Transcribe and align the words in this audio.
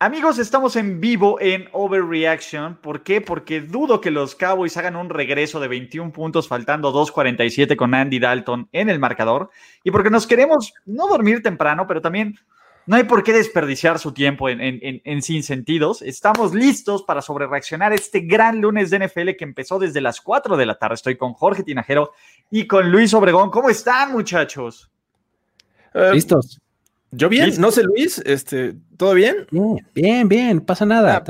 Amigos, 0.00 0.38
estamos 0.38 0.74
en 0.74 1.00
vivo 1.00 1.40
en 1.40 1.68
Overreaction. 1.72 2.76
¿Por 2.76 3.04
qué? 3.04 3.20
Porque 3.20 3.60
dudo 3.60 4.00
que 4.00 4.10
los 4.10 4.34
Cowboys 4.34 4.76
hagan 4.76 4.96
un 4.96 5.08
regreso 5.08 5.60
de 5.60 5.68
21 5.68 6.12
puntos 6.12 6.48
faltando 6.48 6.92
2.47 6.92 7.76
con 7.76 7.94
Andy 7.94 8.18
Dalton 8.18 8.68
en 8.72 8.90
el 8.90 8.98
marcador. 8.98 9.50
Y 9.84 9.92
porque 9.92 10.10
nos 10.10 10.26
queremos 10.26 10.74
no 10.84 11.06
dormir 11.06 11.42
temprano, 11.42 11.86
pero 11.86 12.02
también 12.02 12.36
no 12.86 12.96
hay 12.96 13.04
por 13.04 13.22
qué 13.22 13.32
desperdiciar 13.32 14.00
su 14.00 14.12
tiempo 14.12 14.48
en, 14.48 14.60
en, 14.60 15.22
sin 15.22 15.44
sentidos. 15.44 16.02
Estamos 16.02 16.52
listos 16.54 17.04
para 17.04 17.22
sobrereaccionar 17.22 17.92
este 17.92 18.20
gran 18.20 18.60
lunes 18.60 18.90
de 18.90 19.06
NFL 19.06 19.30
que 19.38 19.44
empezó 19.44 19.78
desde 19.78 20.00
las 20.00 20.20
4 20.20 20.56
de 20.56 20.66
la 20.66 20.76
tarde. 20.76 20.96
Estoy 20.96 21.16
con 21.16 21.32
Jorge 21.34 21.62
Tinajero 21.62 22.12
y 22.50 22.66
con 22.66 22.90
Luis 22.90 23.14
Obregón. 23.14 23.50
¿Cómo 23.50 23.70
están, 23.70 24.12
muchachos? 24.12 24.90
Eh, 25.94 26.10
listos. 26.12 26.60
Yo 27.16 27.28
bien, 27.28 27.52
no 27.60 27.70
sé 27.70 27.82
Luis, 27.82 28.18
este, 28.24 28.74
¿todo 28.96 29.14
bien? 29.14 29.46
Bien, 29.94 30.28
bien, 30.28 30.60
pasa 30.60 30.84
nada. 30.86 31.16
Ah, 31.16 31.24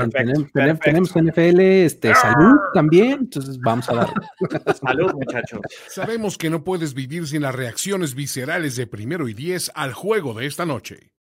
tenemos, 0.82 1.10
NFL, 1.14 1.60
este, 1.60 2.10
ah. 2.10 2.14
salud 2.14 2.56
también, 2.72 3.12
entonces 3.20 3.58
vamos 3.60 3.88
a 3.88 3.94
dar. 3.94 4.14
salud, 4.80 5.12
muchachos. 5.14 5.60
Sabemos 5.88 6.38
que 6.38 6.50
no 6.50 6.64
puedes 6.64 6.94
vivir 6.94 7.26
sin 7.26 7.42
las 7.42 7.54
reacciones 7.54 8.14
viscerales 8.14 8.76
de 8.76 8.86
primero 8.86 9.28
y 9.28 9.34
diez 9.34 9.70
al 9.74 9.92
juego 9.92 10.34
de 10.34 10.46
esta 10.46 10.64
noche. 10.64 11.12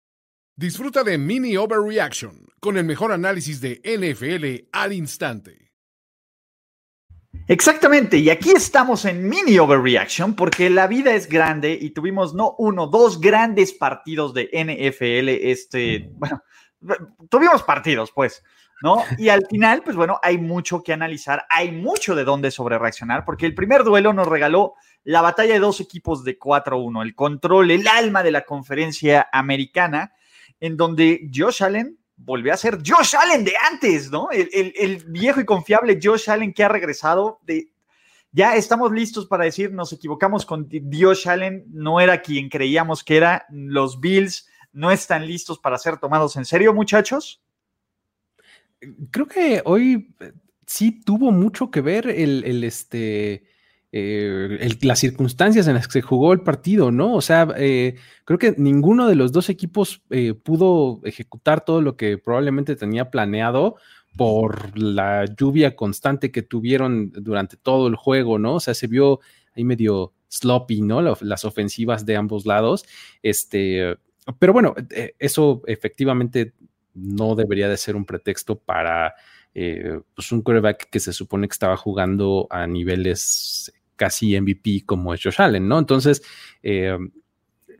Disfruta 0.57 1.03
de 1.03 1.19
Mini 1.19 1.57
Overreaction 1.57 2.47
con 2.61 2.77
el 2.77 2.85
mejor 2.85 3.13
análisis 3.13 3.61
de 3.61 3.81
NFL 3.85 4.69
al 4.73 4.93
instante. 4.93 5.72
Exactamente, 7.49 8.19
y 8.19 8.31
aquí 8.31 8.51
estamos 8.51 9.05
en 9.05 9.29
mini 9.29 9.59
overreaction 9.59 10.35
porque 10.35 10.71
la 10.71 10.87
vida 10.87 11.15
es 11.15 11.29
grande 11.29 11.77
y 11.81 11.91
tuvimos 11.91 12.35
no 12.35 12.55
uno, 12.59 12.87
dos 12.87 13.21
grandes 13.21 13.73
partidos 13.73 14.33
de 14.33 14.49
NFL, 14.53 15.29
este, 15.51 16.11
bueno, 16.15 16.43
tuvimos 17.29 17.63
partidos 17.63 18.13
pues, 18.13 18.45
¿no? 18.83 19.03
Y 19.19 19.29
al 19.29 19.47
final, 19.51 19.83
pues 19.83 19.97
bueno, 19.97 20.21
hay 20.23 20.39
mucho 20.39 20.83
que 20.83 20.93
analizar, 20.93 21.45
hay 21.49 21.73
mucho 21.73 22.15
de 22.15 22.25
dónde 22.25 22.51
sobrereaccionar 22.51 23.25
porque 23.25 23.47
el 23.47 23.55
primer 23.55 23.83
duelo 23.83 24.13
nos 24.13 24.29
regaló 24.29 24.75
la 25.05 25.21
batalla 25.21 25.55
de 25.55 25.61
dos 25.61 25.81
equipos 25.81 26.23
de 26.25 26.39
4-1, 26.39 27.03
el 27.03 27.15
control, 27.15 27.71
el 27.71 27.89
alma 27.89 28.23
de 28.23 28.31
la 28.31 28.43
conferencia 28.43 29.29
americana, 29.33 30.13
en 30.61 30.77
donde 30.77 31.29
Josh 31.35 31.65
Allen 31.65 31.99
volvió 32.25 32.53
a 32.53 32.57
ser 32.57 32.79
Josh 32.85 33.15
Allen 33.17 33.45
de 33.45 33.55
antes, 33.71 34.11
¿no? 34.11 34.29
El, 34.31 35.05
viejo 35.09 35.41
y 35.41 35.45
confiable 35.45 35.99
Josh 36.03 36.31
Allen 36.31 36.53
que 36.53 36.65
ha 36.65 36.69
regresado 36.69 37.41
de... 37.43 37.73
Ya 38.35 38.57
estamos 38.57 38.91
listos 38.93 39.27
para 39.27 39.45
decir, 39.45 39.73
nos 39.73 39.93
equivocamos 39.93 40.47
con 40.47 40.69
Josh 40.91 41.29
Allen, 41.29 41.65
no 41.69 42.01
era 42.01 42.23
quien 42.23 42.49
creíamos 42.49 43.05
que 43.05 43.19
era, 43.19 43.45
los 43.51 44.01
Bills 44.01 44.49
no 44.73 44.91
están 44.91 45.27
listos 45.27 45.59
para 45.59 45.77
ser 45.77 45.99
tomados 45.99 46.37
en 46.37 46.47
serio, 46.47 46.73
muchachos. 46.73 47.43
Creo 49.11 49.27
que 49.29 49.61
hoy 49.67 50.15
sí 50.67 51.03
tuvo 51.05 51.31
mucho 51.31 51.71
que 51.71 51.83
ver 51.83 52.09
el, 52.09 52.65
este, 52.65 53.45
eh, 53.95 54.71
las 54.81 55.01
circunstancias 55.01 55.69
en 55.69 55.75
las 55.75 55.87
que 55.87 55.93
se 55.93 56.03
jugó 56.03 56.33
el 56.33 56.41
partido, 56.41 56.91
¿no? 56.91 57.15
O 57.15 57.21
sea, 57.21 57.47
eh, 57.59 57.97
creo 58.25 58.39
que 58.39 58.55
ninguno 58.57 59.07
de 59.07 59.17
los 59.17 59.33
dos 59.33 59.51
equipos 59.51 60.01
eh, 60.09 60.33
pudo 60.33 61.03
ejecutar 61.05 61.63
todo 61.63 61.83
lo 61.83 61.95
que 61.95 62.17
probablemente 62.17 62.75
tenía 62.75 63.11
planeado 63.11 63.77
por 64.17 64.79
la 64.79 65.27
lluvia 65.27 65.77
constante 65.77 66.31
que 66.31 66.41
tuvieron 66.41 67.13
durante 67.13 67.59
todo 67.59 67.87
el 67.87 67.97
juego, 67.97 68.39
¿no? 68.39 68.55
O 68.55 68.61
sea, 68.61 68.73
se 68.73 68.87
vio 68.87 69.21
ahí 69.55 69.65
medio 69.65 70.15
sloppy, 70.29 70.81
¿no? 70.81 71.03
Las 71.03 71.45
ofensivas 71.45 72.07
de 72.07 72.17
ambos 72.17 72.47
lados. 72.47 72.87
Este, 73.23 73.99
pero 74.39 74.55
bueno, 74.55 74.75
eso 75.19 75.63
efectivamente 75.67 76.55
no 76.95 77.35
debería 77.35 77.69
de 77.69 77.77
ser 77.77 77.97
un 77.97 78.07
pretexto 78.07 78.59
para 78.59 79.15
pues 79.53 80.33
un 80.33 80.41
quarterback 80.41 80.89
que 80.89 80.99
se 80.99 81.13
supone 81.13 81.47
que 81.47 81.53
estaba 81.53 81.77
jugando 81.77 82.47
a 82.49 82.67
niveles 82.67 83.71
casi 84.03 84.37
MVP 84.37 84.83
como 84.85 85.15
es 85.15 85.23
Josh 85.23 85.41
Allen, 85.41 85.69
¿no? 85.69 85.79
Entonces, 85.79 86.25
eh, 86.65 86.99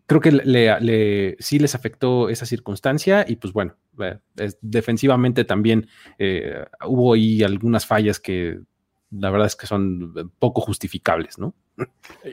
creo 0.07 0.21
que 0.21 1.37
sí 1.41 1.59
les 1.59 1.75
afectó 1.75 2.29
esa 2.29 2.47
circunstancia 2.47 3.25
y 3.27 3.35
pues 3.35 3.53
bueno, 3.53 3.75
eh, 3.99 4.19
defensivamente 4.61 5.45
también 5.45 5.89
eh, 6.21 6.65
hubo 6.87 7.15
ahí 7.15 7.43
algunas 7.43 7.87
fallas 7.87 8.21
que 8.21 8.61
la 9.13 9.31
verdad 9.31 9.47
es 9.47 9.57
que 9.57 9.67
son 9.67 10.33
poco 10.39 10.61
justificables, 10.61 11.39
¿no? 11.39 11.55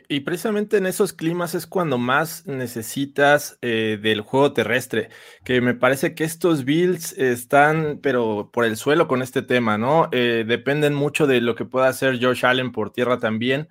Y 0.09 0.21
precisamente 0.21 0.77
en 0.77 0.85
esos 0.85 1.13
climas 1.13 1.55
es 1.55 1.65
cuando 1.65 1.97
más 1.97 2.45
necesitas 2.45 3.57
del 3.61 4.21
juego 4.21 4.53
terrestre, 4.53 5.09
que 5.43 5.61
me 5.61 5.73
parece 5.73 6.13
que 6.13 6.23
estos 6.23 6.65
Bills 6.65 7.13
están, 7.13 7.99
pero 8.01 8.49
por 8.51 8.65
el 8.65 8.75
suelo 8.75 9.07
con 9.07 9.21
este 9.21 9.41
tema, 9.41 9.77
¿no? 9.77 10.09
dependen 10.11 10.93
mucho 10.93 11.25
de 11.25 11.41
lo 11.41 11.55
que 11.55 11.65
pueda 11.65 11.87
hacer 11.87 12.19
Josh 12.21 12.45
Allen 12.45 12.71
por 12.71 12.91
tierra 12.91 13.17
también 13.17 13.69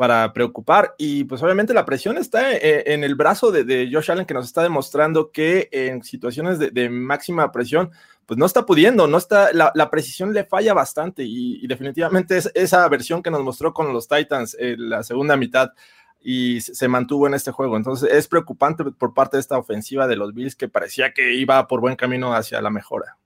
para 0.00 0.32
preocupar. 0.32 0.94
Y 0.96 1.24
pues 1.24 1.42
obviamente 1.42 1.74
la 1.74 1.84
presión 1.84 2.16
está 2.16 2.54
eh, 2.54 2.84
en, 2.86 3.04
el 3.04 3.16
brazo 3.16 3.52
de, 3.52 3.90
Josh 3.92 4.10
Allen 4.10 4.24
que 4.24 4.32
nos 4.32 4.46
está 4.46 4.62
demostrando 4.62 5.30
que 5.30 5.68
en 5.72 6.02
situaciones 6.02 6.58
de, 6.58 6.88
máxima 6.88 7.52
presión, 7.52 7.90
pues 8.30 8.38
no 8.38 8.46
está 8.46 8.64
pudiendo, 8.64 9.08
no 9.08 9.18
está, 9.18 9.52
la, 9.52 9.90
precisión 9.90 10.32
le 10.32 10.44
falla 10.44 10.72
bastante 10.72 11.24
y, 11.24 11.66
definitivamente 11.66 12.36
es 12.36 12.48
esa 12.54 12.88
versión 12.88 13.24
que 13.24 13.30
nos 13.32 13.42
mostró 13.42 13.74
con 13.74 13.92
los 13.92 14.06
Titans 14.06 14.56
en 14.56 14.88
la 14.88 15.02
segunda 15.02 15.36
mitad 15.36 15.72
y 16.20 16.60
se 16.60 16.86
mantuvo 16.86 17.26
en 17.26 17.34
este 17.34 17.50
juego. 17.50 17.76
Entonces 17.76 18.08
es 18.12 18.28
preocupante 18.28 18.84
por 18.84 19.14
parte 19.14 19.36
de 19.36 19.40
esta 19.40 19.58
ofensiva 19.58 20.06
de 20.06 20.14
los 20.14 20.32
Bills 20.32 20.54
que 20.54 20.68
parecía 20.68 21.12
que 21.12 21.34
iba 21.34 21.66
por 21.66 21.80
buen 21.80 21.96
camino 21.96 22.32
hacia 22.32 22.62
la 22.62 22.70
mejora. 22.70 23.16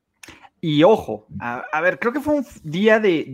Y 0.62 0.84
ojo, 0.84 1.26
a, 1.38 1.80
ver, 1.82 1.98
creo 1.98 2.14
que 2.14 2.20
fue 2.20 2.36
un 2.36 2.46
día 2.62 2.98
de, 2.98 3.26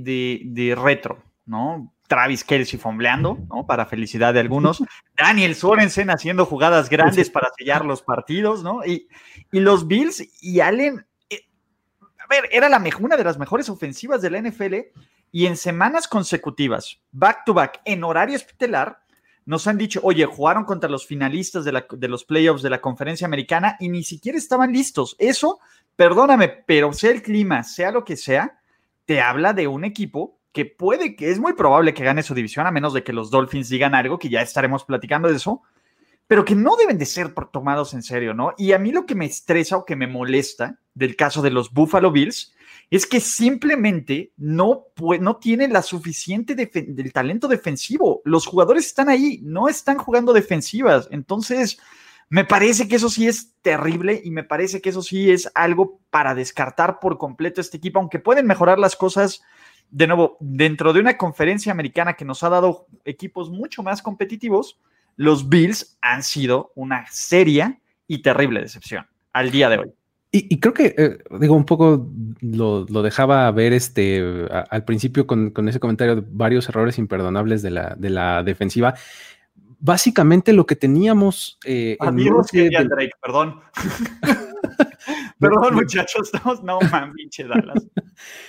de 0.44 0.75
retro, 0.75 1.22
¿no? 1.47 1.92
Travis 2.09 2.42
Kelsey 2.42 2.80
fombleando, 2.80 3.38
¿no? 3.48 3.64
Para 3.64 3.86
felicidad 3.86 4.34
de 4.34 4.41
algunos. 4.41 4.82
Daniel 5.16 5.54
Sorensen 5.54 6.10
haciendo 6.10 6.47
jugadas 6.47 6.91
grandes 6.91 7.30
para 7.30 7.50
sellar 7.56 7.84
los 7.84 8.03
partidos, 8.03 8.64
¿no? 8.64 8.84
Y, 8.84 9.06
y 9.53 9.60
los 9.60 9.86
Bills 9.86 10.28
y 10.42 10.59
Allen, 10.59 10.98
eh, 10.98 11.04
era 12.50 12.68
la 12.68 12.82
una 12.98 13.16
de 13.16 13.24
las 13.24 13.38
mejores 13.38 13.68
ofensivas 13.68 14.22
de 14.22 14.30
la 14.30 14.41
NFL 14.41 14.74
y 15.32 15.46
en 15.46 15.56
semanas 15.56 16.08
consecutivas, 16.08 17.00
back 17.12 17.44
to 17.44 17.54
back, 17.54 17.80
en 17.84 18.04
horario 18.04 18.36
estelar, 18.36 19.00
nos 19.46 19.66
han 19.66 19.78
dicho, 19.78 20.00
oye, 20.02 20.26
jugaron 20.26 20.64
contra 20.64 20.91
los 20.91 21.06
finalistas 21.06 21.64
de, 21.64 21.84
de 21.91 22.08
los 22.08 22.24
playoffs 22.24 22.62
de 22.62 22.70
la 22.70 22.80
conferencia 22.80 23.26
americana 23.26 23.76
y 23.80 23.88
ni 23.88 24.04
siquiera 24.04 24.38
estaban 24.38 24.72
listos. 24.72 25.16
Eso, 25.18 25.60
perdóname, 25.96 26.48
pero 26.48 26.92
sea 26.92 27.10
el 27.10 27.22
clima, 27.22 27.62
sea 27.62 27.91
lo 27.91 28.04
que 28.04 28.16
sea, 28.16 28.60
te 29.06 29.20
habla 29.20 29.52
de 29.52 29.66
un 29.66 29.84
equipo 29.84 30.38
que 30.52 30.66
puede, 30.66 31.16
que 31.16 31.30
es 31.30 31.38
muy 31.38 31.54
probable 31.54 31.94
que 31.94 32.04
gane 32.04 32.22
su 32.22 32.34
división, 32.34 32.66
a 32.66 32.70
menos 32.70 32.92
de 32.92 33.04
que 33.04 33.12
los 33.12 33.30
Dolphins 33.30 33.68
digan 33.68 33.94
algo, 33.94 34.18
que 34.18 34.28
ya 34.28 34.42
estaremos 34.42 34.84
platicando 34.84 35.28
de 35.28 35.36
eso, 35.36 35.62
pero 36.26 36.44
que 36.44 36.54
no 36.54 36.76
deben 36.76 36.98
de 36.98 37.06
ser 37.06 37.34
tomados 37.52 37.94
en 37.94 38.02
serio, 38.02 38.34
¿no? 38.34 38.54
Y 38.56 38.72
a 38.72 38.78
mí 38.78 38.92
lo 38.92 39.06
que 39.06 39.14
me 39.14 39.26
estresa 39.26 39.76
o 39.76 39.84
que 39.84 39.97
me 39.97 40.06
molesta 40.06 40.78
del 41.00 41.16
caso 41.16 41.41
de 41.41 41.50
los 41.50 41.72
Buffalo 41.72 42.12
Bills 42.12 42.55
es 42.91 43.06
que 43.06 43.21
simplemente 43.21 44.33
no, 44.37 44.87
no 45.21 45.37
tienen 45.37 45.72
la 45.72 45.83
suficiente 45.83 46.55
del 46.55 47.12
talento 47.12 47.49
defensivo. 47.49 48.21
Los 48.25 48.47
jugadores 48.47 48.87
están 48.87 49.09
ahí, 49.09 49.41
no 49.43 49.69
están 49.69 49.97
jugando 49.97 50.33
defensivas. 50.33 51.09
Entonces, 51.10 51.78
me 52.28 52.44
parece 52.44 52.87
que 52.87 52.97
eso 52.97 53.09
sí 53.09 53.27
es 53.27 53.55
terrible 53.62 54.21
y 54.22 54.31
me 54.31 54.44
parece 54.44 54.81
que 54.81 54.91
eso 54.91 55.03
sí 55.03 55.31
es 55.31 55.50
algo 55.55 56.00
para 56.10 56.34
descartar 56.34 57.00
por 57.00 57.16
completo 57.16 57.60
este 57.60 57.78
equipo, 57.78 57.99
aunque 57.99 58.19
pueden 58.19 58.47
mejorar 58.47 58.78
las 58.78 58.97
cosas 58.97 59.43
de 59.91 60.06
nuevo, 60.06 60.37
dentro 60.41 60.93
de 60.93 61.00
una 61.00 61.16
conferencia 61.16 61.72
americana 61.72 62.15
que 62.15 62.25
nos 62.25 62.43
ha 62.43 62.49
dado 62.49 62.87
equipos 63.05 63.50
mucho 63.50 63.83
más 63.83 64.03
competitivos, 64.03 64.78
los 65.16 65.49
Bills 65.49 65.97
han 66.00 66.22
sido 66.22 66.72
una 66.75 67.06
seria 67.10 67.81
y 68.06 68.22
terrible 68.22 68.60
decepción 68.60 69.06
al 69.33 69.50
día 69.50 69.69
de 69.69 69.78
hoy. 69.78 69.93
Y, 70.32 70.60
creo 70.60 70.72
que, 70.72 70.94
eh, 70.96 71.18
digo, 71.41 71.56
un 71.56 71.65
poco 71.65 72.09
lo, 72.41 72.84
dejaba 72.84 73.50
ver 73.50 73.72
este 73.72 74.22
al 74.71 74.84
principio 74.84 75.27
con, 75.27 75.53
ese 75.66 75.80
comentario 75.80 76.15
de 76.15 76.22
varios 76.30 76.68
errores 76.68 76.98
imperdonables 76.98 77.62
de 77.62 77.71
la, 77.71 77.97
de 77.98 78.10
la 78.10 78.44
defensiva. 78.44 78.94
Básicamente 79.80 80.53
lo 80.53 80.66
que 80.66 80.77
teníamos. 80.77 81.59
Eh, 81.65 81.97
Amigos, 81.98 82.47
Drake, 82.53 83.12
perdón. 83.21 83.60
Perdón, 85.39 85.74
muchachos, 85.74 86.30
estamos, 86.33 86.62
no 86.62 86.78
man, 86.91 87.12
pinche 87.12 87.45
Dallas. 87.45 87.86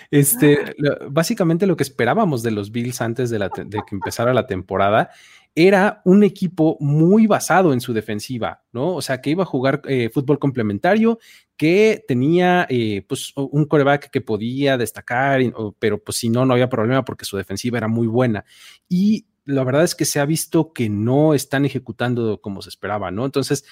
Este, 0.10 0.76
básicamente 1.10 1.66
lo 1.66 1.78
que 1.78 1.84
esperábamos 1.84 2.44
de 2.44 2.52
los 2.52 2.72
Bills 2.72 3.02
antes 3.02 3.30
de, 3.30 3.40
que 3.40 3.96
empezara 3.96 4.34
la 4.34 4.48
temporada 4.48 5.10
era 5.54 6.02
un 6.06 6.24
equipo 6.24 6.78
muy 6.80 7.28
basado 7.28 7.74
en 7.74 7.82
su 7.82 7.94
defensiva, 7.94 8.64
¿no? 8.72 8.96
O 8.96 9.02
sea, 9.02 9.22
que 9.22 9.32
iba 9.32 9.44
a 9.44 9.46
jugar 9.46 9.82
eh, 9.86 10.10
fútbol 10.14 10.40
complementario, 10.40 11.20
que 11.58 12.04
tenía 12.08 12.66
eh, 12.70 13.06
pues 13.08 13.34
un 13.36 13.66
coreback 13.66 14.10
que 14.10 14.22
podía 14.22 14.78
destacar, 14.78 15.42
pero 15.78 16.02
pues 16.02 16.18
si 16.18 16.30
no, 16.30 16.46
no 16.46 16.54
había 16.54 16.70
problema 16.70 17.04
porque 17.04 17.26
su 17.26 17.38
defensiva 17.38 17.78
era 17.78 17.88
muy 17.88 18.08
buena. 18.08 18.46
Y 18.88 19.28
la 19.46 19.64
verdad 19.64 19.84
es 19.84 19.96
que 19.96 20.06
se 20.06 20.20
ha 20.20 20.26
visto 20.26 20.74
que 20.74 20.90
no 20.90 21.34
están 21.34 21.66
ejecutando 21.66 22.42
como 22.42 22.62
se 22.62 22.70
esperaba, 22.70 23.12
¿no? 23.12 23.26
Entonces, 23.26 23.66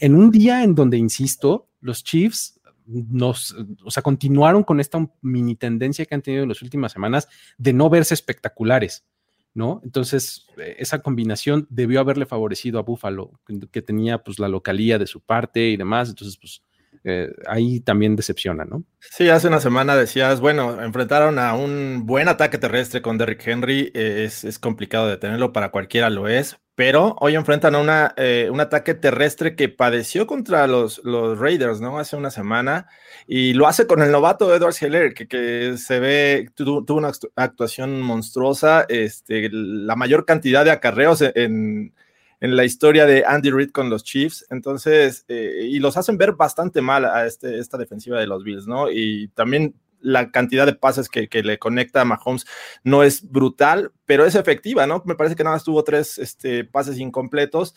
en 0.00 0.14
un 0.14 0.30
día 0.30 0.62
en 0.62 0.74
donde, 0.74 0.96
insisto, 0.96 1.68
los 1.80 2.02
Chiefs 2.04 2.60
nos, 2.86 3.54
o 3.84 3.90
sea, 3.90 4.02
continuaron 4.02 4.64
con 4.64 4.80
esta 4.80 5.08
mini 5.20 5.54
tendencia 5.54 6.04
que 6.06 6.14
han 6.14 6.22
tenido 6.22 6.42
en 6.42 6.48
las 6.48 6.62
últimas 6.62 6.92
semanas 6.92 7.28
de 7.58 7.72
no 7.72 7.88
verse 7.88 8.14
espectaculares. 8.14 9.04
¿no? 9.52 9.80
Entonces, 9.84 10.46
eh, 10.58 10.76
esa 10.78 11.00
combinación 11.00 11.66
debió 11.70 12.00
haberle 12.00 12.26
favorecido 12.26 12.78
a 12.78 12.82
Buffalo, 12.82 13.40
que 13.72 13.82
tenía 13.82 14.22
pues 14.22 14.38
la 14.38 14.48
localía 14.48 14.98
de 14.98 15.06
su 15.06 15.20
parte 15.20 15.70
y 15.70 15.76
demás, 15.76 16.08
entonces 16.08 16.36
pues 16.36 16.62
eh, 17.04 17.32
ahí 17.46 17.80
también 17.80 18.14
decepciona, 18.14 18.64
¿no? 18.64 18.84
Sí, 18.98 19.28
hace 19.30 19.48
una 19.48 19.60
semana 19.60 19.96
decías, 19.96 20.40
bueno, 20.40 20.82
enfrentaron 20.82 21.38
a 21.38 21.54
un 21.54 22.04
buen 22.04 22.28
ataque 22.28 22.58
terrestre 22.58 23.00
con 23.00 23.16
Derrick 23.16 23.46
Henry, 23.46 23.90
eh, 23.94 24.24
es, 24.26 24.58
complicado 24.58 25.08
detenerlo, 25.08 25.52
para 25.52 25.70
cualquiera 25.70 26.10
lo 26.10 26.28
es, 26.28 26.58
pero 26.74 27.16
hoy 27.20 27.36
enfrentan 27.36 27.74
a 27.74 27.78
una, 27.78 28.14
un 28.50 28.60
ataque 28.60 28.94
terrestre 28.94 29.56
que 29.56 29.68
padeció 29.68 30.26
contra 30.26 30.66
los, 30.66 31.00
los 31.04 31.38
Raiders, 31.38 31.80
¿no? 31.80 31.98
Hace 31.98 32.16
una 32.16 32.30
semana, 32.30 32.86
y 33.26 33.54
lo 33.54 33.66
hace 33.66 33.86
con 33.86 34.02
el 34.02 34.10
novato 34.12 34.54
Edwards 34.54 34.82
Heller, 34.82 35.14
que, 35.14 35.26
que 35.26 35.76
se 35.78 36.00
ve, 36.00 36.50
tuvo, 36.54 36.84
una 36.94 37.12
actuación 37.36 38.02
monstruosa, 38.02 38.84
este, 38.88 39.48
la 39.50 39.96
mayor 39.96 40.24
cantidad 40.26 40.64
de 40.64 40.70
acarreos 40.70 41.22
en 41.22 41.94
la 42.40 42.64
historia 42.64 43.06
de 43.06 43.24
Andy 43.26 43.50
Reid 43.50 43.70
con 43.70 43.90
los 43.90 44.02
Chiefs. 44.02 44.46
Entonces, 44.50 45.24
eh, 45.28 45.66
y 45.68 45.78
los 45.78 45.96
hacen 45.96 46.16
ver 46.16 46.32
bastante 46.32 46.80
mal 46.80 47.04
a 47.04 47.26
este, 47.26 47.58
esta 47.58 47.76
defensiva 47.76 48.18
de 48.18 48.26
los 48.26 48.42
Bills, 48.44 48.66
¿no? 48.66 48.90
Y 48.90 49.28
también 49.28 49.74
la 50.00 50.30
cantidad 50.30 50.66
de 50.66 50.74
pases 50.74 51.08
que, 51.08 51.28
le 51.42 51.58
conecta 51.58 52.00
a 52.00 52.04
Mahomes 52.04 52.46
no 52.82 53.02
es 53.02 53.30
brutal, 53.30 53.92
pero 54.06 54.24
es 54.24 54.34
efectiva, 54.34 54.86
¿no? 54.86 55.02
Me 55.04 55.14
parece 55.14 55.36
que 55.36 55.44
nada 55.44 55.56
más 55.56 55.64
tuvo 55.64 55.84
tres 55.84 56.18
este, 56.18 56.64
pases 56.64 56.98
incompletos. 56.98 57.74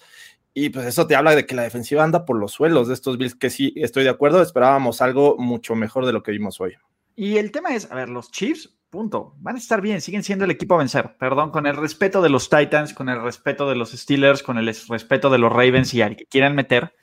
Y 0.55 0.69
pues 0.69 0.85
eso 0.85 1.07
te 1.07 1.15
habla 1.15 1.35
de 1.35 1.47
que 1.47 1.55
la 1.55 1.63
defensiva 1.63 2.03
anda 2.03 2.25
por 2.25 2.37
los 2.37 2.51
suelos 2.51 2.87
de 2.87 2.93
estos 2.93 3.17
Bills, 3.17 3.35
que 3.35 3.49
sí, 3.49 3.73
estoy 3.75 4.03
de 4.03 4.11
acuerdo, 4.11 4.41
esperábamos 4.41 5.01
algo 5.01 5.35
mucho 5.37 5.75
mejor 5.75 6.05
de 6.05 6.13
lo 6.13 6.21
que 6.21 6.31
vimos 6.31 6.61
hoy. 6.61 6.75
Y 7.15 7.37
el 7.37 7.51
tema 7.51 7.75
es, 7.75 7.91
a 7.91 7.95
ver, 7.95 8.09
los 8.09 8.31
Chiefs, 8.31 8.75
punto, 8.93 9.33
van 9.39 9.55
a 9.55 9.57
estar 9.57 9.81
bien, 9.81 10.01
siguen 10.01 10.21
siendo 10.21 10.45
el 10.45 10.51
equipo 10.51 10.75
a 10.75 10.77
vencer, 10.77 11.17
perdón, 11.17 11.49
con 11.49 11.65
el 11.65 11.75
respeto 11.75 12.21
de 12.21 12.29
los 12.29 12.47
Titans, 12.47 12.93
con 12.93 13.09
el 13.09 13.19
respeto 13.23 13.67
de 13.67 13.73
los 13.73 13.91
Steelers, 13.91 14.43
con 14.43 14.59
el 14.59 14.67
respeto 14.67 15.31
de 15.31 15.39
los 15.39 15.51
Ravens 15.51 15.95
y 15.95 16.03
al 16.03 16.15
que 16.15 16.27
quieran 16.27 16.53
meter, 16.53 16.93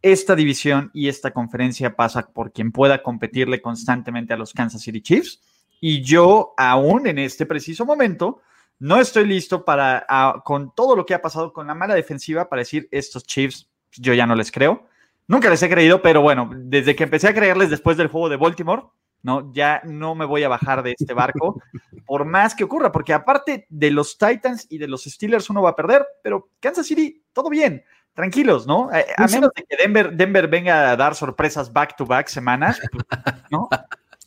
esta 0.00 0.34
división 0.34 0.90
y 0.94 1.08
esta 1.08 1.32
conferencia 1.32 1.96
pasa 1.96 2.32
por 2.32 2.50
quien 2.50 2.72
pueda 2.72 3.02
competirle 3.02 3.60
constantemente 3.60 4.32
a 4.32 4.38
los 4.38 4.54
Kansas 4.54 4.80
City 4.80 5.02
Chiefs. 5.02 5.42
Y 5.82 6.00
yo 6.00 6.54
aún 6.56 7.06
en 7.06 7.18
este 7.18 7.44
preciso 7.44 7.84
momento 7.84 8.40
no 8.78 8.98
estoy 8.98 9.26
listo 9.26 9.66
para, 9.66 10.06
con 10.46 10.74
todo 10.74 10.96
lo 10.96 11.04
que 11.04 11.12
ha 11.12 11.20
pasado 11.20 11.52
con 11.52 11.66
la 11.66 11.74
mala 11.74 11.94
defensiva, 11.94 12.48
para 12.48 12.60
decir 12.60 12.88
estos 12.90 13.26
Chiefs, 13.26 13.68
yo 13.92 14.14
ya 14.14 14.26
no 14.26 14.34
les 14.34 14.50
creo. 14.50 14.88
Nunca 15.28 15.50
les 15.50 15.62
he 15.62 15.68
creído, 15.68 16.00
pero 16.00 16.22
bueno, 16.22 16.50
desde 16.54 16.96
que 16.96 17.04
empecé 17.04 17.28
a 17.28 17.34
creerles 17.34 17.68
después 17.68 17.98
del 17.98 18.08
juego 18.08 18.30
de 18.30 18.36
Baltimore, 18.36 18.84
¿no? 19.24 19.50
Ya 19.52 19.80
no 19.84 20.14
me 20.14 20.26
voy 20.26 20.44
a 20.44 20.48
bajar 20.48 20.82
de 20.82 20.94
este 20.96 21.14
barco, 21.14 21.60
por 22.06 22.26
más 22.26 22.54
que 22.54 22.62
ocurra, 22.62 22.92
porque 22.92 23.14
aparte 23.14 23.66
de 23.70 23.90
los 23.90 24.18
Titans 24.18 24.66
y 24.68 24.78
de 24.78 24.86
los 24.86 25.04
Steelers 25.04 25.50
uno 25.50 25.62
va 25.62 25.70
a 25.70 25.76
perder, 25.76 26.06
pero 26.22 26.50
Kansas 26.60 26.86
City, 26.86 27.24
todo 27.32 27.48
bien, 27.48 27.82
tranquilos, 28.12 28.66
¿no? 28.66 28.92
Eh, 28.92 29.06
a, 29.16 29.26
menos 29.26 29.50
de 29.56 29.64
que 29.64 29.76
Denver, 29.76 30.12
Denver 30.12 30.46
venga 30.46 30.90
a 30.90 30.96
dar 30.96 31.14
sorpresas 31.14 31.72
back 31.72 31.96
to 31.96 32.04
back 32.04 32.28
semanas, 32.28 32.78
pues, 32.92 33.04
¿no? 33.50 33.68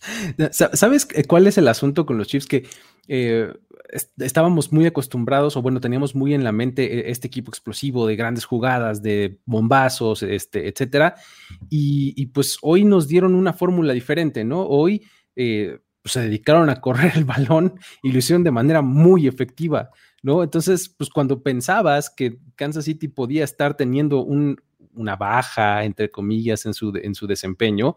¿Sabes 0.52 1.08
cuál 1.28 1.48
es 1.48 1.58
el 1.58 1.68
asunto 1.68 2.06
con 2.06 2.18
los 2.18 2.28
Chiefs? 2.28 2.48
Que 2.48 2.68
eh, 3.08 3.54
estábamos 4.18 4.72
muy 4.72 4.86
acostumbrados, 4.86 5.56
o 5.58 5.62
bueno, 5.62 5.80
teníamos 5.80 6.16
muy 6.16 6.34
en 6.34 6.44
la 6.44 6.52
mente 6.52 7.00
eh, 7.00 7.12
este 7.12 7.28
equipo 7.28 7.52
explosivo 7.52 8.08
de 8.08 8.16
grandes 8.16 8.46
jugadas, 8.46 9.02
de 9.02 9.40
bombazos, 9.46 10.24
este, 10.24 10.68
etcétera. 10.68 11.16
Y, 11.70 12.26
pues 12.28 12.58
hoy 12.62 12.84
nos 12.84 13.08
dieron 13.08 13.36
una 13.36 13.54
fórmula 13.54 13.94
diferente, 13.94 14.44
¿no? 14.44 14.64
Hoy 14.64 15.04
eh, 15.36 15.80
pues, 16.02 16.14
se 16.14 16.22
dedicaron 16.22 16.70
a 16.70 16.82
correr 16.82 17.14
el 17.16 17.26
balón 17.26 17.80
y 18.04 18.12
lo 18.12 18.20
hicieron 18.20 18.44
de 18.44 18.52
manera 18.52 18.82
muy 18.82 19.28
efectiva, 19.28 19.90
¿no? 20.22 20.44
Entonces, 20.44 20.90
pues 20.90 21.10
cuando 21.10 21.42
pensabas 21.42 22.10
que 22.10 22.40
Kansas 22.56 22.86
City 22.86 23.08
podía 23.08 23.44
estar 23.44 23.76
teniendo 23.76 24.24
una 24.24 25.16
baja, 25.16 25.84
entre 25.84 26.10
comillas, 26.10 26.66
en 26.66 26.74
su, 26.74 26.94
en 27.02 27.16
su 27.16 27.28
desempeño, 27.28 27.96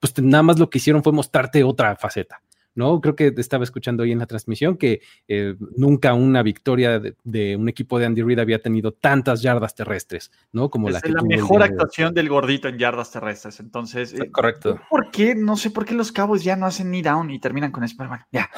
pues 0.00 0.20
nada 0.22 0.42
más 0.42 0.58
lo 0.58 0.70
que 0.70 0.78
hicieron 0.78 1.02
fue 1.02 1.12
mostrarte 1.12 1.62
otra 1.62 1.94
faceta. 1.96 2.42
¿no? 2.74 3.00
Creo 3.00 3.16
que 3.16 3.32
estaba 3.36 3.64
escuchando 3.64 4.02
hoy 4.02 4.12
en 4.12 4.18
la 4.18 4.26
transmisión 4.26 4.76
que 4.76 5.00
eh, 5.28 5.56
nunca 5.76 6.14
una 6.14 6.42
victoria 6.42 7.00
de, 7.00 7.56
un 7.56 7.68
equipo 7.68 7.98
de 7.98 8.06
Andy 8.06 8.22
Reid 8.22 8.38
había 8.38 8.60
tenido 8.60 8.92
tantas 8.92 9.42
yardas 9.42 9.74
terrestres, 9.74 10.30
¿no? 10.52 10.70
Como 10.70 10.88
la, 10.88 11.00
la 11.02 11.22
mejor 11.22 11.62
actuación 11.62 12.14
del 12.14 12.28
gordito 12.28 12.68
en 12.68 12.78
yardas 12.78 13.10
terrestres. 13.10 13.60
Entonces, 13.60 14.14
eh, 14.14 14.30
correcto. 14.30 14.80
¿Por 14.88 15.10
qué? 15.10 15.34
No 15.34 15.56
sé 15.56 15.70
por 15.70 15.84
qué 15.84 15.94
los 15.94 16.12
cabos 16.12 16.44
ya 16.44 16.56
no 16.56 16.66
hacen 16.66 16.90
ni 16.90 17.02
down 17.02 17.30
y 17.30 17.40
terminan 17.40 17.72
con 17.72 17.84
eso. 17.84 17.94
Pero 17.98 18.10
bueno, 18.10 18.26
ya. 18.30 18.48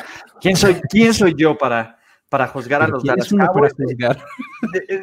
¿Quién 0.41 0.57
soy, 0.57 0.75
quién 0.91 1.15
soy 1.15 1.35
yo 1.37 1.57
para, 1.57 1.99
para 2.33 2.49
juzgar 2.49 2.81
a 2.81 2.89
los 2.89 3.05
Dallas 3.05 3.29
Cowboys? 3.29 3.75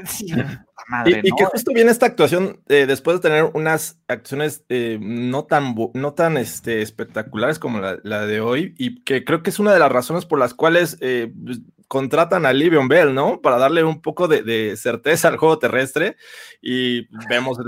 sí, 0.05 0.25
y, 1.05 1.21
que 1.21 1.45
justo 1.45 1.71
viene 1.75 1.91
esta 1.91 2.07
actuación 2.07 2.63
eh, 2.67 2.87
después 2.87 3.17
de 3.17 3.29
tener 3.29 3.51
unas 3.53 3.99
acciones 4.07 4.65
eh, 4.67 4.97
no 4.99 5.45
tan, 5.45 5.75
no 5.93 6.13
tan 6.15 6.37
este, 6.37 6.81
espectaculares 6.81 7.59
como 7.59 7.81
la, 7.81 8.25
de 8.25 8.41
hoy, 8.41 8.73
y 8.79 9.03
que 9.03 9.23
creo 9.25 9.43
que 9.43 9.51
es 9.51 9.59
una 9.59 9.71
de 9.71 9.77
las 9.77 9.91
razones 9.91 10.25
por 10.25 10.39
las 10.39 10.55
cuales 10.55 10.97
eh, 11.01 11.31
pues, 11.45 11.59
contratan 11.87 12.47
a 12.47 12.51
Livion 12.53 12.87
Bell, 12.87 13.13
¿no? 13.13 13.39
Para 13.41 13.59
darle 13.59 13.83
un 13.83 14.01
poco 14.01 14.27
de, 14.27 14.75
certeza 14.75 15.27
al 15.27 15.37
juego 15.37 15.59
terrestre, 15.59 16.17
y 16.63 17.07
vemos 17.29 17.59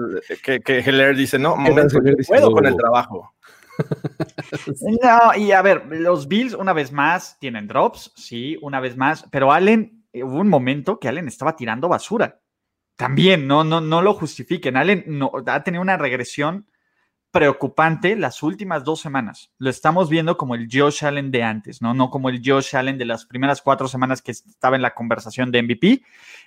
que, 0.43 0.59
que 0.61 0.79
Heller 0.79 1.15
dice, 1.15 1.37
no, 1.37 1.55
momento, 1.55 1.99
puedo 2.27 2.51
con 2.51 2.65
el 2.65 2.75
trabajo. 2.75 3.31
no, 5.03 5.37
y 5.37 5.51
a 5.51 5.61
ver, 5.61 5.85
los 5.87 6.27
Bills 6.27 6.53
una 6.53 6.73
vez 6.73 6.91
más 6.91 7.37
tienen 7.39 7.67
drops, 7.67 8.11
sí, 8.15 8.57
una 8.61 8.79
vez 8.79 8.97
más, 8.97 9.25
pero 9.31 9.51
Allen, 9.51 10.05
hubo 10.13 10.39
un 10.39 10.49
momento 10.49 10.99
que 10.99 11.07
Allen 11.07 11.27
estaba 11.27 11.55
tirando 11.55 11.87
basura 11.87 12.41
también 13.01 13.47
no, 13.47 13.63
no, 13.63 13.81
no 13.81 14.03
lo 14.03 14.13
justifiquen. 14.13 14.77
Allen 14.77 15.03
no, 15.07 15.31
ha 15.47 15.63
tenido 15.63 15.81
una 15.81 15.97
regresión 15.97 16.67
preocupante 17.31 18.15
las 18.15 18.43
últimas 18.43 18.83
dos 18.83 18.99
semanas. 18.99 19.51
Lo 19.57 19.71
estamos 19.71 20.07
viendo 20.07 20.37
como 20.37 20.53
el 20.53 20.67
Josh 20.71 21.03
Allen 21.03 21.31
de 21.31 21.41
antes, 21.41 21.81
¿no? 21.81 21.95
No 21.95 22.11
como 22.11 22.29
el 22.29 22.43
Josh 22.45 22.75
Allen 22.75 22.99
de 22.99 23.05
las 23.05 23.25
primeras 23.25 23.63
cuatro 23.63 23.87
semanas 23.87 24.21
que 24.21 24.31
estaba 24.31 24.75
en 24.75 24.83
la 24.83 24.93
conversación 24.93 25.51
de 25.51 25.63
MVP. 25.63 26.03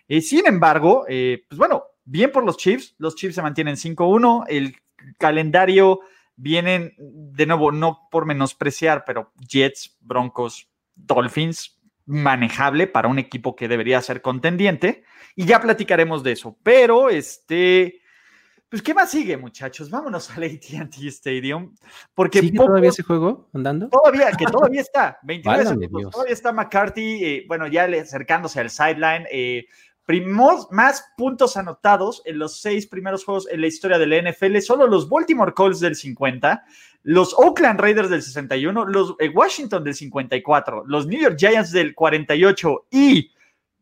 y 0.07 0.21
sin 0.21 0.47
embargo, 0.47 1.07
eh, 1.09 1.45
pues 1.49 1.59
bueno, 1.59 1.83
bien 2.05 2.31
por 2.31 2.45
los 2.45 2.57
Chiefs. 2.57 2.95
Los 2.99 3.17
Chiefs 3.17 3.35
se 3.35 3.43
mantienen 3.43 3.75
5-1. 3.75 4.45
El 4.47 4.77
calendario 5.19 6.03
vienen, 6.37 6.95
de 6.99 7.47
nuevo, 7.47 7.73
no 7.73 8.09
por 8.11 8.27
menospreciar, 8.27 9.05
pero 9.07 9.33
Jets, 9.49 9.97
Broncos, 10.01 10.69
Dolphins, 10.95 11.81
manejable 12.07 12.87
para 12.87 13.09
un 13.09 13.19
equipo 13.19 13.57
que 13.57 13.69
debería 13.69 14.01
ser 14.03 14.23
contendiente. 14.23 15.05
Y 15.37 15.47
ya 15.47 15.61
platicaremos 15.61 16.23
de 16.23 16.33
eso. 16.33 16.59
Pero, 16.63 17.11
este, 17.11 18.01
pues, 18.69 18.83
¿qué 18.83 18.93
más 18.93 19.11
sigue, 19.11 19.37
muchachos? 19.37 19.91
Vámonos 19.91 20.31
al 20.37 20.45
ATT 20.45 20.97
Stadium. 21.05 21.75
Porque 22.15 22.41
¿Sigue 22.41 22.59
todavía 22.59 22.91
ese 22.91 23.03
juego 23.03 23.49
andando? 23.53 23.89
Todavía, 23.89 24.31
que 24.33 24.47
todavía 24.47 24.81
está. 24.81 25.19
29 25.23 25.67
segundos. 25.67 26.13
Todavía 26.13 26.35
está 26.35 26.53
McCarthy, 26.53 27.25
eh, 27.25 27.45
bueno, 27.47 27.67
ya 27.67 27.85
acercándose 27.85 28.61
al 28.61 28.71
sideline. 28.71 29.27
Eh, 29.31 29.67
primos, 30.05 30.69
más 30.71 31.05
puntos 31.17 31.57
anotados 31.57 32.23
en 32.25 32.39
los 32.39 32.61
seis 32.61 32.87
primeros 32.87 33.25
juegos 33.25 33.49
en 33.51 33.61
la 33.61 33.67
historia 33.67 33.99
de 33.99 34.07
la 34.07 34.31
NFL. 34.31 34.59
Solo 34.59 34.87
los 34.87 35.09
Baltimore 35.09 35.55
Colts 35.55 35.81
del 35.81 35.97
50, 35.97 36.65
los 37.03 37.35
Oakland 37.35 37.81
Raiders 37.81 38.11
del 38.11 38.23
61, 38.23 38.87
los 38.87 39.15
eh, 39.19 39.31
Washington 39.31 39.85
del 39.85 39.95
54, 39.95 40.85
los 40.87 41.07
New 41.07 41.21
York 41.21 41.37
Giants 41.39 41.73
del 41.73 41.95
48 41.95 42.87
y 42.91 43.33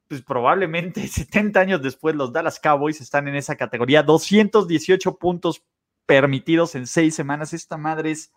pues 0.08 0.22
probablemente 0.22 1.06
70 1.08 1.60
años 1.60 1.82
después 1.82 2.14
los 2.14 2.32
Dallas 2.32 2.60
Cowboys 2.60 3.00
están 3.00 3.28
en 3.28 3.34
esa 3.34 3.56
categoría. 3.56 4.02
218 4.02 5.18
puntos 5.18 5.64
permitidos 6.06 6.74
en 6.74 6.86
seis 6.86 7.14
semanas. 7.14 7.52
Esta 7.52 7.76
madre 7.76 8.12
es 8.12 8.32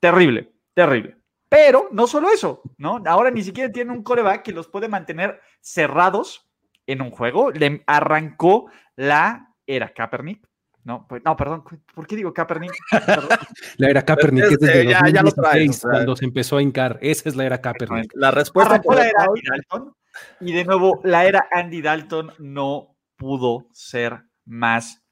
terrible, 0.00 0.52
terrible. 0.74 1.16
Pero 1.48 1.88
no 1.92 2.06
solo 2.06 2.30
eso, 2.30 2.62
¿no? 2.78 3.02
Ahora 3.04 3.30
ni 3.30 3.42
siquiera 3.42 3.70
tienen 3.70 3.94
un 3.94 4.02
coreback 4.02 4.42
que 4.42 4.52
los 4.52 4.68
puede 4.68 4.88
mantener 4.88 5.38
cerrados 5.60 6.48
en 6.86 7.02
un 7.02 7.10
juego. 7.10 7.50
Le 7.50 7.82
arrancó 7.86 8.70
la 8.96 9.54
era 9.66 9.92
Kaepernick. 9.92 10.46
No, 10.84 11.06
pues, 11.08 11.22
no, 11.24 11.36
perdón, 11.36 11.62
¿por 11.94 12.06
qué 12.08 12.16
digo 12.16 12.34
Kaepernick? 12.34 12.72
la 13.76 13.88
era 13.88 14.04
Kaepernick 14.04 14.44
es 14.44 14.58
desde 14.58 14.86
ya, 14.86 15.08
ya 15.08 15.22
lo 15.22 15.30
cuando 15.32 16.16
se 16.16 16.24
empezó 16.24 16.56
a 16.56 16.62
hincar. 16.62 16.98
Esa 17.00 17.28
es 17.28 17.36
la 17.36 17.44
era 17.44 17.60
Kaepernick. 17.60 18.12
La 18.14 18.32
respuesta 18.32 18.82
fue 18.82 18.96
la 18.96 19.06
era 19.06 19.26
Dalton 19.50 19.94
y 20.40 20.52
de 20.52 20.64
nuevo, 20.64 21.00
la 21.04 21.24
era 21.24 21.48
Andy 21.50 21.80
Dalton 21.80 22.32
no 22.38 22.96
pudo 23.16 23.68
ser 23.72 24.24
más 24.44 25.02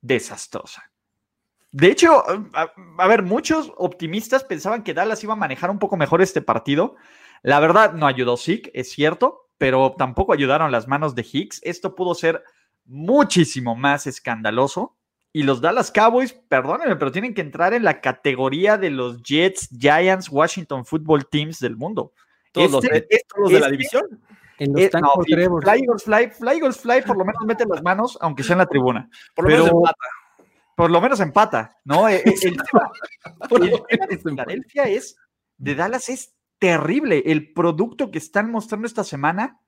desastrosa. 0.00 0.82
De 1.70 1.86
hecho, 1.86 2.22
a, 2.52 3.06
ver, 3.06 3.22
muchos 3.22 3.72
optimistas 3.76 4.44
pensaban 4.44 4.82
que 4.82 4.92
Dallas 4.92 5.24
iba 5.24 5.32
a 5.32 5.36
manejar 5.36 5.70
un 5.70 5.78
poco 5.78 5.96
mejor 5.96 6.20
este 6.20 6.42
partido. 6.42 6.96
La 7.42 7.60
verdad, 7.60 7.94
no 7.94 8.06
ayudó 8.06 8.36
Zeke, 8.36 8.70
es 8.74 8.90
cierto, 8.90 9.41
pero 9.62 9.94
tampoco 9.96 10.32
ayudaron 10.32 10.72
las 10.72 10.88
manos 10.88 11.14
de 11.14 11.22
Hicks. 11.30 11.60
Esto 11.62 11.94
pudo 11.94 12.16
ser 12.16 12.42
muchísimo 12.84 13.76
más 13.76 14.08
escandaloso 14.08 14.96
Y 15.32 15.44
los 15.44 15.60
Dallas 15.60 15.92
Cowboys, 15.92 16.32
perdónenme, 16.32 16.96
pero 16.96 17.12
tienen 17.12 17.32
que 17.32 17.42
entrar 17.42 17.72
en 17.72 17.84
la 17.84 18.00
categoría 18.00 18.76
de 18.76 18.90
los 18.90 19.22
Jets, 19.22 19.68
Giants, 19.78 20.28
Washington 20.28 20.84
Football 20.84 21.26
Teams 21.30 21.60
del 21.60 21.76
mundo. 21.76 22.12
Todos 22.50 22.72
los, 22.72 22.84
Este- 22.84 23.22
todos 23.28 23.42
los 23.44 23.52
de 23.52 23.60
la 23.60 23.66
este- 23.66 23.70
división. 23.76 24.04
En 24.58 24.72
los 24.72 24.82
Eh, 24.82 24.90
no. 25.00 25.12
Fly 25.62 25.80
Eagles 25.80 26.02
Fly, 26.02 26.30
Fly 26.32 26.50
Eagles 26.56 26.76
Fly 26.78 27.02
por 27.02 27.16
lo 27.16 27.24
menos 27.24 27.42
mete 27.46 27.64
las 27.64 27.82
manos, 27.84 28.18
aunque 28.20 28.42
sea 28.42 28.54
en 28.54 28.58
la 28.58 28.66
tribuna. 28.66 29.08
Por 29.34 29.44
lo 29.44 29.48
Pero- 29.50 29.64
menos 29.64 29.78
empata. 29.78 30.06
Por 30.76 30.90
lo 30.90 31.00
menos 31.00 31.20
empata, 31.20 31.76
¿no? 31.84 32.08
Eh, 32.08 32.16
eh, 32.26 32.34
El, 32.42 32.56
tema, 32.72 32.90
Por 33.48 33.62
el 33.62 33.70
tema 33.88 34.06
de. 34.06 34.18
Filadelfia 34.18 34.84
es, 34.84 35.16
de 35.56 35.74
Dallas 35.76 36.08
es 36.08 36.34
terrible. 36.62 37.24
El 37.26 37.52
producto 37.52 38.12
que 38.12 38.18
están 38.18 38.52
mostrando 38.52 38.86
esta 38.86 39.02
semana 39.02 39.58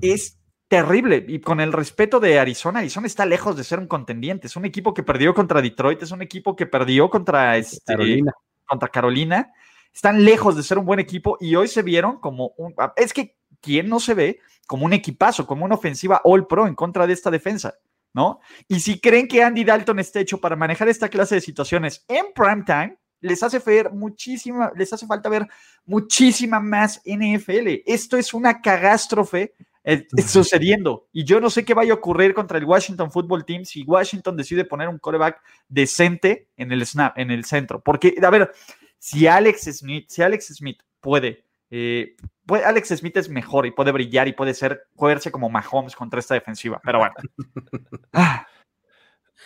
es 0.00 0.38
terrible. 0.68 1.22
Y 1.28 1.40
con 1.40 1.60
el 1.60 1.70
respeto 1.70 2.18
de 2.18 2.38
Arizona, 2.38 2.78
Arizona 2.78 3.06
está 3.06 3.26
lejos 3.26 3.58
de 3.58 3.62
ser 3.62 3.78
un 3.78 3.86
contendiente. 3.86 4.46
Es 4.46 4.56
un 4.56 4.64
equipo 4.64 4.94
que 4.94 5.02
perdió 5.02 5.34
contra 5.34 5.60
Detroit, 5.60 6.02
es 6.02 6.12
un 6.12 6.22
equipo 6.22 6.56
que 6.56 6.64
perdió 6.64 7.10
contra, 7.10 7.58
este, 7.58 7.92
Carolina. 7.92 8.32
contra 8.64 8.88
Carolina. 8.88 9.52
Están 9.92 10.24
lejos 10.24 10.56
de 10.56 10.62
ser 10.62 10.78
un 10.78 10.86
buen 10.86 10.98
equipo 10.98 11.36
y 11.42 11.56
hoy 11.56 11.68
se 11.68 11.82
vieron 11.82 12.18
como 12.20 12.54
un... 12.56 12.74
Es 12.96 13.12
que, 13.12 13.36
¿quién 13.60 13.90
no 13.90 14.00
se 14.00 14.14
ve 14.14 14.40
como 14.66 14.86
un 14.86 14.94
equipazo, 14.94 15.46
como 15.46 15.66
una 15.66 15.74
ofensiva 15.74 16.22
all 16.24 16.46
pro 16.46 16.66
en 16.66 16.74
contra 16.74 17.06
de 17.06 17.12
esta 17.12 17.30
defensa? 17.30 17.74
¿No? 18.14 18.40
Y 18.66 18.80
si 18.80 18.98
creen 18.98 19.28
que 19.28 19.42
Andy 19.42 19.62
Dalton 19.62 19.98
está 19.98 20.20
hecho 20.20 20.40
para 20.40 20.56
manejar 20.56 20.88
esta 20.88 21.10
clase 21.10 21.34
de 21.34 21.42
situaciones 21.42 22.02
en 22.08 22.32
prime 22.34 22.62
time, 22.64 22.96
les 23.24 23.42
hace 23.42 23.58
ver 23.58 23.90
muchísima, 23.90 24.70
les 24.76 24.92
hace 24.92 25.06
falta 25.06 25.28
ver 25.28 25.46
muchísima 25.86 26.60
más 26.60 27.00
NFL. 27.04 27.82
Esto 27.86 28.16
es 28.16 28.34
una 28.34 28.60
cagástrofe 28.60 29.54
eh, 29.82 30.06
sucediendo. 30.26 31.08
Y 31.12 31.24
yo 31.24 31.40
no 31.40 31.50
sé 31.50 31.64
qué 31.64 31.74
vaya 31.74 31.92
a 31.92 31.96
ocurrir 31.96 32.34
contra 32.34 32.58
el 32.58 32.64
Washington 32.64 33.10
Football 33.10 33.44
Team 33.44 33.64
si 33.64 33.82
Washington 33.82 34.36
decide 34.36 34.64
poner 34.64 34.88
un 34.88 34.98
coreback 34.98 35.40
decente 35.68 36.48
en 36.56 36.72
el 36.72 36.84
snap, 36.86 37.18
en 37.18 37.30
el 37.30 37.44
centro. 37.44 37.80
Porque, 37.82 38.14
a 38.22 38.30
ver, 38.30 38.52
si 38.98 39.26
Alex 39.26 39.62
Smith, 39.78 40.06
si 40.08 40.22
Alex 40.22 40.46
Smith 40.54 40.80
puede, 41.00 41.44
eh, 41.70 42.16
puede- 42.46 42.64
Alex 42.64 42.88
Smith 42.88 43.16
es 43.16 43.28
mejor 43.28 43.66
y 43.66 43.70
puede 43.72 43.92
brillar 43.92 44.28
y 44.28 44.32
puede 44.32 44.54
ser, 44.54 44.86
verse 44.98 45.30
como 45.30 45.50
Mahomes 45.50 45.96
contra 45.96 46.20
esta 46.20 46.34
defensiva. 46.34 46.80
Pero 46.84 46.98
bueno. 47.00 47.14
Ah, 48.12 48.46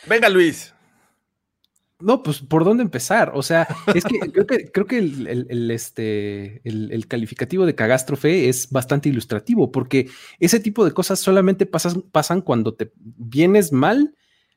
Venga, 0.07 0.29
Luis. 0.29 0.73
No, 2.01 2.23
pues 2.23 2.41
por 2.41 2.65
dónde 2.65 2.85
empezar. 2.85 3.33
O 3.35 3.43
sea, 3.43 3.67
es 3.93 4.05
que 4.05 4.21
creo 4.31 4.47
que, 4.47 4.71
creo 4.71 4.87
que 4.87 4.99
el, 4.99 5.71
este, 5.71 6.61
el 6.65 7.07
calificativo 7.09 7.67
de 7.67 7.75
cagástrofe 7.75 8.49
es 8.49 8.71
bastante 8.71 9.09
ilustrativo, 9.09 9.73
porque 9.73 10.09
ese 10.39 10.61
tipo 10.61 10.85
de 10.85 10.93
cosas 10.93 11.19
solamente 11.19 11.67
pasan, 11.67 12.03
pasan 12.03 12.43
cuando 12.43 12.75
te 12.75 12.93
vienes 12.97 13.73
mal, 13.73 14.15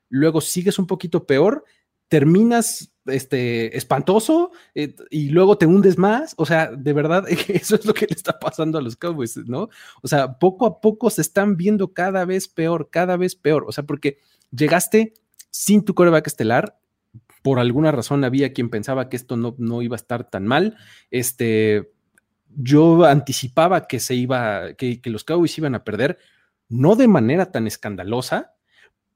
luego 0.09 0.39
sigues 0.41 0.77
un 0.77 0.85
poquito 0.85 1.25
peor, 1.25 1.65
terminas 2.09 2.93
este, 3.05 3.75
espantoso 3.77 4.51
eh, 4.75 4.95
y 5.09 5.29
luego 5.29 5.57
te 5.57 5.65
hundes 5.65 5.97
más. 5.97 6.33
O 6.37 6.45
sea, 6.45 6.69
de 6.69 6.93
verdad, 6.93 7.25
eso 7.47 7.75
es 7.75 7.85
lo 7.85 7.93
que 7.93 8.05
le 8.05 8.15
está 8.15 8.37
pasando 8.37 8.77
a 8.77 8.81
los 8.81 8.95
Cowboys, 8.97 9.37
¿no? 9.37 9.69
O 10.03 10.07
sea, 10.07 10.37
poco 10.37 10.65
a 10.65 10.81
poco 10.81 11.09
se 11.09 11.21
están 11.21 11.57
viendo 11.57 11.93
cada 11.93 12.25
vez 12.25 12.47
peor, 12.47 12.89
cada 12.91 13.17
vez 13.17 13.35
peor. 13.35 13.65
O 13.67 13.71
sea, 13.71 13.85
porque 13.85 14.19
llegaste 14.51 15.13
sin 15.49 15.83
tu 15.83 15.95
coreback 15.95 16.27
estelar, 16.27 16.80
por 17.41 17.59
alguna 17.59 17.91
razón 17.91 18.23
había 18.23 18.53
quien 18.53 18.69
pensaba 18.69 19.09
que 19.09 19.17
esto 19.17 19.37
no, 19.37 19.55
no 19.57 19.81
iba 19.81 19.95
a 19.95 19.97
estar 19.97 20.29
tan 20.29 20.45
mal. 20.45 20.77
Este, 21.09 21.91
yo 22.55 23.05
anticipaba 23.05 23.87
que 23.87 23.99
se 23.99 24.15
iba, 24.15 24.73
que, 24.73 25.01
que 25.01 25.09
los 25.09 25.23
Cowboys 25.23 25.57
iban 25.57 25.75
a 25.75 25.83
perder, 25.83 26.17
no 26.69 26.95
de 26.95 27.07
manera 27.07 27.51
tan 27.51 27.67
escandalosa, 27.67 28.53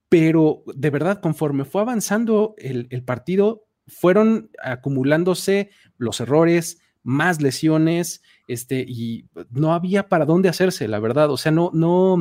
pero 0.10 0.64
de 0.74 0.90
verdad, 0.90 1.20
conforme 1.22 1.66
fue 1.66 1.82
avanzando 1.82 2.56
el, 2.58 2.88
el 2.90 3.04
partido, 3.04 3.66
fueron 3.88 4.50
acumulándose 4.62 5.70
los 5.98 6.20
errores, 6.20 6.82
más 7.04 7.40
lesiones, 7.40 8.24
este, 8.48 8.84
y 8.88 9.28
no 9.52 9.74
había 9.74 10.10
para 10.10 10.26
dónde 10.26 10.50
hacerse, 10.50 10.88
la 10.88 11.00
verdad. 11.00 11.30
O 11.30 11.38
sea, 11.38 11.52
no, 11.52 11.70
no, 11.74 12.18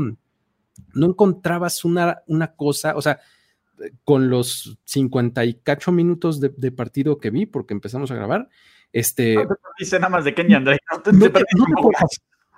no 0.92 1.06
encontrabas 1.06 1.84
una, 1.84 2.23
una 2.26 2.54
cosa, 2.54 2.94
o 2.96 3.02
sea, 3.02 3.20
con 4.04 4.31
los 4.31 4.78
50 4.85 5.45
y 5.45 5.54
cacho 5.54 5.93
minutos 5.93 6.40
de, 6.40 6.52
de 6.57 6.73
partido 6.73 7.19
que 7.19 7.31
vi, 7.31 7.47
porque 7.47 7.75
empezamos 7.75 8.11
a 8.11 8.14
grabar, 8.14 8.49
este, 8.95 9.35
no 9.35 9.43
te 9.43 9.54
perdiste 9.57 9.99
nada 9.99 10.09
más 10.09 10.25
de 10.25 10.35
Kenny. 10.35 10.54
No 10.54 11.02
te, 11.02 11.12
no 11.12 11.31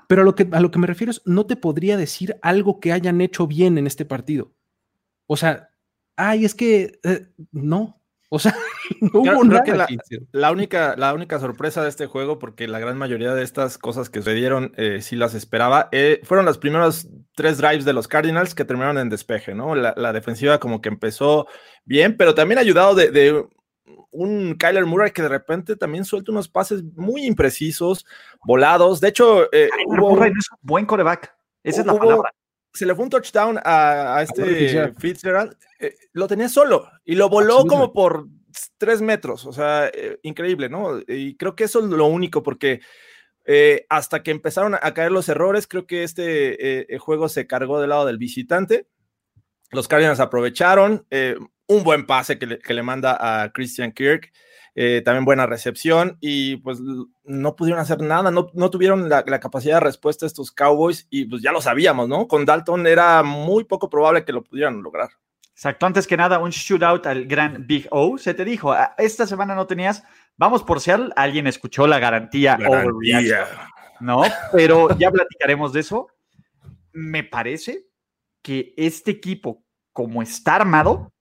pero 0.06 0.22
a 0.22 0.24
lo, 0.24 0.34
que, 0.34 0.46
a 0.52 0.60
lo 0.60 0.70
que 0.70 0.78
me 0.78 0.86
refiero 0.86 1.10
es, 1.10 1.22
no 1.24 1.46
te 1.46 1.56
podría 1.56 1.96
decir 1.96 2.36
algo 2.42 2.78
que 2.78 2.92
hayan 2.92 3.20
hecho 3.20 3.46
bien 3.46 3.78
en 3.78 3.86
este 3.86 4.04
partido. 4.04 4.52
O 5.26 5.36
sea, 5.36 5.70
ay, 6.14 6.44
es 6.44 6.54
que 6.54 7.00
eh, 7.02 7.26
no. 7.52 8.00
O 8.28 8.38
sea, 8.40 8.54
no 9.00 9.22
Creo- 9.22 9.22
hubo 9.22 9.40
creo 9.42 9.44
nada. 9.44 9.62
que 9.62 10.18
la- 10.32 10.50
única, 10.50 10.94
la 10.96 11.14
única 11.14 11.38
sorpresa 11.38 11.82
de 11.82 11.88
este 11.88 12.06
juego, 12.06 12.38
porque 12.38 12.66
la 12.66 12.78
gran 12.80 12.98
mayoría 12.98 13.34
de 13.34 13.42
estas 13.44 13.78
cosas 13.78 14.10
que 14.10 14.18
sucedieron 14.20 14.72
eh, 14.76 15.00
sí 15.00 15.14
las 15.16 15.34
esperaba, 15.34 15.88
eh, 15.92 16.20
fueron 16.24 16.44
los 16.44 16.58
primeros 16.58 17.08
tres 17.36 17.58
drives 17.58 17.84
de 17.84 17.92
los 17.92 18.08
Cardinals 18.08 18.54
que 18.54 18.64
terminaron 18.64 18.98
en 18.98 19.08
despeje, 19.10 19.54
¿no? 19.54 19.74
La, 19.74 19.94
la 19.96 20.12
defensiva 20.12 20.58
como 20.58 20.80
que 20.80 20.88
empezó 20.88 21.46
bien, 21.84 22.16
pero 22.16 22.34
también 22.34 22.58
ayudado 22.58 22.94
de, 22.96 23.10
de 23.10 23.46
un 24.10 24.54
Kyler 24.58 24.86
Murray 24.86 25.10
que 25.12 25.22
de 25.22 25.28
repente 25.28 25.76
también 25.76 26.04
suelta 26.04 26.32
unos 26.32 26.48
pases 26.48 26.82
muy 26.96 27.24
imprecisos, 27.26 28.06
volados. 28.44 29.00
De 29.00 29.08
hecho, 29.08 29.44
eh, 29.52 29.68
Kyler 29.70 30.00
hubo- 30.00 30.10
Murray 30.10 30.32
no 30.32 30.38
es 30.40 30.50
un 30.50 30.58
buen 30.62 30.86
coreback. 30.86 31.32
Esa 31.62 31.82
es 31.82 31.86
la 31.86 31.94
palabra. 31.98 32.32
Se 32.76 32.86
le 32.86 32.94
fue 32.94 33.04
un 33.04 33.10
touchdown 33.10 33.58
a, 33.64 34.16
a 34.16 34.22
este 34.22 34.44
Fitzgerald. 34.44 35.00
Fitzgerald, 35.00 35.56
eh, 35.80 35.94
lo 36.12 36.28
tenía 36.28 36.48
solo 36.48 36.88
y 37.04 37.14
lo 37.14 37.28
voló 37.28 37.64
como 37.66 37.92
por 37.92 38.26
tres 38.78 39.00
metros, 39.00 39.46
o 39.46 39.52
sea, 39.52 39.88
eh, 39.88 40.18
increíble, 40.22 40.68
¿no? 40.68 41.00
Y 41.08 41.36
creo 41.36 41.56
que 41.56 41.64
eso 41.64 41.80
es 41.80 41.86
lo 41.86 42.06
único, 42.06 42.42
porque 42.42 42.80
eh, 43.44 43.86
hasta 43.88 44.22
que 44.22 44.30
empezaron 44.30 44.74
a 44.74 44.94
caer 44.94 45.12
los 45.12 45.28
errores, 45.28 45.66
creo 45.66 45.86
que 45.86 46.04
este 46.04 46.86
juego 46.98 47.28
se 47.28 47.46
cargó 47.46 47.80
del 47.80 47.90
lado 47.90 48.06
del 48.06 48.18
visitante. 48.18 48.88
Los 49.72 49.88
Cardinals 49.88 50.20
aprovecharon 50.20 51.06
un 51.66 51.82
buen 51.82 52.06
pase 52.06 52.38
que 52.38 52.46
le, 52.46 52.58
que 52.58 52.74
le 52.74 52.82
manda 52.82 53.16
a 53.18 53.52
Christian 53.52 53.92
Kirk, 53.92 54.32
eh, 54.78 55.00
también 55.02 55.24
buena 55.24 55.46
recepción 55.46 56.18
y 56.20 56.56
pues 56.58 56.78
no 57.24 57.56
pudieron 57.56 57.80
hacer 57.80 58.02
nada, 58.02 58.30
no, 58.30 58.50
no 58.52 58.70
tuvieron 58.70 59.08
la, 59.08 59.24
la 59.26 59.40
capacidad 59.40 59.76
de 59.76 59.80
respuesta 59.80 60.26
estos 60.26 60.52
Cowboys 60.52 61.06
y 61.08 61.24
pues 61.24 61.40
ya 61.40 61.50
lo 61.50 61.62
sabíamos, 61.62 62.08
¿no? 62.08 62.28
Con 62.28 62.44
Dalton 62.44 62.86
era 62.86 63.22
muy 63.22 63.64
poco 63.64 63.88
probable 63.88 64.26
que 64.26 64.34
lo 64.34 64.44
pudieran 64.44 64.82
lograr. 64.82 65.08
Exacto, 65.52 65.86
antes 65.86 66.06
que 66.06 66.18
nada, 66.18 66.38
un 66.38 66.50
shootout 66.50 67.06
al 67.06 67.24
gran 67.24 67.66
Big 67.66 67.88
O. 67.90 68.18
Se 68.18 68.34
te 68.34 68.44
dijo, 68.44 68.70
"Ah, 68.70 68.94
esta 68.98 69.26
semana 69.26 69.54
no 69.54 69.66
tenías, 69.66 70.04
vamos 70.36 70.62
por 70.62 70.82
Seattle, 70.82 71.08
alguien 71.16 71.46
escuchó 71.46 71.86
la 71.86 71.98
garantía, 71.98 72.58
¿no? 73.98 74.22
Pero 74.52 74.94
ya 74.98 75.10
platicaremos 75.10 75.72
de 75.72 75.80
eso. 75.80 76.08
Me 76.92 77.24
parece 77.24 77.86
que 78.42 78.74
este 78.76 79.10
equipo, 79.10 79.64
como 79.94 80.20
está 80.20 80.56
armado, 80.56 81.14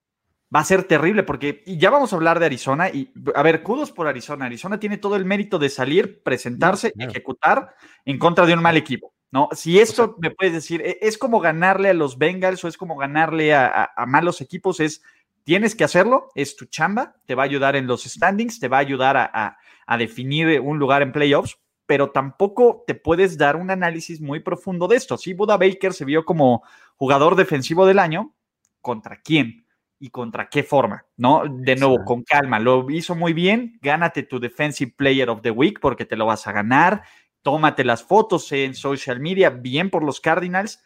va 0.54 0.60
a 0.62 0.64
ser 0.66 0.84
terrible, 0.84 1.24
porque 1.24 1.64
y 1.66 1.78
ya 1.78 1.90
vamos 1.90 2.14
a 2.14 2.16
hablar 2.16 2.40
de 2.40 2.46
Arizona. 2.48 2.90
Y 2.90 3.12
a 3.34 3.44
ver, 3.44 3.64
kudos 3.64 3.92
por 3.92 4.08
Arizona. 4.08 4.46
Arizona 4.46 4.80
tiene 4.80 4.98
todo 4.98 5.16
el 5.16 5.25
mérito 5.25 5.60
de 5.60 5.70
salir, 5.70 6.22
presentarse, 6.24 6.92
claro. 6.92 7.12
ejecutar 7.12 7.75
en 8.06 8.18
contra 8.20 8.46
de 8.46 8.54
un 8.54 8.62
mal 8.62 8.78
equipo. 8.78 9.14
¿no? 9.32 9.50
Si 9.52 9.80
esto 9.80 10.16
me 10.20 10.32
puedes 10.32 10.54
decir, 10.54 10.82
e- 10.82 10.98
es 11.02 11.18
como 11.18 11.40
ganarle 11.42 11.90
a 11.90 11.94
los 11.94 12.18
Bengals 12.18 12.64
o 12.64 12.68
es 12.68 12.78
como 12.78 12.96
ganarle 12.96 13.54
a, 13.54 13.66
a- 13.68 13.92
a 13.96 14.06
malos 14.06 14.40
equipos, 14.40 14.80
es 14.80 15.02
tienes 15.44 15.75
que 15.75 15.84
hacerlo, 15.84 16.30
es 16.36 16.56
tu 16.56 16.66
chamba, 16.66 17.16
te 17.25 17.36
va 17.36 17.44
a 17.44 17.46
ayudar 17.46 17.75
en 17.75 17.86
los 17.86 18.04
standings, 18.04 18.60
te 18.60 18.68
va 18.70 18.78
a 18.78 18.82
ayudar 18.82 19.18
a, 19.18 19.30
a- 19.34 19.58
a 19.88 19.98
definir 19.98 20.60
un 20.62 20.80
lugar 20.80 21.02
en 21.02 21.12
playoffs, 21.12 21.58
pero 21.86 22.12
tampoco 22.12 22.84
te 22.88 22.96
puedes 22.96 23.38
dar 23.38 23.58
un 23.58 23.70
análisis 23.72 24.22
muy 24.22 24.40
profundo 24.40 24.88
de 24.88 24.96
esto. 24.96 25.18
Sí, 25.18 25.34
Buda 25.34 25.58
Baker 25.58 25.94
se 25.94 26.06
vio 26.06 26.24
como 26.24 26.64
jugador 26.96 27.36
defensivo 27.36 27.86
del 27.86 28.00
año, 28.00 28.34
¿contra 28.82 29.20
quién? 29.22 29.64
¿Y 30.00 30.10
contra 30.10 30.50
qué 30.50 30.64
forma? 30.64 31.06
¿No? 31.18 31.44
De 31.48 31.75
nuevo, 31.75 32.04
con 32.04 32.24
calma, 32.24 32.60
lo 32.60 32.90
hizo 32.90 33.16
muy 33.16 33.34
bien, 33.34 33.80
gánate 33.82 34.24
tu 34.24 34.40
Defensive 34.40 34.94
Player 34.96 35.30
of 35.30 35.42
the 35.42 35.52
Week 35.52 35.80
porque 35.80 36.06
te 36.06 36.16
lo 36.16 36.25
vas 36.25 36.48
a 36.48 36.52
ganar, 36.52 37.04
tómate 37.42 37.84
las 37.84 38.04
fotos 38.04 38.52
en 38.52 38.75
social 38.75 39.20
media, 39.20 39.50
bien 39.50 39.90
por 39.90 40.04
los 40.04 40.20
Cardinals, 40.20 40.84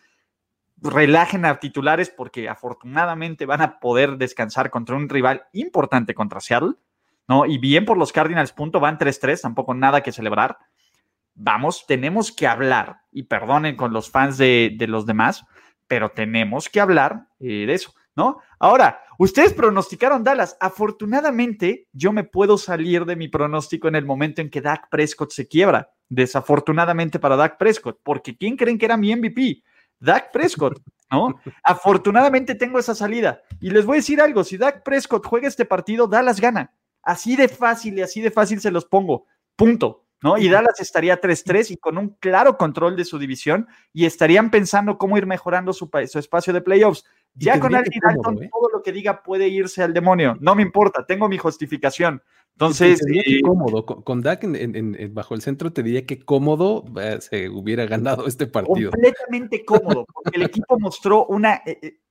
relajen 0.81 1.45
a 1.45 1.59
titulares 1.59 2.09
porque 2.09 2.49
afortunadamente 2.49 3.45
van 3.45 3.61
a 3.61 3.79
poder 3.79 4.17
descansar 4.17 4.69
contra 4.69 4.95
un 4.95 5.09
rival 5.09 5.43
importante 5.53 6.13
contra 6.13 6.39
Seattle, 6.39 6.73
¿no? 7.27 7.45
Y 7.45 7.57
bien 7.57 7.85
por 7.85 7.97
los 7.97 8.11
Cardinals, 8.11 8.51
punto, 8.51 8.79
van 8.79 8.97
3-3, 8.97 9.41
tampoco 9.41 9.73
nada 9.73 10.01
que 10.01 10.11
celebrar. 10.11 10.57
Vamos, 11.33 11.85
tenemos 11.87 12.31
que 12.31 12.47
hablar, 12.47 13.01
y 13.11 13.23
perdonen 13.23 13.75
con 13.75 13.93
los 13.93 14.09
fans 14.09 14.37
de, 14.37 14.75
de 14.77 14.87
los 14.87 15.05
demás, 15.05 15.45
pero 15.87 16.09
tenemos 16.09 16.69
que 16.69 16.79
hablar 16.79 17.27
eh, 17.39 17.65
de 17.65 17.73
eso, 17.73 17.93
¿no? 18.19 18.41
Ahora, 18.59 18.99
ustedes 19.17 19.53
pronosticaron 19.53 20.25
Dallas. 20.25 20.57
Afortunadamente, 20.59 21.87
yo 21.93 22.11
me 22.11 22.25
puedo 22.25 22.57
salir 22.57 23.05
de 23.05 23.15
mi 23.15 23.29
pronóstico 23.29 23.87
en 23.87 23.95
el 23.95 24.05
momento 24.05 24.41
en 24.41 24.49
que 24.49 24.59
Dak 24.59 24.89
Prescott 24.89 25.31
se 25.31 25.47
quiebra. 25.47 25.89
Desafortunadamente 26.09 27.17
para 27.17 27.37
Dak 27.37 27.57
Prescott, 27.57 28.01
porque 28.03 28.35
¿quién 28.35 28.57
creen 28.57 28.77
que 28.77 28.85
era 28.85 28.97
mi 28.97 29.15
MVP? 29.15 29.63
Dak 30.01 30.33
Prescott. 30.33 30.81
¿no? 31.09 31.39
Afortunadamente 31.63 32.55
tengo 32.55 32.77
esa 32.77 32.93
salida. 32.93 33.41
Y 33.61 33.69
les 33.69 33.85
voy 33.85 33.95
a 33.95 34.01
decir 34.03 34.19
algo, 34.19 34.43
si 34.43 34.57
Dak 34.57 34.83
Prescott 34.83 35.25
juega 35.25 35.47
este 35.47 35.63
partido, 35.63 36.05
Dallas 36.05 36.41
gana. 36.41 36.73
Así 37.01 37.37
de 37.37 37.47
fácil 37.47 37.99
y 37.99 38.01
así 38.01 38.19
de 38.19 38.31
fácil 38.31 38.59
se 38.59 38.69
los 38.69 38.83
pongo. 38.83 39.27
Punto. 39.55 40.08
¿No? 40.21 40.37
Y 40.37 40.49
Dallas 40.49 40.79
estaría 40.79 41.19
3-3 41.19 41.71
y 41.71 41.77
con 41.77 41.97
un 41.97 42.09
claro 42.19 42.57
control 42.57 42.95
de 42.95 43.05
su 43.05 43.17
división 43.17 43.67
y 43.93 44.05
estarían 44.05 44.51
pensando 44.51 44.97
cómo 44.97 45.17
ir 45.17 45.25
mejorando 45.25 45.73
su, 45.73 45.89
su 46.07 46.19
espacio 46.19 46.53
de 46.53 46.61
playoffs. 46.61 47.05
Ya 47.35 47.59
con 47.59 47.73
Andy 47.73 47.99
Dalton, 48.01 48.43
¿eh? 48.43 48.49
todo 48.51 48.69
lo 48.73 48.81
que 48.81 48.91
diga 48.91 49.23
puede 49.23 49.47
irse 49.47 49.81
al 49.83 49.93
demonio. 49.93 50.35
No 50.41 50.55
me 50.55 50.61
importa, 50.61 51.05
tengo 51.05 51.29
mi 51.29 51.37
justificación. 51.37 52.21
Entonces. 52.53 52.99
Eh, 53.07 53.41
cómodo. 53.41 53.85
Con, 53.85 54.21
Dak 54.21 54.43
en, 54.43 55.13
bajo 55.13 55.35
el 55.35 55.41
centro 55.41 55.71
te 55.71 55.81
diría 55.81 56.05
que 56.05 56.19
cómodo 56.19 56.83
eh, 56.99 57.19
se 57.21 57.47
hubiera 57.47 57.85
ganado 57.85 58.27
este 58.27 58.47
partido. 58.47 58.91
Completamente 58.91 59.63
cómodo, 59.63 60.05
porque 60.13 60.37
el 60.37 60.43
equipo 60.43 60.77
mostró 60.79 61.25
una. 61.27 61.61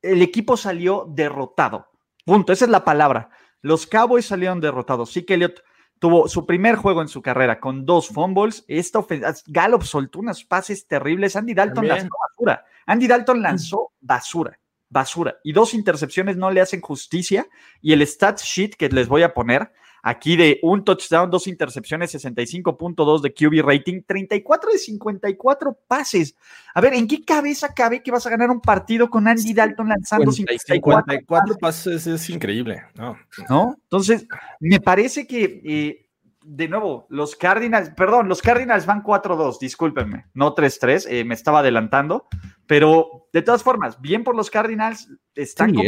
el 0.01 0.21
equipo 0.21 0.57
salió 0.57 1.05
derrotado. 1.07 1.91
Punto. 2.25 2.51
Esa 2.51 2.65
es 2.65 2.71
la 2.71 2.83
palabra. 2.83 3.29
Los 3.61 3.85
Cowboys 3.85 4.25
salieron 4.25 4.61
derrotados. 4.61 5.11
Sí 5.11 5.23
que 5.23 5.35
Elliot 5.35 5.61
tuvo 5.99 6.27
su 6.27 6.45
primer 6.45 6.75
juego 6.75 7.01
en 7.01 7.07
su 7.07 7.21
carrera 7.21 7.59
con 7.59 7.85
dos 7.85 8.07
fumbles. 8.07 8.65
Esta 8.67 9.05
Gallup 9.47 9.83
soltó 9.83 10.19
unos 10.19 10.43
pases 10.43 10.87
terribles. 10.87 11.35
Andy 11.35 11.53
Dalton 11.53 11.87
lanzó 11.87 12.09
basura. 12.29 12.65
Andy 12.85 13.07
Dalton 13.07 13.41
lanzó 13.41 13.91
basura, 13.99 14.59
basura. 14.89 15.37
Y 15.43 15.51
dos 15.51 15.73
intercepciones 15.73 16.37
no 16.37 16.49
le 16.49 16.61
hacen 16.61 16.81
justicia. 16.81 17.47
Y 17.81 17.93
el 17.93 18.01
stat 18.07 18.39
sheet 18.39 18.75
que 18.75 18.89
les 18.89 19.07
voy 19.07 19.23
a 19.23 19.33
poner 19.33 19.71
Aquí 20.01 20.35
de 20.35 20.59
un 20.63 20.83
touchdown, 20.83 21.29
dos 21.29 21.47
intercepciones, 21.47 22.13
65.2 22.15 23.21
de 23.21 23.33
QB 23.33 23.65
rating, 23.65 24.01
34 24.05 24.71
de 24.71 24.77
54 24.77 25.77
pases. 25.87 26.35
A 26.73 26.81
ver, 26.81 26.93
¿en 26.93 27.07
qué 27.07 27.23
cabeza 27.23 27.73
cabe 27.73 28.01
que 28.01 28.11
vas 28.11 28.25
a 28.25 28.29
ganar 28.29 28.49
un 28.49 28.61
partido 28.61 29.09
con 29.09 29.27
Andy 29.27 29.53
Dalton 29.53 29.89
lanzando 29.89 30.31
54, 30.31 31.55
pases? 31.59 32.07
Es 32.07 32.29
increíble, 32.29 32.83
¿no? 32.95 33.17
¿No? 33.49 33.75
Entonces, 33.83 34.27
me 34.59 34.79
parece 34.79 35.27
que, 35.27 35.61
eh, 35.65 36.09
de 36.43 36.67
nuevo, 36.67 37.05
los 37.09 37.35
Cardinals, 37.35 37.91
perdón, 37.91 38.29
los 38.29 38.41
Cardinals 38.41 38.85
van 38.85 39.03
4-2, 39.03 39.59
discúlpenme, 39.59 40.25
no 40.33 40.55
3-3, 40.55 41.05
eh, 41.09 41.23
me 41.25 41.35
estaba 41.35 41.59
adelantando, 41.59 42.27
pero 42.65 43.27
de 43.33 43.41
todas 43.41 43.63
formas, 43.63 43.99
bien 43.99 44.23
por 44.23 44.35
los 44.35 44.49
Cardinals, 44.49 45.09
están 45.35 45.71
sí, 45.71 45.81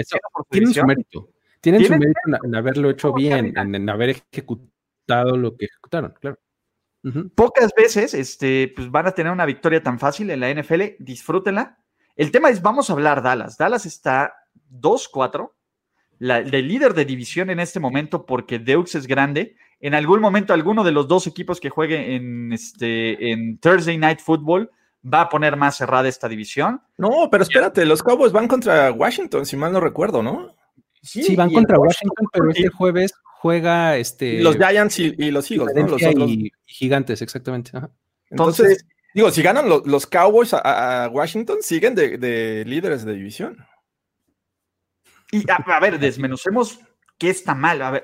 tienen 0.50 0.74
su 0.74 0.86
mérito. 0.86 1.30
Tienen 1.62 1.86
su 1.86 1.94
mérito 1.94 2.20
en, 2.44 2.56
haberlo 2.56 2.90
hecho 2.90 3.14
bien, 3.14 3.54
en, 3.56 3.90
haber 3.90 4.10
ejecutado 4.10 5.38
lo 5.38 5.56
que 5.56 5.66
ejecutaron, 5.66 6.14
claro. 6.20 6.40
Pocas 7.34 7.72
veces 7.76 8.14
este, 8.14 8.72
pues 8.76 8.92
van 8.92 9.08
a 9.08 9.12
tener 9.12 9.32
una 9.32 9.46
victoria 9.46 9.82
tan 9.82 9.98
fácil 9.98 10.30
en 10.30 10.40
la 10.40 10.54
NFL, 10.54 10.82
disfrútenla. 11.00 11.80
El 12.16 12.32
tema 12.32 12.50
es, 12.50 12.62
vamos 12.62 12.90
a 12.90 12.94
hablar 12.94 13.24
Dallas. 13.24 13.58
Dallas 13.58 13.88
está 13.88 14.36
2-4, 14.72 15.52
el 16.20 16.68
líder 16.68 16.94
de 16.94 17.06
división 17.06 17.50
en 17.50 17.60
este 17.60 17.80
momento 17.80 18.26
porque 18.26 18.60
Deux 18.60 18.94
es 18.94 19.08
grande. 19.08 19.56
En 19.80 19.96
algún 19.96 20.20
momento 20.20 20.54
alguno 20.54 20.84
de 20.84 20.92
los 20.92 21.08
dos 21.08 21.26
equipos 21.26 21.60
que 21.60 21.72
juegue 21.72 22.16
en, 22.16 22.54
este, 22.54 23.32
en 23.32 23.58
Thursday 23.58 23.98
Night 23.98 24.20
Football 24.20 24.70
va 25.04 25.22
a 25.22 25.30
poner 25.30 25.58
más 25.58 25.78
cerrada 25.78 26.08
esta 26.08 26.30
división. 26.30 26.82
No, 26.98 27.30
pero 27.32 27.42
espérate, 27.42 27.86
los 27.86 28.04
Cowboys 28.04 28.32
van 28.32 28.48
contra 28.48 28.92
Washington, 28.92 29.48
si 29.48 29.58
mal 29.58 29.74
no 29.74 29.80
recuerdo, 29.80 30.22
¿no? 30.22 30.56
Sí, 31.02 31.36
van 31.36 31.52
contra 31.52 31.80
Washington, 31.80 32.28
pero 32.32 32.50
este 32.52 32.70
jueves 32.70 33.14
juega 33.24 33.98
este. 33.98 34.42
Los 34.42 34.58
Giants 34.58 35.00
y, 35.00 35.32
los 35.32 35.50
Eagles, 35.50 35.76
¿no? 35.76 35.88
Los 35.88 36.04
otros... 36.04 36.30
y 36.30 36.52
gigantes, 36.66 37.22
exactamente. 37.22 37.72
Entonces, 38.30 38.86
digo, 39.14 39.32
si 39.32 39.42
ganan 39.42 39.68
los, 39.68 40.08
Cowboys 40.08 40.54
a, 40.54 41.10
Washington, 41.12 41.58
siguen 41.62 41.96
de, 41.96 42.64
líderes 42.66 43.04
de 43.04 43.14
división. 43.14 43.66
Y 45.32 45.44
a, 45.50 45.80
ver, 45.80 45.98
desmenucemos 45.98 46.80
qué 47.18 47.30
está 47.30 47.56
mal. 47.56 47.82
A 47.82 47.92
ver, 47.92 48.04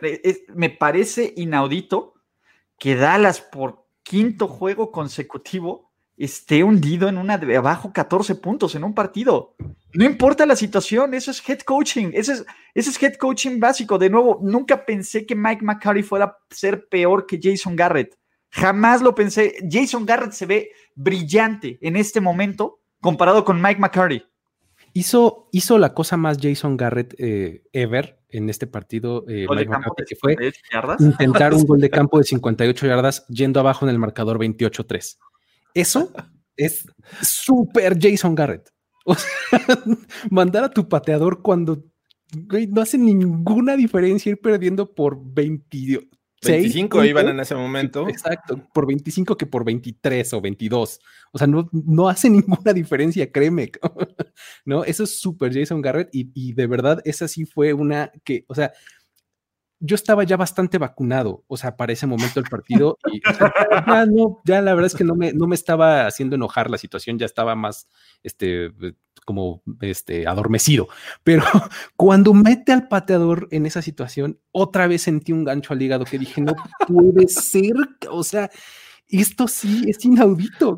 me 0.55 0.69
parece 0.69 1.33
inaudito 1.35 2.15
que 2.79 2.95
Dallas 2.95 3.41
por 3.41 3.85
quinto 4.03 4.47
juego 4.47 4.91
consecutivo 4.91 5.86
esté 6.17 6.63
hundido 6.63 7.07
en 7.07 7.17
una 7.17 7.37
de 7.37 7.55
abajo 7.55 7.93
14 7.93 8.35
puntos 8.35 8.73
en 8.75 8.83
un 8.83 8.93
partido. 8.93 9.55
No 9.93 10.03
importa 10.03 10.45
la 10.45 10.55
situación, 10.55 11.13
eso 11.13 11.31
es 11.31 11.47
head 11.47 11.59
coaching, 11.59 12.09
eso 12.13 12.33
es, 12.33 12.45
es 12.73 13.01
head 13.01 13.15
coaching 13.15 13.59
básico. 13.59 13.97
De 13.97 14.09
nuevo, 14.09 14.39
nunca 14.41 14.83
pensé 14.83 15.25
que 15.25 15.35
Mike 15.35 15.63
McCarthy 15.63 16.03
fuera 16.03 16.25
a 16.25 16.37
ser 16.49 16.87
peor 16.89 17.25
que 17.27 17.39
Jason 17.41 17.75
Garrett. 17.75 18.17
Jamás 18.49 19.01
lo 19.01 19.13
pensé. 19.13 19.55
Jason 19.69 20.05
Garrett 20.05 20.31
se 20.31 20.45
ve 20.45 20.71
brillante 20.95 21.77
en 21.81 21.95
este 21.95 22.19
momento 22.19 22.79
comparado 22.99 23.45
con 23.45 23.61
Mike 23.61 23.79
McCarthy. 23.79 24.23
Hizo, 24.93 25.49
hizo 25.51 25.77
la 25.77 25.93
cosa 25.93 26.17
más 26.17 26.39
Jason 26.41 26.75
Garrett 26.75 27.13
eh, 27.19 27.63
ever 27.71 28.19
en 28.29 28.49
este 28.49 28.65
partido, 28.65 29.25
eh, 29.27 29.45
Mike 29.47 29.69
McCarthy, 29.69 30.03
que 30.07 30.15
fue 30.15 30.35
intentar 30.99 31.53
un 31.53 31.63
gol 31.65 31.79
de 31.79 31.89
campo 31.91 32.17
de 32.17 32.23
58 32.23 32.87
yardas 32.87 33.27
yendo 33.27 33.59
abajo 33.59 33.85
en 33.85 33.91
el 33.91 33.99
marcador 33.99 34.39
28-3. 34.39 35.17
Eso 35.77 36.11
es 36.55 36.85
súper 37.21 37.97
Jason 38.01 38.33
Garrett. 38.33 38.69
O 39.05 39.15
sea, 39.15 39.29
mandar 40.31 40.63
a 40.63 40.71
tu 40.71 40.89
pateador 40.89 41.41
cuando 41.41 41.85
no 42.69 42.81
hace 42.81 42.97
ninguna 42.97 43.77
diferencia 43.77 44.31
ir 44.31 44.41
perdiendo 44.41 44.93
por 44.93 45.17
20, 45.23 46.09
25 46.43 47.05
iban 47.05 47.29
en 47.29 47.39
ese 47.39 47.55
momento. 47.55 48.07
Exacto, 48.09 48.61
por 48.73 48.87
25 48.87 49.37
que 49.37 49.45
por 49.45 49.63
23 49.63 50.33
o 50.33 50.41
22. 50.41 50.99
O 51.31 51.37
sea, 51.37 51.47
no, 51.47 51.69
no 51.71 52.09
hace 52.09 52.29
ninguna 52.31 52.73
diferencia, 52.73 53.31
créeme. 53.31 53.71
¿No? 54.65 54.83
Eso 54.83 55.03
es 55.03 55.19
súper 55.19 55.53
Jason 55.53 55.81
Garrett 55.81 56.09
y, 56.11 56.31
y, 56.33 56.53
de 56.53 56.67
verdad 56.67 57.01
esa 57.05 57.27
sí 57.27 57.45
fue 57.45 57.73
una 57.73 58.11
que, 58.23 58.45
o 58.47 58.55
sea, 58.55 58.73
yo 59.79 59.95
estaba 59.95 60.23
ya 60.23 60.37
bastante 60.37 60.77
vacunado, 60.77 61.43
o 61.47 61.57
sea, 61.57 61.77
para 61.77 61.93
ese 61.93 62.07
momento 62.07 62.39
del 62.39 62.49
partido, 62.49 62.97
y 63.11 63.21
ya 63.21 64.05
no, 64.05 64.41
ya 64.43 64.61
la 64.61 64.73
verdad 64.73 64.87
es 64.87 64.95
que 64.95 65.03
no 65.03 65.15
me, 65.15 65.33
no 65.33 65.47
me 65.47 65.55
estaba 65.55 66.07
haciendo 66.07 66.35
enojar 66.35 66.69
la 66.69 66.77
situación, 66.77 67.19
ya 67.19 67.25
estaba 67.25 67.55
más, 67.55 67.87
este, 68.23 68.71
como, 69.25 69.61
este, 69.81 70.27
adormecido. 70.27 70.87
Pero 71.23 71.43
cuando 71.95 72.33
mete 72.33 72.71
al 72.71 72.87
pateador 72.87 73.47
en 73.51 73.65
esa 73.65 73.81
situación, 73.81 74.39
otra 74.51 74.87
vez 74.87 75.03
sentí 75.03 75.31
un 75.31 75.43
gancho 75.43 75.73
al 75.73 75.81
hígado 75.81 76.05
que 76.05 76.19
dije, 76.19 76.41
no 76.41 76.55
puede 76.87 77.27
ser, 77.27 77.75
o 78.09 78.23
sea, 78.23 78.49
esto 79.07 79.47
sí 79.47 79.83
es 79.87 80.03
inaudito. 80.03 80.77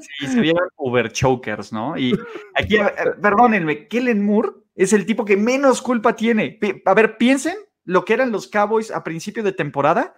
Sí, 0.00 0.26
se 0.26 0.40
vieron 0.40 0.68
Uber 0.76 1.10
Chokers, 1.10 1.72
¿no? 1.72 1.96
Y 1.96 2.18
aquí, 2.54 2.76
perdónenme, 3.22 3.88
Kellen 3.88 4.24
Moore 4.24 4.50
es 4.74 4.92
el 4.92 5.06
tipo 5.06 5.24
que 5.24 5.36
menos 5.36 5.80
culpa 5.80 6.16
tiene. 6.16 6.58
A 6.84 6.94
ver, 6.94 7.16
piensen 7.16 7.56
lo 7.84 8.04
que 8.04 8.14
eran 8.14 8.32
los 8.32 8.48
Cowboys 8.48 8.90
a 8.90 9.04
principio 9.04 9.42
de 9.42 9.52
temporada 9.52 10.14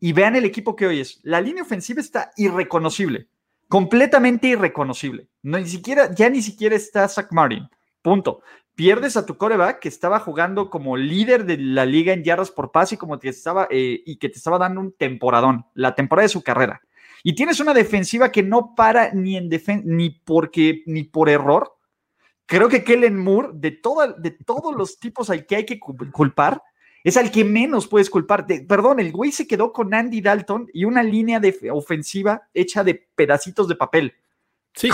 y 0.00 0.12
vean 0.12 0.36
el 0.36 0.44
equipo 0.44 0.76
que 0.76 0.86
hoy 0.86 1.00
es. 1.00 1.20
La 1.22 1.40
línea 1.40 1.62
ofensiva 1.62 2.00
está 2.00 2.30
irreconocible, 2.36 3.28
completamente 3.68 4.48
irreconocible. 4.48 5.28
No, 5.42 5.58
ni 5.58 5.68
siquiera, 5.68 6.14
ya 6.14 6.30
ni 6.30 6.42
siquiera 6.42 6.76
está 6.76 7.08
Zach 7.08 7.32
Martin. 7.32 7.68
Punto. 8.02 8.42
Pierdes 8.74 9.16
a 9.16 9.26
tu 9.26 9.36
coreback 9.36 9.80
que 9.80 9.88
estaba 9.88 10.20
jugando 10.20 10.70
como 10.70 10.96
líder 10.96 11.44
de 11.44 11.58
la 11.58 11.84
liga 11.84 12.12
en 12.12 12.22
yardas 12.22 12.52
por 12.52 12.70
pase 12.70 12.94
y 12.94 12.98
como 12.98 13.18
que 13.18 13.28
estaba 13.28 13.66
eh, 13.70 14.02
y 14.06 14.18
que 14.18 14.28
te 14.28 14.38
estaba 14.38 14.56
dando 14.56 14.80
un 14.80 14.92
temporadón, 14.92 15.66
la 15.74 15.96
temporada 15.96 16.22
de 16.22 16.28
su 16.28 16.44
carrera. 16.44 16.80
Y 17.24 17.34
tienes 17.34 17.58
una 17.58 17.74
defensiva 17.74 18.30
que 18.30 18.44
no 18.44 18.76
para 18.76 19.12
ni 19.12 19.36
en 19.36 19.50
ni 19.84 20.10
porque 20.10 20.84
ni 20.86 21.02
por 21.02 21.28
error. 21.28 21.74
Creo 22.46 22.68
que 22.68 22.84
Kellen 22.84 23.18
Moore, 23.18 23.48
de, 23.54 23.80
de 24.18 24.30
todos 24.30 24.74
los 24.76 25.00
tipos 25.00 25.28
al 25.28 25.44
que 25.44 25.56
hay 25.56 25.66
que 25.66 25.80
culpar, 25.80 26.62
es 27.04 27.16
al 27.16 27.30
que 27.30 27.44
menos 27.44 27.86
puedes 27.86 28.10
culpar. 28.10 28.46
perdón, 28.66 29.00
el 29.00 29.12
güey 29.12 29.32
se 29.32 29.46
quedó 29.46 29.72
con 29.72 29.94
Andy 29.94 30.20
Dalton 30.20 30.68
y 30.72 30.84
una 30.84 31.02
línea 31.02 31.40
de 31.40 31.70
ofensiva 31.72 32.42
hecha 32.54 32.84
de 32.84 33.08
pedacitos 33.14 33.68
de 33.68 33.76
papel. 33.76 34.14
Sí, 34.74 34.90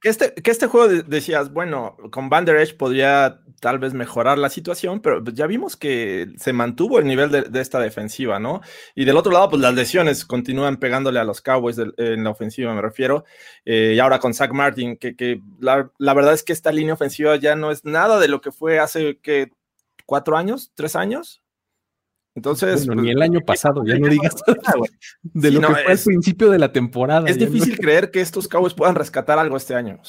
que, 0.00 0.08
este, 0.08 0.34
que 0.34 0.50
este 0.50 0.66
juego 0.66 0.88
decías, 0.88 1.52
bueno, 1.52 1.96
con 2.10 2.28
Van 2.28 2.44
Der 2.44 2.56
Esch 2.56 2.76
podría 2.76 3.40
tal 3.60 3.78
vez 3.78 3.94
mejorar 3.94 4.38
la 4.38 4.50
situación, 4.50 5.00
pero 5.00 5.24
ya 5.24 5.46
vimos 5.46 5.76
que 5.76 6.32
se 6.36 6.52
mantuvo 6.52 6.98
el 6.98 7.06
nivel 7.06 7.30
de, 7.30 7.60
esta 7.60 7.80
defensiva, 7.80 8.38
¿no? 8.38 8.60
Y 8.94 9.04
del 9.04 9.16
otro 9.16 9.32
lado, 9.32 9.48
pues 9.48 9.62
las 9.62 9.74
lesiones 9.74 10.24
continúan 10.24 10.76
pegándole 10.76 11.18
a 11.18 11.24
los 11.24 11.40
Cowboys 11.40 11.78
en 11.96 12.24
la 12.24 12.30
ofensiva, 12.30 12.74
me 12.74 12.82
refiero. 12.82 13.24
Eh, 13.64 13.94
y 13.96 13.98
ahora 13.98 14.18
con 14.18 14.34
Zach 14.34 14.52
Martin, 14.52 14.96
que, 14.96 15.40
la, 15.58 15.90
la, 15.98 16.14
verdad 16.14 16.34
es 16.34 16.42
que 16.42 16.52
esta 16.52 16.72
línea 16.72 16.94
ofensiva 16.94 17.36
ya 17.36 17.56
no 17.56 17.70
es 17.70 17.84
nada 17.84 18.20
de 18.20 18.28
lo 18.28 18.40
que 18.40 18.52
fue 18.52 18.78
hace 18.78 19.18
que 19.18 19.50
cuatro 20.06 20.36
años, 20.36 20.72
tres 20.74 20.96
años. 20.96 21.42
Entonces. 22.36 22.86
ni 22.86 23.10
el 23.10 23.22
año 23.22 23.40
pasado, 23.40 23.82
ya 23.84 23.98
no 23.98 24.08
digas 24.08 24.34
de 25.22 25.50
lo 25.50 25.60
que 25.60 25.66
fue 25.66 25.92
al 25.92 25.98
principio 25.98 26.50
de 26.50 26.58
la 26.58 26.70
temporada. 26.72 27.28
Es 27.28 27.38
difícil 27.38 27.78
creer 27.78 28.10
que 28.10 28.20
estos 28.20 28.46
Cowboys 28.46 28.74
puedan 28.74 28.94
rescatar 28.94 29.38
algo 29.38 29.56
este 29.56 29.74
año. 29.74 30.00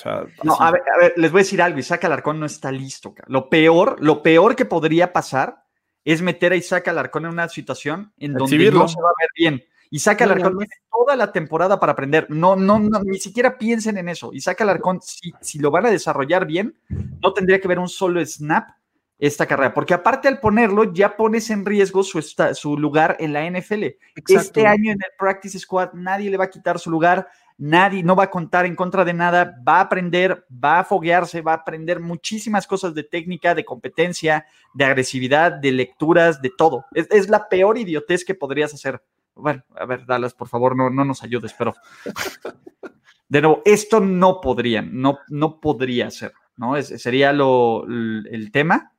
no, 0.43 0.55
a 0.59 0.71
ver, 0.71 0.81
a 0.95 1.01
ver, 1.01 1.13
les 1.15 1.31
voy 1.31 1.39
a 1.39 1.43
decir 1.43 1.61
algo. 1.61 1.79
Isaac 1.79 2.05
Alarcón 2.05 2.39
no 2.39 2.45
está 2.45 2.71
listo. 2.71 3.15
Lo 3.27 3.49
peor, 3.49 3.97
lo 3.99 4.21
peor 4.21 4.55
que 4.55 4.65
podría 4.65 5.11
pasar 5.13 5.63
es 6.03 6.21
meter 6.21 6.51
a 6.51 6.55
Isaac 6.55 6.87
Alarcón 6.89 7.25
en 7.25 7.31
una 7.31 7.49
situación 7.49 8.13
en 8.17 8.33
donde 8.33 8.71
no 8.71 8.87
se 8.87 9.01
va 9.01 9.09
a 9.09 9.19
ver 9.19 9.29
bien. 9.35 9.63
Isaac 9.89 10.21
Alarcón 10.21 10.57
tiene 10.57 10.73
toda 10.91 11.15
la 11.15 11.31
temporada 11.31 11.79
para 11.79 11.93
aprender. 11.93 12.27
No, 12.29 12.57
no, 12.57 12.77
no, 12.77 13.01
ni 13.03 13.19
siquiera 13.19 13.57
piensen 13.57 13.97
en 13.97 14.09
eso. 14.09 14.33
Isaac 14.33 14.59
Alarcón, 14.61 14.99
si, 15.01 15.33
si 15.39 15.59
lo 15.59 15.71
van 15.71 15.85
a 15.85 15.91
desarrollar 15.91 16.45
bien, 16.45 16.77
no 17.21 17.33
tendría 17.33 17.61
que 17.61 17.69
ver 17.69 17.79
un 17.79 17.87
solo 17.87 18.25
snap 18.25 18.76
esta 19.19 19.47
carrera, 19.47 19.73
porque 19.73 19.93
aparte 19.93 20.27
al 20.27 20.39
ponerlo 20.39 20.93
ya 20.93 21.17
pones 21.17 21.49
en 21.49 21.65
riesgo 21.65 22.03
su, 22.03 22.21
su 22.21 22.77
lugar 22.77 23.17
en 23.19 23.33
la 23.33 23.49
NFL. 23.49 23.83
Este 24.27 24.67
año 24.67 24.91
en 24.91 24.99
el 25.03 25.11
Practice 25.17 25.57
Squad 25.59 25.93
nadie 25.93 26.29
le 26.29 26.37
va 26.37 26.45
a 26.45 26.49
quitar 26.49 26.77
su 26.77 26.91
lugar, 26.91 27.27
nadie 27.57 28.03
no 28.03 28.15
va 28.15 28.25
a 28.25 28.29
contar 28.29 28.67
en 28.67 28.75
contra 28.75 29.03
de 29.03 29.13
nada, 29.13 29.55
va 29.67 29.77
a 29.77 29.81
aprender, 29.81 30.45
va 30.51 30.79
a 30.79 30.83
foguearse, 30.83 31.41
va 31.41 31.53
a 31.53 31.57
aprender 31.57 31.99
muchísimas 31.99 32.67
cosas 32.67 32.93
de 32.93 33.03
técnica, 33.03 33.55
de 33.55 33.65
competencia, 33.65 34.45
de 34.75 34.85
agresividad, 34.85 35.51
de 35.51 35.71
lecturas, 35.71 36.39
de 36.41 36.51
todo. 36.55 36.85
Es, 36.93 37.27
la 37.27 37.49
peor 37.49 37.79
idiotez 37.79 38.23
que 38.23 38.35
podrías 38.35 38.73
hacer. 38.73 39.01
Bueno, 39.33 39.63
a 39.75 39.85
ver, 39.85 40.05
Dallas, 40.05 40.35
por 40.35 40.47
favor, 40.47 40.75
no, 40.75 40.91
no 40.91 41.05
nos 41.05 41.23
ayudes, 41.23 41.55
pero 41.57 41.73
de 43.29 43.41
nuevo, 43.41 43.63
esto 43.65 43.99
no 43.99 44.41
podrían, 44.41 45.01
no, 45.01 45.17
no 45.27 45.59
podría 45.59 46.11
ser, 46.11 46.33
¿no? 46.55 46.79
sería 46.83 47.33
lo, 47.33 47.83
el 47.87 48.51
tema 48.51 48.93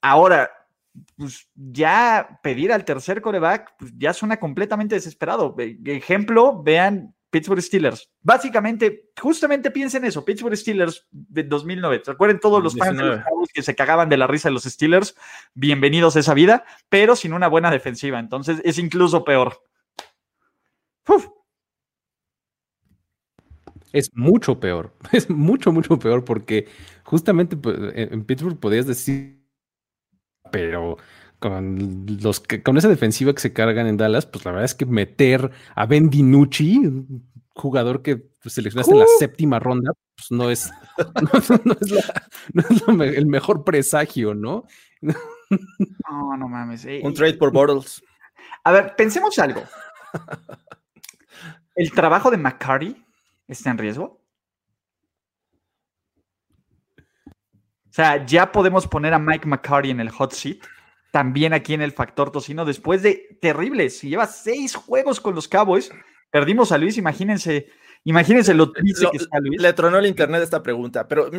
Ahora, 0.00 0.50
pues 1.16 1.48
ya 1.54 2.40
pedir 2.42 2.72
al 2.72 2.84
tercer 2.84 3.20
coreback 3.20 3.74
pues 3.78 3.92
ya 3.96 4.12
suena 4.12 4.38
completamente 4.38 4.94
desesperado. 4.94 5.54
Ejemplo, 5.84 6.62
vean 6.62 7.14
Pittsburgh 7.30 7.60
Steelers. 7.60 8.10
Básicamente, 8.22 9.10
justamente 9.20 9.70
piensen 9.70 10.04
eso, 10.04 10.24
Pittsburgh 10.24 10.56
Steelers 10.56 11.06
de 11.10 11.42
2009. 11.42 12.02
¿Recuerden 12.06 12.40
todos 12.40 12.62
los 12.62 12.76
fans 12.76 12.98
que 13.52 13.62
se 13.62 13.74
cagaban 13.74 14.08
de 14.08 14.16
la 14.16 14.26
risa 14.26 14.48
de 14.48 14.54
los 14.54 14.64
Steelers? 14.64 15.16
Bienvenidos 15.54 16.16
a 16.16 16.20
esa 16.20 16.34
vida, 16.34 16.64
pero 16.88 17.16
sin 17.16 17.32
una 17.32 17.48
buena 17.48 17.70
defensiva. 17.70 18.18
Entonces 18.18 18.60
es 18.64 18.78
incluso 18.78 19.24
peor. 19.24 19.60
Es 23.92 24.10
mucho 24.14 24.58
peor. 24.60 24.94
Es 25.12 25.30
mucho, 25.30 25.72
mucho 25.72 25.98
peor 25.98 26.24
porque 26.24 26.68
justamente 27.04 27.56
pues, 27.56 27.76
en 27.94 28.24
Pittsburgh 28.24 28.58
podías 28.58 28.86
decir 28.86 29.45
pero 30.50 30.96
con 31.38 32.06
los 32.20 32.42
con 32.64 32.76
esa 32.76 32.88
defensiva 32.88 33.34
que 33.34 33.40
se 33.40 33.52
cargan 33.52 33.86
en 33.86 33.96
Dallas, 33.96 34.26
pues 34.26 34.44
la 34.44 34.52
verdad 34.52 34.64
es 34.64 34.74
que 34.74 34.86
meter 34.86 35.50
a 35.74 35.86
Ben 35.86 36.10
DiNucci, 36.10 36.78
un 36.78 37.28
jugador 37.54 38.02
que 38.02 38.26
seleccionaste 38.44 38.92
en 38.92 39.00
la 39.00 39.04
¡Uh! 39.04 39.18
séptima 39.18 39.58
ronda, 39.58 39.92
pues 40.16 40.30
no 40.30 40.50
es, 40.50 40.70
el 43.00 43.26
mejor 43.26 43.64
presagio, 43.64 44.34
¿no? 44.34 44.64
No, 45.00 46.36
no 46.36 46.48
mames. 46.48 46.84
Eh, 46.86 47.00
un 47.04 47.14
trade 47.14 47.34
por 47.34 47.52
Bortles. 47.52 48.02
A 48.64 48.72
ver, 48.72 48.96
pensemos 48.96 49.38
algo. 49.38 49.62
¿El 51.76 51.92
trabajo 51.92 52.30
de 52.30 52.38
McCarty 52.38 52.96
está 53.46 53.70
en 53.70 53.78
riesgo? 53.78 54.20
Sea, 57.96 58.26
ya 58.26 58.52
podemos 58.52 58.86
poner 58.86 59.14
a 59.14 59.18
Mike 59.18 59.48
McCarty 59.48 59.90
en 59.90 60.00
el 60.00 60.10
hot 60.10 60.32
seat, 60.32 60.58
también 61.10 61.54
aquí 61.54 61.72
en 61.72 61.80
el 61.80 61.92
factor 61.92 62.30
tocino, 62.30 62.66
después 62.66 63.02
de 63.02 63.38
terribles, 63.40 63.98
si 63.98 64.10
lleva 64.10 64.26
seis 64.26 64.74
juegos 64.74 65.18
con 65.18 65.34
los 65.34 65.48
Cowboys, 65.48 65.90
perdimos 66.30 66.72
a 66.72 66.78
Luis, 66.78 66.98
imagínense, 66.98 67.68
imagínense 68.04 68.52
lo 68.52 68.70
triste 68.70 69.06
que 69.10 69.16
está 69.16 69.38
Luis. 69.40 69.62
Le 69.62 69.72
tronó 69.72 69.98
el 69.98 70.06
internet 70.06 70.42
esta 70.42 70.62
pregunta, 70.62 71.08
pero 71.08 71.30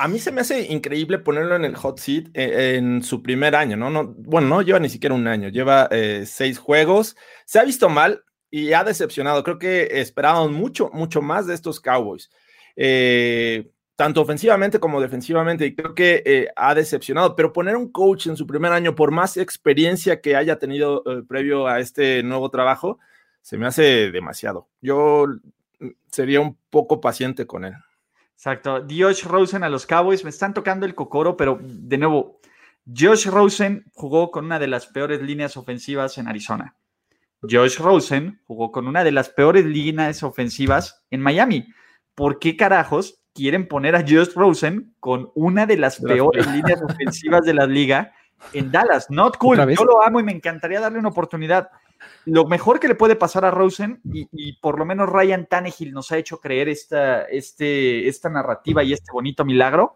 a 0.00 0.08
mí 0.08 0.18
se 0.18 0.32
me 0.32 0.40
hace 0.40 0.72
increíble 0.72 1.20
ponerlo 1.20 1.54
en 1.54 1.64
el 1.64 1.76
hot 1.76 2.00
seat 2.00 2.30
eh, 2.34 2.74
en, 2.78 3.02
su 3.04 3.22
primer 3.22 3.54
año, 3.54 3.76
¿no? 3.76 3.90
no 3.90 4.12
bueno, 4.18 4.48
no 4.48 4.62
lleva 4.62 4.80
ni 4.80 4.88
siquiera 4.88 5.14
un 5.14 5.28
año, 5.28 5.50
lleva 5.50 5.88
eh, 5.92 6.24
seis 6.26 6.58
juegos, 6.58 7.16
se 7.44 7.60
ha 7.60 7.64
visto 7.64 7.88
mal 7.88 8.24
y 8.50 8.72
ha 8.72 8.82
decepcionado, 8.82 9.44
creo 9.44 9.58
que 9.60 10.00
esperábamos 10.00 10.50
mucho, 10.50 10.90
mucho 10.92 11.22
más 11.22 11.46
de 11.46 11.54
estos 11.54 11.80
Cowboys. 11.80 12.28
Eh, 12.76 13.71
tanto 13.96 14.22
ofensivamente 14.22 14.80
como 14.80 15.00
defensivamente, 15.00 15.66
y 15.66 15.74
creo 15.74 15.94
que 15.94 16.22
eh, 16.24 16.48
ha 16.56 16.74
decepcionado, 16.74 17.36
pero 17.36 17.52
poner 17.52 17.76
un 17.76 17.90
coach 17.92 18.26
en 18.26 18.36
su 18.36 18.46
primer 18.46 18.72
año, 18.72 18.94
por 18.94 19.10
más 19.10 19.36
experiencia 19.36 20.20
que 20.20 20.36
haya 20.36 20.58
tenido 20.58 21.02
eh, 21.06 21.22
previo 21.26 21.66
a 21.66 21.80
este 21.80 22.22
nuevo 22.22 22.50
trabajo, 22.50 22.98
se 23.42 23.58
me 23.58 23.66
hace 23.66 24.10
demasiado. 24.10 24.68
Yo 24.80 25.26
mm, 25.78 25.88
sería 26.10 26.40
un 26.40 26.56
poco 26.70 27.00
paciente 27.00 27.46
con 27.46 27.64
él. 27.64 27.74
Exacto. 28.34 28.84
Josh 28.90 29.24
Rosen 29.24 29.62
a 29.62 29.68
los 29.68 29.86
Cowboys, 29.86 30.24
me 30.24 30.30
están 30.30 30.54
tocando 30.54 30.86
el 30.86 30.94
cocoro, 30.94 31.36
pero 31.36 31.60
de 31.62 31.98
nuevo, 31.98 32.40
Josh 32.86 33.26
Rosen 33.26 33.84
jugó 33.92 34.30
con 34.30 34.46
una 34.46 34.58
de 34.58 34.66
las 34.66 34.86
peores 34.86 35.22
líneas 35.22 35.56
ofensivas 35.56 36.18
en 36.18 36.26
Arizona. 36.26 36.74
Josh 37.42 37.78
Rosen 37.78 38.40
jugó 38.46 38.72
con 38.72 38.88
una 38.88 39.04
de 39.04 39.12
las 39.12 39.28
peores 39.28 39.64
líneas 39.64 40.22
ofensivas 40.22 41.04
en 41.10 41.20
Miami. 41.20 41.68
¿Por 42.14 42.38
qué 42.38 42.56
carajos 42.56 43.21
quieren 43.34 43.66
poner 43.68 43.96
a 43.96 44.00
Josh 44.00 44.34
Rosen 44.34 44.94
con 45.00 45.30
una 45.34 45.66
de 45.66 45.76
las 45.76 45.98
peores 45.98 46.46
líneas 46.46 46.82
ofensivas 46.82 47.42
de 47.42 47.54
la 47.54 47.66
liga 47.66 48.12
en 48.52 48.70
Dallas. 48.70 49.10
Not 49.10 49.36
cool. 49.38 49.58
Yo 49.74 49.84
lo 49.84 50.02
amo 50.02 50.20
y 50.20 50.24
me 50.24 50.32
encantaría 50.32 50.80
darle 50.80 50.98
una 50.98 51.08
oportunidad. 51.08 51.70
Lo 52.24 52.46
mejor 52.46 52.80
que 52.80 52.88
le 52.88 52.94
puede 52.94 53.16
pasar 53.16 53.44
a 53.44 53.50
Rosen, 53.50 54.00
y, 54.04 54.54
por 54.54 54.78
lo 54.78 54.84
menos 54.84 55.08
Ryan 55.08 55.46
Tannehill 55.46 55.92
nos 55.92 56.10
ha 56.12 56.18
hecho 56.18 56.38
creer 56.40 56.68
esta, 56.68 57.22
este, 57.24 58.08
esta 58.08 58.28
narrativa 58.28 58.82
y 58.82 58.92
este 58.92 59.12
bonito 59.12 59.44
milagro, 59.44 59.94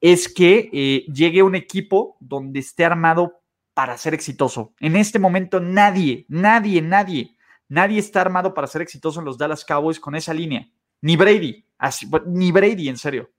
es 0.00 0.32
que 0.32 0.70
eh, 0.72 1.04
llegue 1.12 1.42
un 1.42 1.54
equipo 1.54 2.16
donde 2.20 2.60
esté 2.60 2.84
armado 2.84 3.40
para 3.74 3.96
ser 3.98 4.14
exitoso. 4.14 4.74
En 4.80 4.96
este 4.96 5.18
momento 5.18 5.60
nadie, 5.60 6.26
nadie, 6.28 6.82
nadie, 6.82 7.36
nadie 7.68 7.98
está 7.98 8.20
armado 8.20 8.54
para 8.54 8.66
ser 8.66 8.82
exitoso 8.82 9.20
en 9.20 9.26
los 9.26 9.38
Dallas 9.38 9.64
Cowboys 9.64 10.00
con 10.00 10.14
esa 10.14 10.32
línea. 10.32 10.68
Ni 11.02 11.16
Brady, 11.16 11.64
así, 11.78 12.08
ni 12.26 12.52
Brady, 12.52 12.88
en 12.88 12.96
serio. 12.96 13.30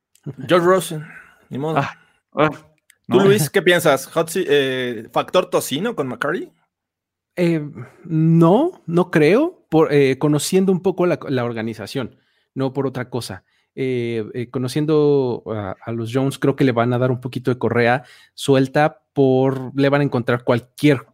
George 0.47 0.65
Rosen, 0.65 1.07
ni 1.49 1.57
modo. 1.57 1.77
Ah, 1.77 1.97
ah, 2.33 2.49
¿Tú, 3.07 3.19
Luis, 3.19 3.49
qué 3.49 3.61
piensas? 3.61 4.09
Eh, 4.35 5.07
¿Factor 5.11 5.49
tocino 5.49 5.95
con 5.95 6.07
McCarty? 6.07 6.51
Eh, 7.35 7.61
no, 8.03 8.81
no 8.85 9.11
creo, 9.11 9.65
por, 9.69 9.93
eh, 9.93 10.17
conociendo 10.17 10.71
un 10.71 10.81
poco 10.81 11.05
la, 11.05 11.43
organización, 11.43 12.17
no 12.53 12.73
por 12.73 12.85
otra 12.87 13.09
cosa. 13.09 13.43
conociendo 14.51 15.43
a, 15.47 15.91
los 15.91 16.11
Jones, 16.13 16.39
creo 16.39 16.55
que 16.55 16.63
le 16.63 16.71
van 16.71 16.93
a 16.93 16.97
dar 16.97 17.11
un 17.11 17.21
poquito 17.21 17.51
de 17.51 17.59
correa 17.59 18.03
suelta 18.33 19.03
por, 19.13 19.71
le 19.79 19.89
van 19.89 20.01
a 20.01 20.03
encontrar 20.03 20.43
cualquier 20.43 21.05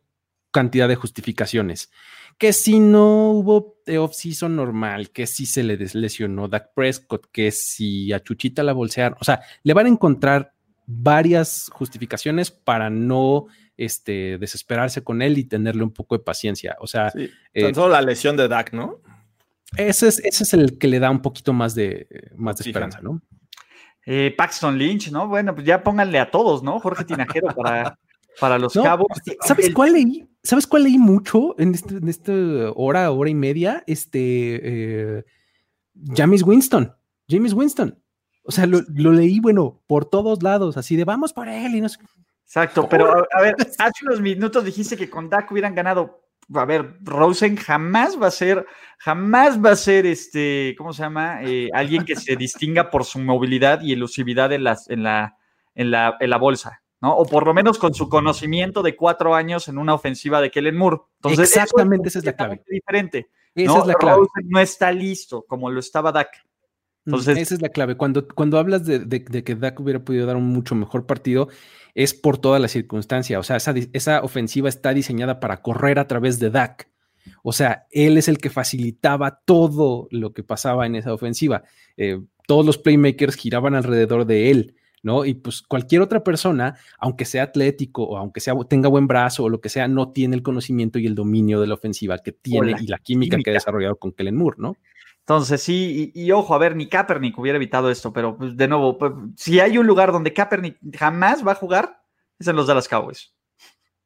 cantidad 0.52 0.88
de 0.88 0.96
justificaciones 0.96 1.92
que 2.38 2.54
si 2.54 2.80
no 2.80 3.32
hubo 3.32 3.78
off-season 3.88 4.56
normal, 4.56 5.12
que 5.12 5.28
si 5.28 5.46
se 5.46 5.64
le 5.64 5.78
lesionó 5.78 6.48
Dak 6.48 6.74
Prescott, 6.74 7.28
que 7.32 7.52
si 7.52 8.12
a 8.14 8.22
Chuchita 8.22 8.64
la 8.64 8.74
bolsearon, 8.74 9.18
o 9.20 9.24
sea, 9.24 9.42
le 9.64 9.74
van 9.74 9.86
a 9.86 9.90
encontrar 9.90 10.54
varias 10.86 11.70
justificaciones 11.72 12.52
para 12.52 12.90
no 12.90 13.48
este, 13.78 14.38
desesperarse 14.38 15.04
con 15.04 15.22
él 15.22 15.38
y 15.38 15.46
tenerle 15.46 15.84
un 15.84 15.92
poco 15.92 16.18
de 16.18 16.24
paciencia. 16.24 16.76
O 16.80 16.88
sea, 16.88 17.12
sí, 17.12 17.30
eh, 17.54 17.74
solo 17.74 17.94
la 17.94 18.02
lesión 18.02 18.38
de 18.38 18.48
Dak, 18.48 18.74
¿no? 18.74 19.02
Ese 19.78 20.08
es, 20.08 20.20
ese 20.20 20.44
es 20.44 20.54
el 20.54 20.78
que 20.78 20.88
le 20.88 21.00
da 21.00 21.10
un 21.10 21.22
poquito 21.22 21.54
más 21.54 21.74
de, 21.74 22.08
más 22.36 22.58
de 22.58 22.70
esperanza, 22.70 23.00
¿no? 23.02 23.22
Eh, 24.06 24.34
Paxton 24.38 24.78
Lynch, 24.78 25.12
¿no? 25.12 25.28
Bueno, 25.28 25.56
pues 25.56 25.66
ya 25.66 25.82
pónganle 25.82 26.20
a 26.20 26.30
todos, 26.30 26.62
¿no? 26.62 26.80
Jorge 26.80 27.06
Tinajero 27.06 27.48
para, 27.56 27.98
para 28.40 28.60
los 28.60 28.74
cabos. 28.74 29.08
¿Sabes 29.42 29.74
cuál 29.74 29.94
leí? 29.94 30.28
¿Sabes 30.44 30.68
cuál 30.68 30.84
leí 30.84 30.98
mucho 30.98 31.56
en, 31.58 31.74
este, 31.74 31.96
en 31.96 32.10
esta 32.10 32.34
hora, 32.76 33.10
hora 33.12 33.30
y 33.30 33.36
media? 33.36 33.82
Este, 33.88 35.20
eh, 35.20 35.24
James 36.16 36.44
Winston, 36.44 36.94
James 37.30 37.54
Winston. 37.54 37.98
O 38.44 38.52
sea, 38.52 38.66
lo, 38.66 38.82
leí, 39.14 39.40
bueno, 39.40 39.82
por 39.88 40.04
todos 40.04 40.44
lados, 40.44 40.76
así 40.76 40.98
de 40.98 41.06
vamos 41.06 41.32
por 41.32 41.48
él 41.48 41.76
y 41.76 41.82
no 41.82 41.88
sé. 41.88 42.00
Exacto, 42.46 42.90
pero 42.90 43.26
a, 43.32 43.42
ver, 43.42 43.56
hace 43.80 44.06
unos 44.06 44.20
minutos 44.20 44.66
dijiste 44.66 44.98
que 44.98 45.10
con 45.10 45.30
Dak 45.30 45.50
hubieran 45.50 45.76
ganado. 45.76 46.22
A 46.54 46.66
ver, 46.66 46.98
Rosen 47.02 47.56
jamás 47.56 48.22
va 48.22 48.28
a 48.28 48.32
ser, 48.32 48.66
jamás 49.00 49.64
va 49.64 49.72
a 49.72 49.76
ser 49.78 50.06
este, 50.06 50.76
¿cómo 50.78 50.92
se 50.92 51.04
llama? 51.04 51.42
Eh, 51.42 51.70
alguien 51.74 52.04
que 52.04 52.18
se 52.18 52.36
distinga 52.36 52.92
por 52.92 53.06
su 53.06 53.18
movilidad 53.20 53.82
y 53.82 53.94
elusividad 53.94 54.52
las, 54.60 54.90
en, 54.90 55.04
la, 55.04 55.38
en, 55.74 55.90
la, 55.90 56.18
en 56.20 56.30
la 56.30 56.38
bolsa. 56.38 56.83
¿No? 57.04 57.18
O 57.18 57.26
por 57.26 57.46
lo 57.46 57.54
menos 57.54 57.78
con 57.78 57.94
su 57.94 58.08
conocimiento 58.08 58.82
de 58.82 58.96
cuatro 58.96 59.36
años 59.36 59.68
en 59.68 59.78
una 59.78 59.94
ofensiva 59.94 60.40
de 60.40 60.50
Kellen 60.50 60.78
Moore. 60.78 61.02
Entonces, 61.18 61.50
Exactamente, 61.50 62.08
esa 62.08 62.20
es 62.20 62.26
la 62.26 62.34
clave. 62.34 62.64
Diferente. 62.68 63.30
Esa 63.54 63.80
es 63.80 63.88
la 63.88 63.94
clave. 63.96 64.26
no 64.46 64.60
está 64.62 64.90
listo 64.94 65.46
como 65.46 65.70
lo 65.70 65.82
estaba 65.82 66.14
Dak. 66.14 66.30
Mm, 67.04 67.10
Entonces, 67.10 67.38
esa 67.40 67.56
es 67.56 67.62
la 67.62 67.70
clave. 67.70 67.98
Cuando, 67.98 68.26
cuando 68.26 68.58
hablas 68.58 68.86
de, 68.86 69.24
que 69.26 69.56
Dak 69.56 69.78
hubiera 69.82 70.04
podido 70.06 70.26
dar 70.26 70.38
un 70.38 70.48
mucho 70.48 70.76
mejor 70.76 71.06
partido, 71.06 71.50
es 71.94 72.14
por 72.14 72.38
toda 72.38 72.58
la 72.58 72.70
circunstancia. 72.70 73.38
O 73.38 73.44
sea, 73.44 73.58
esa, 73.58 73.74
esa 73.92 74.22
ofensiva 74.22 74.70
está 74.70 74.94
diseñada 74.94 75.42
para 75.42 75.62
correr 75.62 76.00
a 76.00 76.08
través 76.08 76.40
de 76.40 76.52
Dak. 76.52 76.90
O 77.44 77.52
sea, 77.52 77.86
él 77.92 78.18
es 78.18 78.30
el 78.30 78.38
que 78.38 78.50
facilitaba 78.50 79.42
todo 79.44 80.08
lo 80.10 80.32
que 80.32 80.44
pasaba 80.44 80.86
en 80.86 80.96
esa 80.96 81.14
ofensiva. 81.14 81.64
Eh, 81.98 82.22
todos 82.48 82.66
los 82.66 82.78
playmakers 82.78 83.36
giraban 83.36 83.76
alrededor 83.76 84.26
de 84.26 84.52
él 84.52 84.76
¿no? 85.04 85.26
Y 85.26 85.36
pues 85.36 85.62
cualquier 85.62 86.02
otra 86.02 86.24
persona, 86.24 86.76
aunque 86.98 87.26
sea 87.26 87.44
atlético 87.44 88.04
o 88.04 88.18
aunque 88.18 88.40
sea, 88.40 88.56
tenga 88.68 88.90
buen 88.90 89.06
brazo 89.06 89.44
o 89.44 89.50
lo 89.50 89.62
que 89.62 89.70
sea, 89.70 89.88
no 89.88 90.12
tiene 90.12 90.36
el 90.36 90.42
conocimiento 90.42 90.98
y 90.98 91.06
el 91.06 91.14
dominio 91.14 91.62
de 91.62 91.68
la 91.68 91.76
ofensiva 91.76 92.18
que 92.18 92.32
tiene 92.32 92.76
y 92.80 92.88
la 92.88 92.98
química, 92.98 93.38
que 93.38 93.52
ha 93.52 93.54
desarrollado 93.54 93.98
con 93.98 94.14
Kellen 94.14 94.36
Moore, 94.36 94.58
¿no? 94.60 94.76
Entonces, 95.20 95.62
sí, 95.62 96.12
y, 96.14 96.32
ojo, 96.32 96.54
a 96.54 96.58
ver, 96.58 96.76
ni 96.76 96.90
Kaepernick 96.90 97.38
hubiera 97.38 97.56
evitado 97.56 97.90
esto, 97.90 98.12
pero 98.12 98.36
pues, 98.36 98.58
de 98.58 98.68
nuevo, 98.68 98.98
pues, 98.98 99.14
si 99.38 99.60
hay 99.60 99.78
un 99.78 99.88
lugar 99.88 100.12
donde 100.12 100.34
Kaepernick 100.34 100.78
jamás 100.98 101.46
va 101.48 101.54
a 101.54 101.56
jugar, 101.56 102.02
es 102.40 102.48
en 102.48 102.56
los 102.56 102.68
Dallas 102.68 102.90
Cowboys. 102.90 103.34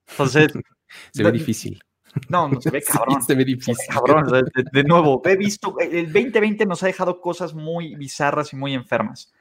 Entonces. 0.10 0.52
se 1.14 1.24
ve 1.24 1.32
difícil. 1.32 1.82
No, 2.30 2.48
no 2.48 2.62
se 2.62 2.70
ve 2.70 2.82
cabrón. 2.88 3.22
se 3.22 3.36
ve 3.36 3.46
difícil. 3.46 3.76
cabrón. 3.90 4.26
De, 4.72 4.84
nuevo, 4.84 5.22
he 5.26 5.36
visto, 5.36 5.76
el 5.80 6.12
2020 6.14 6.66
nos 6.66 6.84
ha 6.84 6.88
dejado 6.88 7.20
cosas 7.20 7.54
muy 7.54 7.96
bizarras 7.96 8.54
y 8.54 8.56
muy 8.56 8.74
enfermas. 8.74 9.34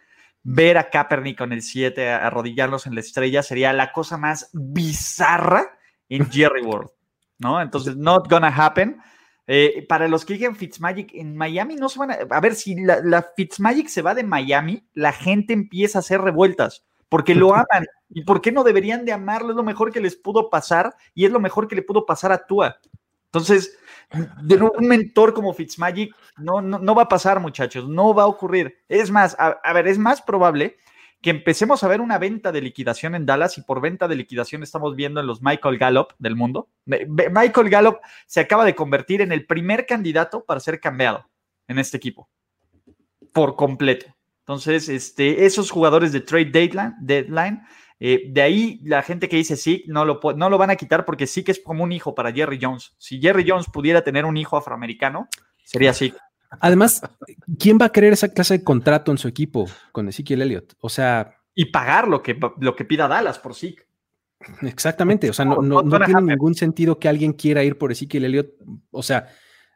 Ver 0.49 0.79
a 0.79 0.91
Kaepernick 0.91 1.39
con 1.39 1.53
el 1.53 1.61
7 1.61 2.09
arrodillarlos 2.09 2.87
en 2.87 2.95
la 2.95 3.01
estrella 3.01 3.43
sería 3.43 3.73
la 3.73 3.91
cosa 3.91 4.17
más 4.17 4.49
bizarra 4.53 5.77
en 6.09 6.25
Jerry 6.31 6.63
World, 6.63 6.91
¿no? 7.39 7.61
Entonces, 7.61 7.97
not 7.97 8.31
gonna 8.31 8.55
happen. 8.55 8.99
Eh, 9.49 9.85
para 9.89 10.07
los 10.07 10.25
que 10.25 10.35
digan 10.35 10.55
Fitzmagic 10.55 11.15
en 11.15 11.37
Miami, 11.37 11.75
no 11.75 11.89
se 11.89 11.99
van 11.99 12.13
a. 12.13 12.19
A 12.31 12.41
ver, 12.41 12.55
si 12.55 12.77
la, 12.77 13.01
la 13.03 13.27
Fitzmagic 13.37 13.89
se 13.89 14.03
va 14.03 14.15
de 14.15 14.23
Miami, 14.23 14.87
la 14.95 15.13
gente 15.13 15.53
empieza 15.53 15.99
a 15.99 16.01
hacer 16.01 16.21
revueltas 16.21 16.85
porque 17.09 17.35
lo 17.35 17.53
aman. 17.55 17.87
¿Y 18.09 18.23
por 18.23 18.41
qué 18.41 18.53
no 18.53 18.63
deberían 18.63 19.05
de 19.05 19.13
amarlo? 19.13 19.51
Es 19.51 19.57
lo 19.57 19.65
mejor 19.65 19.93
que 19.93 20.01
les 20.01 20.15
pudo 20.15 20.49
pasar 20.49 20.95
y 21.13 21.25
es 21.25 21.33
lo 21.33 21.41
mejor 21.41 21.67
que 21.67 21.75
le 21.75 21.83
pudo 21.83 22.07
pasar 22.07 22.31
a 22.31 22.47
Tua. 22.47 22.79
Entonces, 23.37 23.77
de 24.43 24.57
un 24.57 24.89
mentor 24.89 25.35
como 25.35 25.53
Fitzmagic 25.53 26.15
no, 26.39 26.63
no, 26.63 26.95
va 26.95 27.03
a 27.03 27.09
pasar, 27.09 27.39
muchachos, 27.39 27.87
no 27.87 28.15
va 28.15 28.23
a 28.23 28.27
ocurrir. 28.27 28.79
Es 28.89 29.11
más, 29.11 29.37
a, 29.39 29.73
ver, 29.75 29.89
es 29.89 29.99
más 29.99 30.23
probable 30.23 30.77
que 31.21 31.31
empecemos 31.31 31.83
a 31.85 31.89
ver 31.89 32.01
una 32.01 32.19
venta 32.19 32.51
de 32.51 32.63
liquidación 32.63 33.15
en 33.15 33.27
Dallas 33.27 33.59
y 33.59 33.63
por 33.63 33.83
venta 33.83 34.09
de 34.09 34.17
liquidación 34.17 34.63
estamos 34.63 34.97
viendo 34.97 35.21
en 35.21 35.27
los 35.27 35.43
Michael 35.43 35.77
Gallup 35.77 36.13
del 36.19 36.35
mundo. 36.35 36.71
Michael 36.87 37.69
Gallup 37.69 37.99
se 38.27 38.41
acaba 38.41 38.65
de 38.65 38.75
convertir 38.75 39.21
en 39.21 39.33
el 39.33 39.45
primer 39.45 39.85
candidato 39.85 40.45
para 40.45 40.61
ser 40.61 40.81
cambiado 40.81 41.29
en 41.69 41.79
este 41.79 41.99
equipo, 41.99 42.31
por 43.33 43.55
completo. 43.55 44.07
Entonces, 44.41 44.89
este, 44.89 45.45
esos 45.45 45.71
jugadores 45.71 46.13
de 46.13 46.21
trade 46.21 46.47
deadline, 46.47 46.95
deadline 47.01 47.63
eh, 47.99 48.25
de 48.29 48.43
ahí 48.43 48.81
la 48.85 49.03
gente 49.03 49.29
que 49.29 49.37
dice 49.37 49.57
sí, 49.57 49.85
no 49.87 50.05
lo, 50.05 50.21
no 50.37 50.51
lo 50.51 50.59
van 50.59 50.71
a 50.71 50.77
quitar 50.77 51.05
porque 51.05 51.27
sí 51.27 51.43
que 51.43 51.53
es 51.53 51.61
como 51.61 51.85
un 51.85 51.93
hijo 51.93 52.15
para 52.15 52.33
Jerry 52.33 52.59
Jones. 52.61 52.95
Si 52.99 53.21
Jerry 53.21 53.45
Jones 53.49 53.67
pudiera 53.73 54.03
tener 54.03 54.25
un 54.25 54.37
hijo 54.37 54.57
afroamericano, 54.57 55.29
sería 55.65 55.91
así. 55.91 56.13
Además, 56.61 57.03
¿quién 57.59 57.79
va 57.81 57.87
a 57.87 57.93
querer 57.93 58.13
esa 58.13 58.29
clase 58.29 58.59
de 58.59 58.65
contrato 58.65 59.11
en 59.11 59.19
su 59.19 59.29
equipo 59.29 59.67
con 59.93 60.09
Ezekiel 60.09 60.43
Elliott? 60.43 60.75
O 60.81 60.89
sea. 60.89 61.37
Y 61.55 61.67
pagar 61.67 62.07
lo 62.09 62.23
que, 62.23 62.39
lo 62.61 62.77
que 62.77 62.85
pida 62.85 63.09
Dallas 63.09 63.39
por 63.39 63.55
sí. 63.55 63.77
Exactamente. 64.63 65.31
O 65.31 65.33
sea, 65.33 65.45
no, 65.45 65.63
no, 65.63 65.83
no 65.83 66.01
tiene 66.01 66.21
ningún 66.21 66.55
sentido 66.55 66.99
que 66.99 67.09
alguien 67.09 67.33
quiera 67.33 67.65
ir 67.65 67.79
por 67.79 67.93
Ezekiel 67.93 68.27
Elliott. 68.27 68.51
O 68.91 69.03
sea, 69.03 69.29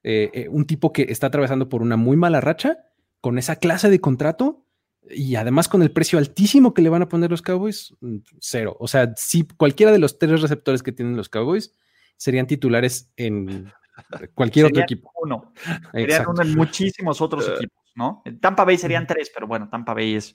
eh, 0.03 0.31
eh, 0.33 0.49
un 0.49 0.67
tipo 0.67 0.93
que 0.93 1.07
está 1.09 1.27
atravesando 1.29 1.69
por 1.69 1.83
una 1.83 1.97
muy 1.97 2.17
mala 2.17 2.41
racha 2.41 2.79
con 3.21 3.39
esa 3.39 3.57
clase 3.57 3.91
de 3.91 4.01
contrato 4.01 4.67
y 5.09 5.35
además 5.37 5.69
con 5.69 5.83
el 5.83 5.93
precio 5.93 6.19
altísimo 6.19 6.75
que 6.75 6.83
le 6.83 6.89
van 6.89 7.03
a 7.03 7.09
poner 7.09 7.31
los 7.31 7.43
Cowboys, 7.43 7.95
mm, 8.01 8.19
cero. 8.41 8.77
O 8.79 8.89
sea, 8.89 9.13
si 9.17 9.47
cualquiera 9.47 9.93
de 9.93 9.99
los 9.99 10.19
tres 10.19 10.41
receptores 10.41 10.83
que 10.83 10.93
tienen 10.93 11.17
los 11.17 11.29
Cowboys 11.29 11.73
serían 12.17 12.47
titulares 12.47 13.11
en 13.17 13.73
cualquier 14.35 14.67
otro 14.67 14.83
equipo. 14.83 15.11
Uno. 15.23 15.53
Serían 15.93 16.29
uno 16.29 16.43
en 16.43 16.57
muchísimos 16.57 17.21
otros 17.21 17.49
eh. 17.49 17.53
equipos, 17.57 17.93
¿no? 17.95 18.23
Tampa 18.41 18.65
Bay 18.65 18.77
serían 18.77 19.07
tres, 19.07 19.31
pero 19.35 19.47
bueno, 19.47 19.69
Tampa 19.69 19.95
Bay 19.95 20.15
es. 20.15 20.35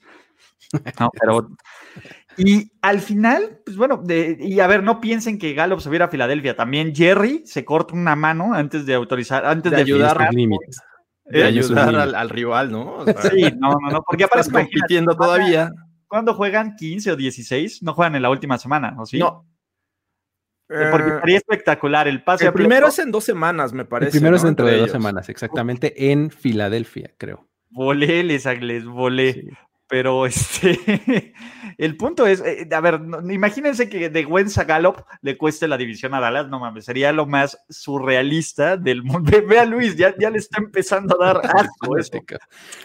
No, 0.99 1.09
pero. 1.17 1.49
Y 2.37 2.71
al 2.81 2.99
final, 2.99 3.61
pues 3.65 3.77
bueno, 3.77 4.03
y 4.07 4.59
a 4.59 4.67
ver, 4.67 4.83
no 4.83 4.99
piensen 4.99 5.37
que 5.37 5.53
Gallup 5.53 5.79
se 5.79 5.89
viera 5.89 6.05
a 6.05 6.09
Filadelfia. 6.09 6.55
También 6.55 6.93
Jerry 6.93 7.43
se 7.45 7.63
corta 7.63 7.93
una 7.93 8.15
mano 8.15 8.53
antes 8.53 8.85
de 8.85 8.93
autorizar, 8.93 9.45
antes 9.45 9.71
de, 9.71 9.77
ayudar 9.77 10.17
de 11.25 11.43
ayudar 11.43 11.95
al, 11.95 12.29
rival, 12.29 12.71
¿no? 12.71 13.05
sí, 13.31 13.43
no, 13.57 13.75
no, 13.81 13.89
no, 13.91 14.03
porque 14.03 14.23
aparece 14.25 14.51
compitiendo 14.51 15.15
todavía. 15.15 15.71
¿Cuándo 16.07 16.33
juegan 16.33 16.75
15 16.75 17.11
o 17.11 17.15
16? 17.15 17.83
No 17.83 17.93
juegan 17.93 18.15
en 18.15 18.21
la 18.21 18.29
última 18.29 18.57
semana, 18.57 18.95
¿o 18.97 19.05
sí? 19.05 19.17
No. 19.17 19.45
Porque 20.67 21.09
eh, 21.09 21.19
sería 21.21 21.37
espectacular 21.37 22.07
el 22.07 22.23
pase. 22.23 22.45
El 22.45 22.53
primero 22.53 22.87
es 22.87 22.97
en 22.99 23.11
dos 23.11 23.23
semanas, 23.23 23.73
me 23.73 23.85
parece. 23.85 24.09
El 24.09 24.21
primero 24.21 24.35
es 24.35 24.43
dentro 24.43 24.65
de 24.65 24.77
dos 24.77 24.91
semanas, 24.91 25.29
exactamente, 25.29 26.11
en 26.11 26.31
Filadelfia, 26.31 27.11
creo. 27.17 27.47
Volé, 27.69 28.23
les, 28.23 28.45
les 28.61 28.85
volé. 28.85 29.49
Pero 29.87 30.25
este, 30.25 31.33
el 31.77 31.97
punto 31.97 32.25
es, 32.25 32.41
eh, 32.41 32.67
a 32.71 32.81
ver, 32.81 33.01
imagínense 33.29 33.89
que 33.89 34.09
de 34.09 34.23
Gwenza 34.23 34.63
Gallup 34.63 34.97
le 35.21 35.37
cueste 35.37 35.67
la 35.67 35.77
división 35.77 36.13
a 36.13 36.19
Dallas, 36.19 36.47
no 36.47 36.59
mames, 36.59 36.85
sería 36.85 37.11
lo 37.11 37.25
más 37.25 37.57
surrealista 37.69 38.77
del 38.77 39.03
mundo. 39.03 39.31
Ve, 39.47 39.59
a 39.59 39.65
Luis, 39.65 39.95
ya, 39.95 40.15
ya 40.17 40.29
le 40.29 40.39
está 40.39 40.61
empezando 40.61 41.21
a 41.21 41.25
dar 41.27 41.41
asco 41.45 41.97
eso. 41.97 42.11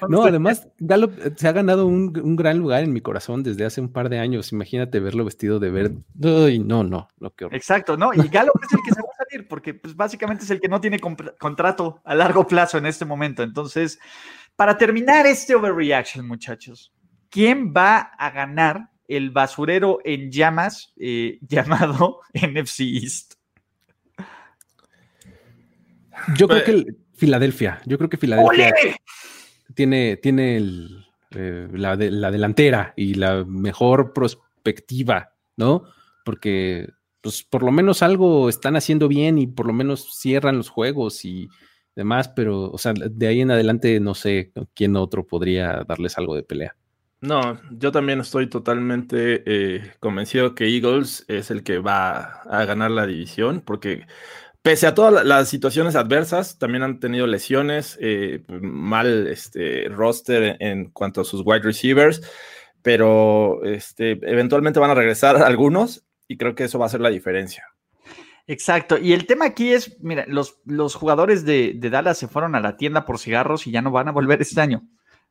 No, 0.09 0.25
además, 0.25 0.69
Gallup 0.79 1.13
eh, 1.19 1.33
se 1.37 1.49
ha 1.49 1.53
ganado 1.53 1.87
un, 1.87 2.11
gran 2.37 2.59
lugar 2.59 2.85
en 2.85 2.93
mi 2.93 3.01
corazón 3.01 3.43
desde 3.43 3.65
hace 3.65 3.81
un 3.81 3.93
par 3.93 4.09
de 4.09 4.19
años. 4.19 4.53
Imagínate 4.53 5.01
verlo 5.01 5.25
vestido 5.25 5.59
de 5.59 5.71
verde. 5.71 5.97
Ay, 6.23 6.59
no, 6.59 6.85
no, 6.85 7.09
lo 7.19 7.35
que 7.35 7.47
Exacto, 7.47 7.97
no, 7.97 8.13
y 8.13 8.29
Gallup 8.29 8.61
es 8.63 8.73
el 8.73 8.81
que 8.85 8.95
se 8.95 9.01
va 9.01 9.09
a 9.13 9.25
salir, 9.25 9.49
porque 9.49 9.75
pues 9.75 9.97
básicamente 9.97 10.45
es 10.45 10.51
el 10.51 10.61
que 10.61 10.69
no 10.69 10.81
tiene 10.81 11.01
contrato 11.01 12.01
a 12.05 12.15
largo 12.15 12.47
plazo 12.47 12.79
en 12.79 12.87
este 12.87 13.05
momento. 13.05 13.43
Entonces, 13.43 13.99
para 14.61 14.77
terminar 14.77 15.27
este 15.27 15.55
overreaction, 15.55 16.29
muchachos, 16.29 16.93
¿quién 17.31 17.73
va 17.75 17.97
a 18.19 18.31
ganar 18.31 18.91
el 19.09 19.31
basurero 19.31 20.01
en 20.05 20.31
llamas 20.31 20.93
eh, 20.99 21.39
llamado 21.49 22.21
NFC 22.35 22.81
East? 22.81 23.37
Yo 26.37 26.47
creo 26.47 26.63
que 26.63 26.95
Filadelfia, 27.15 27.81
yo 27.87 27.97
creo 27.97 28.11
que 28.11 28.19
Filadelfia 28.19 28.75
tiene, 29.75 30.19
tiene 30.19 30.59
eh, 31.31 31.69
la, 31.73 31.97
la, 31.97 32.31
delantera 32.31 32.93
y 32.99 33.15
la 33.15 33.47
mejor 33.47 34.13
perspectiva, 34.13 35.33
¿no? 35.57 35.85
Porque 36.23 36.87
pues 37.23 37.43
por 37.45 37.63
lo 37.63 37.73
menos 37.73 38.03
algo 38.03 38.51
están 38.51 38.77
haciendo 38.77 39.09
bien 39.09 39.39
y 39.39 39.47
por 39.47 39.67
lo 39.67 39.73
menos 39.73 40.19
cierran 40.19 40.59
los 40.59 40.69
juegos 40.69 41.25
y 41.25 41.49
demás, 41.95 42.29
pero, 42.29 42.71
o 42.71 42.79
sea, 42.79 42.93
de 42.93 43.27
ahí 43.27 43.41
en 43.41 43.51
adelante 43.51 43.99
no 44.01 44.15
sé 44.15 44.53
quién 44.75 44.97
otro 44.97 45.27
podría 45.27 45.85
darles 45.87 46.19
algo 46.19 46.35
de 46.35 46.43
pelea. 46.43 46.77
No, 47.21 47.61
yo 47.71 47.93
también 47.93 48.21
estoy 48.21 48.49
totalmente 48.49 49.43
eh, 49.45 49.93
convencido 50.01 50.55
que 50.55 50.75
Eagles 50.75 51.27
es 51.29 51.51
el 51.51 51.63
que 51.63 51.79
va 51.79 52.43
a 52.43 52.65
ganar 52.65 52.91
la 52.91 53.07
división, 53.07 53.61
porque 53.61 54.07
pese 54.63 54.87
a 54.87 54.95
todas 54.95 55.25
las 55.25 55.49
situaciones 55.49 55.97
adversas, 55.97 56.59
también 56.59 56.83
han 56.83 56.99
tenido 56.99 57.27
lesiones, 57.27 57.99
eh, 58.01 58.43
mal 58.49 59.27
este, 59.27 59.89
roster 59.91 60.57
en 60.61 60.91
cuanto 60.91 61.21
a 61.21 61.25
sus 61.25 61.43
wide 61.45 61.61
receivers, 61.61 62.23
pero 62.83 63.63
este, 63.65 64.13
eventualmente 64.23 64.81
van 64.81 64.91
a 64.91 64.95
regresar 64.95 65.37
algunos 65.43 66.05
y 66.27 66.39
creo 66.39 66.55
que 66.55 66.65
eso 66.65 66.79
va 66.79 66.87
a 66.87 66.91
ser 66.91 67.01
la 67.03 67.11
diferencia. 67.11 67.65
Exacto. 68.51 68.99
Y 68.99 69.13
el 69.13 69.27
tema 69.27 69.45
aquí 69.45 69.73
es, 69.73 69.97
mira, 70.01 70.25
los, 70.27 70.61
los 70.65 70.97
jugadores 70.97 71.45
de, 71.45 71.73
Dallas 71.79 72.19
se 72.19 72.27
fueron 72.27 72.57
a 72.57 72.61
la 72.61 72.77
tienda 72.77 73.05
por 73.05 73.21
cigarros 73.21 73.69
y 73.69 73.71
ya 73.71 73.81
no 73.81 73.93
van 73.93 74.09
a 74.09 74.13
volver 74.13 74.43
este 74.43 74.61
año. 74.61 74.83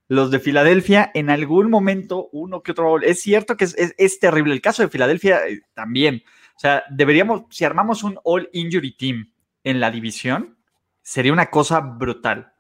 Los 0.08 0.32
de 0.32 0.40
Filadelfia, 0.40 1.12
en 1.14 1.30
algún 1.30 1.70
momento, 1.70 2.30
uno 2.32 2.64
que 2.64 2.72
otro, 2.72 3.02
es 3.02 3.22
cierto 3.22 3.58
que 3.58 3.66
es, 3.66 4.20
terrible. 4.22 4.54
El 4.54 4.62
caso 4.62 4.84
de 4.84 4.88
Filadelfia 4.88 5.46
eh, 5.46 5.60
también. 5.74 6.24
O 6.56 6.60
sea, 6.62 6.86
deberíamos, 6.90 7.44
si 7.50 7.66
armamos 7.66 8.04
un 8.04 8.18
All 8.24 8.50
Injury 8.54 8.96
Team 8.96 9.34
en 9.66 9.82
la 9.82 9.92
división, 9.92 10.58
sería 11.02 11.34
una 11.34 11.50
cosa 11.50 11.82
brutal. 11.82 12.54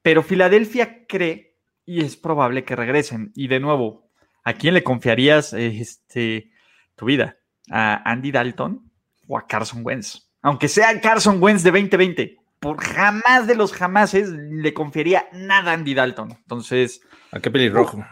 Pero 0.00 0.22
Filadelfia 0.22 1.04
cree 1.06 1.58
y 1.84 2.00
es 2.00 2.16
probable 2.16 2.64
que 2.64 2.74
regresen. 2.74 3.32
Y 3.34 3.48
de 3.48 3.60
nuevo, 3.60 4.08
¿a 4.44 4.54
quién 4.54 4.72
le 4.72 4.82
confiarías 4.82 5.52
este, 5.52 6.52
tu 6.96 7.04
vida? 7.04 7.36
¿A 7.70 8.10
Andy 8.10 8.32
Dalton? 8.32 8.93
O 9.26 9.38
a 9.38 9.46
Carson 9.46 9.82
Wentz. 9.84 10.28
Aunque 10.42 10.68
sea 10.68 11.00
Carson 11.00 11.42
Wentz 11.42 11.62
de 11.62 11.70
2020, 11.70 12.36
por 12.60 12.82
jamás 12.82 13.46
de 13.46 13.54
los 13.54 13.72
jamases 13.72 14.30
le 14.30 14.72
confiaría 14.74 15.26
nada 15.32 15.70
a 15.70 15.74
Andy 15.74 15.94
Dalton. 15.94 16.32
Entonces. 16.32 17.00
¿A 17.30 17.40
qué 17.40 17.50
pelirrojo? 17.50 18.04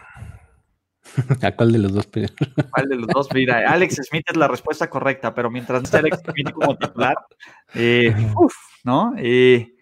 ¿A 1.41 1.51
cuál 1.51 1.71
de 1.71 1.79
los 1.79 1.93
dos? 1.93 2.07
¿Cuál 2.71 2.89
de 2.89 2.95
los 2.95 3.07
dos? 3.07 3.27
Mira, 3.33 3.71
Alex 3.71 3.99
Smith 4.09 4.25
es 4.29 4.37
la 4.37 4.47
respuesta 4.47 4.89
correcta, 4.89 5.33
pero 5.33 5.49
mientras 5.49 5.83
esté 5.83 5.97
Alex 5.97 6.19
Smith 6.23 6.51
como 6.51 6.77
titular, 6.77 7.17
eh, 7.75 8.15
¿no? 8.83 9.13
Eh, 9.17 9.75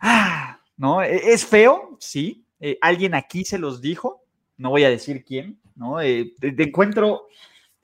ah, 0.00 0.58
¿no? 0.76 1.02
E, 1.02 1.32
es 1.32 1.44
feo, 1.44 1.96
sí. 2.00 2.46
Eh, 2.60 2.78
alguien 2.80 3.14
aquí 3.14 3.44
se 3.44 3.58
los 3.58 3.80
dijo, 3.80 4.24
no 4.56 4.70
voy 4.70 4.84
a 4.84 4.90
decir 4.90 5.24
quién, 5.24 5.60
¿no? 5.74 5.98
de, 5.98 6.32
encuentro 6.40 7.26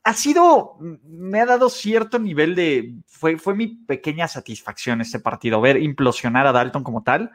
ha 0.05 0.15
sido, 0.15 0.77
me 1.05 1.41
ha 1.41 1.47
dado 1.47 1.69
cierto 1.69 2.19
nivel 2.19 2.55
de, 2.55 2.95
fue, 3.07 3.37
fue 3.37 3.55
mi 3.55 3.67
pequeña 3.67 4.29
satisfacción 4.29 5.01
este 5.01 5.21
partido, 5.21 5.61
ver 5.61 5.77
implosionar 5.83 6.47
a 6.47 6.53
Dalton 6.53 6.83
como 6.83 7.03
tal, 7.03 7.31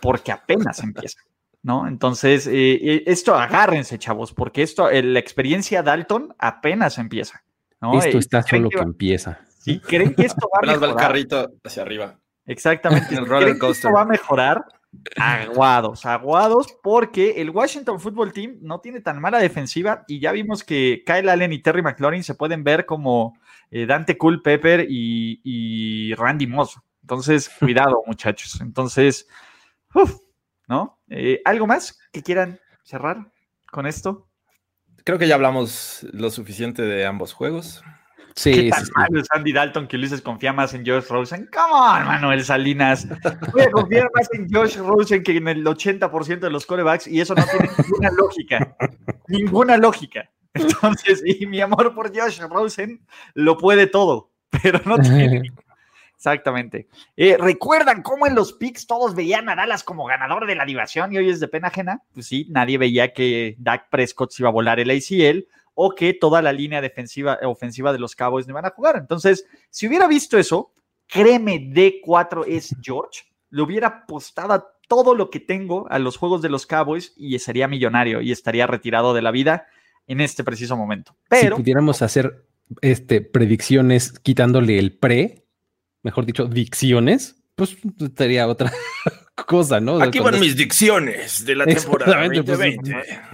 porque 0.00 0.32
apenas 0.32 0.78
empieza. 0.82 1.20
¿no? 1.62 1.88
Entonces, 1.88 2.46
eh, 2.46 2.74
eh, 2.74 3.02
esto 3.06 3.34
agárrense, 3.34 3.98
chavos, 3.98 4.32
porque 4.32 4.62
esto, 4.62 4.90
eh, 4.90 5.02
la 5.02 5.18
experiencia 5.18 5.82
Dalton 5.82 6.34
apenas 6.38 6.98
empieza. 6.98 7.42
¿no? 7.80 7.98
Esto 7.98 8.18
Eh, 8.18 8.20
está 8.20 8.42
¿creen 8.42 8.64
solo 8.64 8.70
que 8.70 8.78
empieza. 8.82 9.40
Si 9.58 9.80
creen 9.80 10.14
que 10.14 10.26
esto 10.26 10.46
va 10.54 10.58
a 10.58 10.58
Apenas 10.58 10.82
va 10.82 10.86
el 10.86 10.94
mejorar, 10.94 11.08
carrito 11.08 11.50
hacia 11.64 11.82
arriba. 11.82 12.20
exactamente, 12.44 13.14
El 13.16 13.26
roller 13.26 13.58
que 13.58 13.70
esto 13.70 13.88
coaster. 13.88 13.94
va 13.94 14.02
a 14.02 14.06
mejorar, 14.06 14.64
aguados, 15.16 16.06
aguados, 16.06 16.66
porque 16.82 17.40
el 17.40 17.50
Washington 17.50 18.00
Football 18.00 18.32
Team 18.32 18.58
no 18.60 18.80
tiene 18.80 19.00
tan 19.00 19.20
mala 19.20 19.38
defensiva 19.38 20.04
y 20.08 20.20
ya 20.20 20.32
vimos 20.32 20.64
que 20.64 21.02
Kyle 21.06 21.28
Allen 21.28 21.52
y 21.52 21.60
Terry 21.60 21.82
McLaurin 21.82 22.24
se 22.24 22.34
pueden 22.34 22.64
ver 22.64 22.86
como 22.86 23.38
eh, 23.70 23.86
Dante 23.86 24.16
Culpepper 24.18 24.86
y, 24.88 25.40
y 25.44 26.14
Randy 26.14 26.46
Moss. 26.46 26.78
Entonces, 27.02 27.48
cuidado, 27.58 28.02
muchachos. 28.06 28.60
Entonces, 28.60 29.28
uf, 29.94 30.16
¿no? 30.68 30.98
Eh, 31.08 31.40
¿Algo 31.44 31.66
más 31.66 31.98
que 32.12 32.22
quieran 32.22 32.60
cerrar 32.82 33.30
con 33.70 33.86
esto? 33.86 34.28
Creo 35.04 35.18
que 35.18 35.28
ya 35.28 35.34
hablamos 35.34 36.06
lo 36.12 36.30
suficiente 36.30 36.82
de 36.82 37.04
ambos 37.04 37.34
juegos. 37.34 37.82
Sí, 38.36 38.52
¿Qué 38.52 38.60
sí, 38.62 38.70
tan 38.70 38.84
sí. 38.84 38.92
malo 38.96 39.20
es 39.20 39.28
Andy 39.30 39.52
Dalton 39.52 39.86
que 39.86 39.96
Ulises 39.96 40.20
confía 40.20 40.52
más 40.52 40.74
en 40.74 40.84
Josh 40.84 41.06
Rosen? 41.08 41.48
Come 41.52 41.72
on, 41.72 42.04
Manuel 42.04 42.44
Salinas. 42.44 43.06
Voy 43.52 43.62
a 43.62 43.70
confiar 43.70 44.10
más 44.12 44.28
en 44.32 44.52
Josh 44.52 44.76
Rosen 44.78 45.22
que 45.22 45.36
en 45.36 45.46
el 45.46 45.64
80% 45.64 46.40
de 46.40 46.50
los 46.50 46.66
corebacks 46.66 47.06
y 47.06 47.20
eso 47.20 47.34
no 47.34 47.44
tiene 47.44 47.70
ninguna 47.78 48.10
lógica. 48.10 48.76
Ninguna 49.28 49.76
lógica. 49.76 50.28
Entonces, 50.52 51.22
y 51.24 51.46
mi 51.46 51.60
amor 51.60 51.94
por 51.94 52.16
Josh 52.16 52.40
Rosen 52.40 53.06
lo 53.34 53.56
puede 53.56 53.86
todo, 53.86 54.32
pero 54.50 54.80
no 54.84 54.98
tiene. 54.98 55.42
Exactamente. 56.16 56.88
Eh, 57.16 57.36
¿Recuerdan 57.38 58.02
cómo 58.02 58.26
en 58.26 58.34
los 58.34 58.54
picks 58.54 58.86
todos 58.86 59.14
veían 59.14 59.48
a 59.48 59.56
Dallas 59.56 59.84
como 59.84 60.06
ganador 60.06 60.46
de 60.46 60.54
la 60.54 60.64
diversión 60.64 61.12
y 61.12 61.18
hoy 61.18 61.28
es 61.28 61.38
de 61.38 61.48
pena 61.48 61.68
ajena? 61.68 62.02
Pues 62.14 62.26
sí, 62.26 62.46
nadie 62.50 62.78
veía 62.78 63.12
que 63.12 63.56
Dak 63.58 63.90
Prescott 63.90 64.30
se 64.30 64.42
iba 64.42 64.48
a 64.48 64.52
volar 64.52 64.80
el 64.80 64.90
ACL 64.90 65.46
o 65.74 65.94
que 65.94 66.14
toda 66.14 66.40
la 66.40 66.52
línea 66.52 66.80
defensiva, 66.80 67.38
ofensiva 67.42 67.92
de 67.92 67.98
los 67.98 68.14
Cowboys 68.14 68.46
no 68.46 68.52
iban 68.52 68.66
a 68.66 68.70
jugar. 68.70 68.96
Entonces, 68.96 69.46
si 69.70 69.86
hubiera 69.86 70.06
visto 70.06 70.38
eso, 70.38 70.72
créeme, 71.06 71.60
D4 71.60 72.44
es 72.46 72.74
George, 72.80 73.22
le 73.50 73.62
hubiera 73.62 73.88
apostado 73.88 74.52
a 74.52 74.66
todo 74.88 75.14
lo 75.14 75.30
que 75.30 75.40
tengo 75.40 75.86
a 75.90 75.98
los 75.98 76.16
juegos 76.16 76.42
de 76.42 76.48
los 76.48 76.66
Cowboys 76.66 77.12
y 77.16 77.38
sería 77.38 77.68
millonario 77.68 78.20
y 78.20 78.32
estaría 78.32 78.66
retirado 78.66 79.14
de 79.14 79.22
la 79.22 79.30
vida 79.30 79.66
en 80.06 80.20
este 80.20 80.44
preciso 80.44 80.76
momento. 80.76 81.16
Pero 81.28 81.56
si 81.56 81.62
pudiéramos 81.62 82.02
hacer 82.02 82.46
este, 82.80 83.20
predicciones 83.20 84.18
quitándole 84.18 84.78
el 84.78 84.96
pre, 84.96 85.46
mejor 86.02 86.26
dicho, 86.26 86.46
dicciones, 86.46 87.42
pues 87.54 87.76
sería 88.16 88.46
otra 88.48 88.72
cosa, 89.34 89.80
¿no? 89.80 89.94
O 89.94 89.98
sea, 89.98 90.06
Aquí 90.08 90.20
van 90.20 90.38
mis 90.38 90.56
dicciones 90.56 91.44
de 91.44 91.56
la 91.56 91.66
temporada 91.66 92.12
Exactamente, 92.24 92.42
pues, 92.44 92.58
2020. 92.58 92.90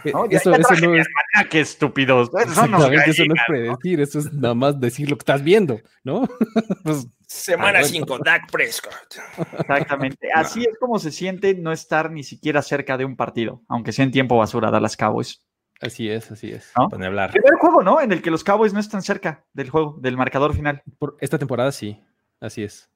eh, 0.08 0.12
¿no? 0.14 0.28
Ya- 0.30 0.38
eso, 0.38 0.54
eso 0.54 0.74
no 0.86 0.94
es, 0.96 1.06
almanaque, 1.34 1.60
estúpidos. 1.60 2.28
Eso 2.28 2.66
no 2.66 2.90
es 2.92 3.08
eso 3.08 3.24
no 3.26 3.34
es 3.34 3.40
predecir, 3.46 4.00
eso 4.00 4.18
es 4.20 4.32
nada 4.32 4.54
más 4.54 4.80
decir 4.80 5.10
lo 5.10 5.16
que 5.16 5.22
estás 5.22 5.42
viendo, 5.42 5.80
¿no? 6.04 6.28
Pues, 6.84 7.06
Semana 7.26 7.78
Ah, 7.78 7.82
bueno. 7.82 7.86
5, 7.86 8.18
Dak 8.24 8.50
Prescott. 8.50 9.16
Exactamente. 9.60 10.28
Así 10.34 10.62
es 10.62 10.76
como 10.80 10.98
se 10.98 11.12
siente 11.12 11.54
no 11.54 11.70
estar 11.70 12.10
ni 12.10 12.24
siquiera 12.24 12.60
cerca 12.62 12.96
de 12.98 13.04
un 13.04 13.14
partido, 13.16 13.62
aunque 13.68 13.92
sea 13.92 14.04
en 14.04 14.10
tiempo 14.10 14.36
basura, 14.36 14.70
Dallas 14.72 14.96
Cowboys. 14.96 15.40
así 15.80 16.08
es, 16.10 16.30
así 16.32 16.50
es. 16.50 16.72
¿No? 16.76 16.88
Hablar. 17.06 17.30
Primer 17.30 17.54
juego, 17.60 17.82
¿no? 17.84 18.00
En 18.00 18.10
el 18.10 18.20
que 18.20 18.30
los 18.32 18.42
Cowboys 18.42 18.72
no 18.72 18.80
están 18.80 19.02
cerca 19.02 19.44
del 19.52 19.70
juego, 19.70 19.96
del 20.00 20.16
marcador 20.16 20.54
final. 20.54 20.82
Por 20.98 21.16
esta 21.20 21.38
temporada 21.38 21.70
sí, 21.72 22.02
así 22.40 22.64
es. 22.64 22.90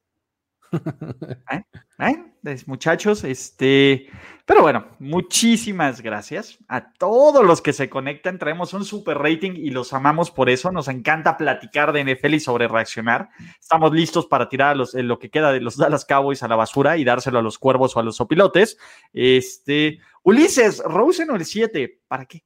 ¿Eh? 1.98 2.24
Pues, 2.44 2.68
muchachos, 2.68 3.24
este, 3.24 4.06
pero 4.44 4.60
bueno, 4.60 4.86
muchísimas 4.98 6.02
gracias 6.02 6.58
a 6.68 6.92
todos 6.92 7.42
los 7.42 7.62
que 7.62 7.72
se 7.72 7.88
conectan. 7.88 8.38
Traemos 8.38 8.74
un 8.74 8.84
super 8.84 9.16
rating 9.16 9.52
y 9.54 9.70
los 9.70 9.94
amamos 9.94 10.30
por 10.30 10.50
eso. 10.50 10.70
Nos 10.70 10.88
encanta 10.88 11.38
platicar 11.38 11.92
de 11.92 12.04
NFL 12.04 12.34
y 12.34 12.40
sobre 12.40 12.68
reaccionar. 12.68 13.30
Estamos 13.58 13.94
listos 13.94 14.26
para 14.26 14.50
tirar 14.50 14.72
a 14.72 14.74
los, 14.74 14.94
en 14.94 15.08
lo 15.08 15.18
que 15.18 15.30
queda 15.30 15.52
de 15.52 15.60
los 15.60 15.78
Dallas 15.78 16.04
Cowboys 16.04 16.42
a 16.42 16.48
la 16.48 16.56
basura 16.56 16.98
y 16.98 17.04
dárselo 17.04 17.38
a 17.38 17.42
los 17.42 17.58
cuervos 17.58 17.96
o 17.96 18.00
a 18.00 18.02
los 18.02 18.20
opilotes. 18.20 18.76
Este, 19.14 20.00
Ulises, 20.22 20.82
Rosen 20.84 21.30
o 21.30 21.36
el 21.36 21.46
7, 21.46 22.02
¿para 22.06 22.26
qué? 22.26 22.42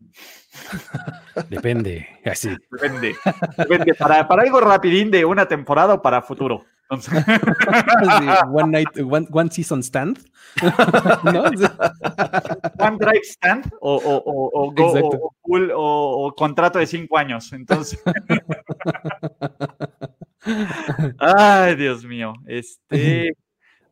Depende, 1.49 2.21
así. 2.25 2.51
Depende. 2.71 3.17
Depende. 3.57 3.95
Para, 3.95 4.29
para 4.29 4.43
algo 4.43 4.61
rapidín 4.61 5.11
de 5.11 5.25
una 5.25 5.49
temporada 5.49 5.95
o 5.95 6.03
para 6.03 6.23
futuro. 6.23 6.65
Entonces, 6.91 7.23
Sí, 7.27 8.27
one 8.51 8.71
night, 8.73 8.89
one, 9.05 9.27
one 9.31 9.51
season 9.51 9.83
stand. 9.83 10.19
¿No? 11.25 11.43
One 12.79 12.97
Drive 12.99 13.25
Stand 13.25 13.71
o, 13.81 13.97
o, 13.97 14.17
o, 14.25 14.51
o 14.55 14.71
go- 14.73 15.33
o- 15.77 16.27
o 16.27 16.35
contrato 16.35 16.79
de 16.79 16.87
cinco 16.87 17.19
años. 17.19 17.53
Entonces. 17.53 18.01
Ay, 21.19 21.77
Dios 21.77 22.05
mío. 22.05 22.35
Este. 22.47 23.33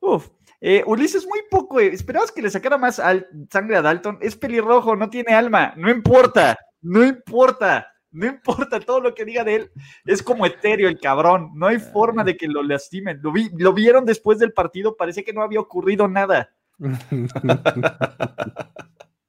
Uf. 0.01 0.29
Eh, 0.61 0.83
Ulises, 0.87 1.27
muy 1.27 1.41
poco. 1.51 1.81
eh, 1.81 1.89
Esperabas 1.89 2.33
que 2.33 2.43
le 2.43 2.51
sacara 2.51 2.79
más 2.79 2.99
al- 2.99 3.27
sangre 3.51 3.77
a 3.77 3.83
Dalton. 3.83 4.19
Es 4.21 4.37
pelirrojo, 4.37 4.97
no 4.97 5.11
tiene 5.11 5.35
alma. 5.35 5.75
No 5.77 5.91
importa. 5.91 6.57
No 6.81 7.05
importa. 7.05 7.89
No 8.16 8.26
importa 8.26 8.81
todo 8.81 9.00
lo 9.00 9.14
que 9.14 9.24
diga 9.24 9.44
de 9.44 9.55
él. 9.57 9.70
Es 10.07 10.22
como 10.22 10.46
etéreo 10.46 10.88
el 10.88 10.98
cabrón. 10.98 11.50
No 11.55 11.66
hay 11.66 11.79
forma 11.79 12.24
de 12.24 12.37
que 12.37 12.48
lo 12.48 12.62
lastimen. 12.62 13.20
Lo, 13.22 13.31
vi- 13.31 13.50
lo 13.59 13.72
vieron 13.74 14.05
después 14.07 14.38
del 14.38 14.52
partido. 14.52 14.96
Parecía 14.96 15.22
que 15.22 15.33
no 15.35 15.42
había 15.42 15.61
ocurrido 15.61 16.09
nada. 16.09 16.50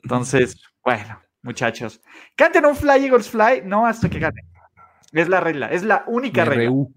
Entonces, 0.04 0.62
bueno, 0.84 1.19
muchachos. 1.41 2.02
Canten 2.36 2.65
un 2.65 2.76
Fly 2.76 3.06
Eagles 3.06 3.30
Fly, 3.30 3.62
no 3.65 3.86
hasta 3.86 4.10
que 4.10 4.19
ganen. 4.19 4.45
Es 5.12 5.28
la 5.30 5.39
regla, 5.39 5.67
es 5.67 5.84
la 5.84 6.04
única 6.08 6.43
Me 6.43 6.50
regla. 6.50 6.63
reú. 6.63 6.93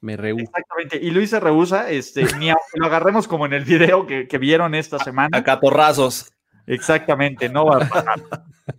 Me 0.00 0.16
reú. 0.16 0.38
Exactamente. 0.38 0.96
Y 1.02 1.10
Luis 1.10 1.30
se 1.30 1.40
rehúsa, 1.40 1.90
este, 1.90 2.24
ni 2.38 2.50
aunque 2.50 2.78
lo 2.78 2.86
agarremos 2.86 3.26
como 3.26 3.46
en 3.46 3.52
el 3.52 3.64
video 3.64 4.06
que, 4.06 4.28
que 4.28 4.38
vieron 4.38 4.74
esta 4.74 4.98
semana. 5.00 5.36
A 5.38 5.42
catorrazos. 5.42 6.32
Exactamente, 6.66 7.48
no 7.48 7.66
va 7.66 7.76
a 7.84 7.88
pasar. 7.88 8.20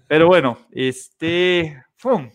Pero 0.08 0.28
bueno, 0.28 0.58
este. 0.72 1.84
¡fum! 1.98 2.30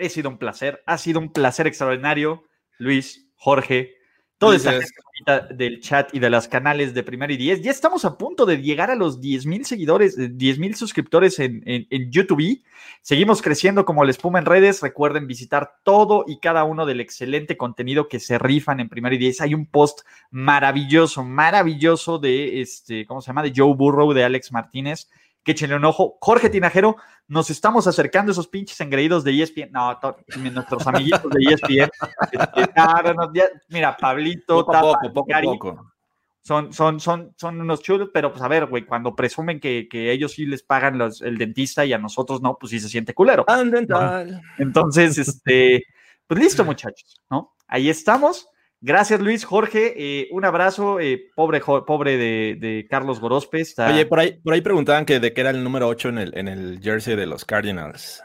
Ha 0.00 0.08
sido 0.08 0.30
un 0.30 0.38
placer, 0.38 0.82
ha 0.86 0.98
sido 0.98 1.20
un 1.20 1.32
placer 1.32 1.66
extraordinario, 1.66 2.44
Luis, 2.78 3.28
Jorge, 3.36 3.94
toda 4.40 4.56
esta 4.56 4.72
gente 4.72 4.88
bonita 5.04 5.54
del 5.54 5.80
chat 5.80 6.14
y 6.14 6.18
de 6.18 6.30
los 6.30 6.48
canales 6.48 6.94
de 6.94 7.02
Primero 7.02 7.30
y 7.30 7.36
Diez. 7.36 7.60
Ya 7.60 7.70
estamos 7.70 8.06
a 8.06 8.16
punto 8.16 8.46
de 8.46 8.62
llegar 8.62 8.90
a 8.90 8.94
los 8.94 9.20
10 9.20 9.44
mil 9.44 9.66
seguidores, 9.66 10.16
10 10.16 10.58
mil 10.58 10.74
suscriptores 10.74 11.38
en, 11.38 11.62
en, 11.66 11.86
en 11.90 12.10
YouTube. 12.10 12.62
Seguimos 13.02 13.42
creciendo 13.42 13.84
como 13.84 14.02
la 14.02 14.10
espuma 14.10 14.38
en 14.38 14.46
redes. 14.46 14.80
Recuerden 14.80 15.26
visitar 15.26 15.74
todo 15.84 16.24
y 16.26 16.40
cada 16.40 16.64
uno 16.64 16.86
del 16.86 17.00
excelente 17.00 17.58
contenido 17.58 18.08
que 18.08 18.18
se 18.18 18.38
rifan 18.38 18.80
en 18.80 18.88
Primero 18.88 19.14
y 19.14 19.18
Diez. 19.18 19.42
Hay 19.42 19.52
un 19.52 19.66
post 19.66 20.00
maravilloso, 20.30 21.22
maravilloso 21.22 22.18
de 22.18 22.62
este, 22.62 23.04
¿cómo 23.04 23.20
se 23.20 23.26
llama? 23.26 23.42
De 23.42 23.52
Joe 23.54 23.74
Burrow, 23.74 24.14
de 24.14 24.24
Alex 24.24 24.52
Martínez. 24.52 25.10
Que 25.42 25.52
échenle 25.52 25.76
un 25.76 25.84
ojo. 25.84 26.18
Jorge 26.20 26.50
Tinajero, 26.50 26.96
nos 27.28 27.48
estamos 27.50 27.86
acercando 27.86 28.30
a 28.30 28.32
esos 28.32 28.48
pinches 28.48 28.78
engreídos 28.80 29.24
de 29.24 29.42
ESPN. 29.42 29.70
No, 29.72 29.98
nuestros 30.52 30.86
amiguitos 30.86 31.30
de 31.30 31.42
E 31.44 31.54
ESPN. 31.54 31.90
Este, 32.32 32.70
no, 32.76 33.02
no, 33.02 33.14
no, 33.14 33.32
ya- 33.34 33.48
mira, 33.68 33.96
Pablito, 33.96 34.56
Poco 34.56 34.72
Tapa, 34.72 34.92
poco, 35.00 35.12
poco 35.14 35.26
Gary, 35.30 35.46
poco. 35.46 35.92
son, 36.42 36.72
son, 36.72 37.00
son, 37.00 37.32
son 37.38 37.60
unos 37.60 37.80
chulos, 37.82 38.10
pero 38.12 38.30
pues 38.30 38.42
a 38.42 38.48
ver, 38.48 38.66
güey, 38.66 38.84
cuando 38.84 39.16
presumen 39.16 39.60
que, 39.60 39.88
que 39.88 40.12
ellos 40.12 40.32
sí 40.32 40.44
les 40.44 40.62
pagan 40.62 40.98
los- 40.98 41.22
el 41.22 41.38
dentista 41.38 41.84
y 41.86 41.92
a 41.94 41.98
nosotros 41.98 42.42
no, 42.42 42.56
pues 42.60 42.70
sí 42.70 42.80
se 42.80 42.88
siente 42.90 43.14
culero. 43.14 43.44
Andental. 43.48 44.42
Entonces, 44.58 45.16
este, 45.16 45.84
pues 46.26 46.38
listo, 46.40 46.64
muchachos, 46.64 47.20
¿no? 47.30 47.54
Ahí 47.66 47.88
estamos. 47.88 48.46
Gracias, 48.82 49.20
Luis, 49.20 49.44
Jorge. 49.44 49.92
eh, 49.96 50.28
un 50.32 50.44
abrazo, 50.44 51.00
eh, 51.00 51.28
pobre, 51.36 51.60
pobre 51.60 52.16
de, 52.16 52.56
de 52.58 52.86
Carlos 52.88 53.20
Gorospe. 53.20 53.60
Está... 53.60 53.88
Oye, 53.92 54.06
por 54.06 54.20
ahí, 54.20 54.40
por 54.42 54.54
ahí 54.54 54.60
preguntaban 54.62 55.04
que 55.04 55.20
de 55.20 55.32
qué 55.34 55.42
era 55.42 55.50
el 55.50 55.62
número 55.62 55.86
8 55.88 56.08
en 56.08 56.18
el, 56.18 56.38
en 56.38 56.48
el 56.48 56.80
jersey 56.82 57.14
de 57.16 57.26
los 57.26 57.44
Cardinals. 57.44 58.22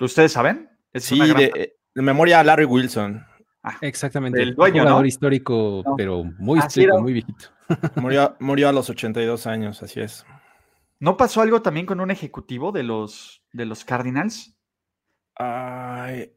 ¿Ustedes 0.00 0.32
saben? 0.32 0.68
Es 0.92 1.04
Sí, 1.04 1.18
gran- 1.18 1.36
de, 1.36 1.76
de 1.94 2.02
memoria 2.02 2.40
a 2.40 2.44
Larry 2.44 2.64
Wilson. 2.64 3.24
Exactamente. 3.82 4.42
El 4.42 4.54
dueño, 4.54 4.76
Un 4.76 4.88
jugador 4.88 5.02
¿no? 5.02 5.06
histórico, 5.06 5.82
No. 5.86 5.94
pero 5.96 6.24
muy 6.38 6.58
histórico, 6.58 7.00
muy 7.00 7.12
viejito. 7.12 7.46
Murió, 7.96 8.36
murió 8.40 8.68
a 8.68 8.72
los 8.72 8.90
82 8.90 9.46
años, 9.46 9.80
así 9.84 10.00
es. 10.00 10.24
¿No 10.98 11.16
pasó 11.16 11.40
algo 11.42 11.62
también 11.62 11.86
con 11.86 12.00
un 12.00 12.10
ejecutivo 12.10 12.72
de 12.72 12.82
los, 12.82 13.42
de 13.52 13.66
los 13.66 13.84
Cardinals? 13.84 14.56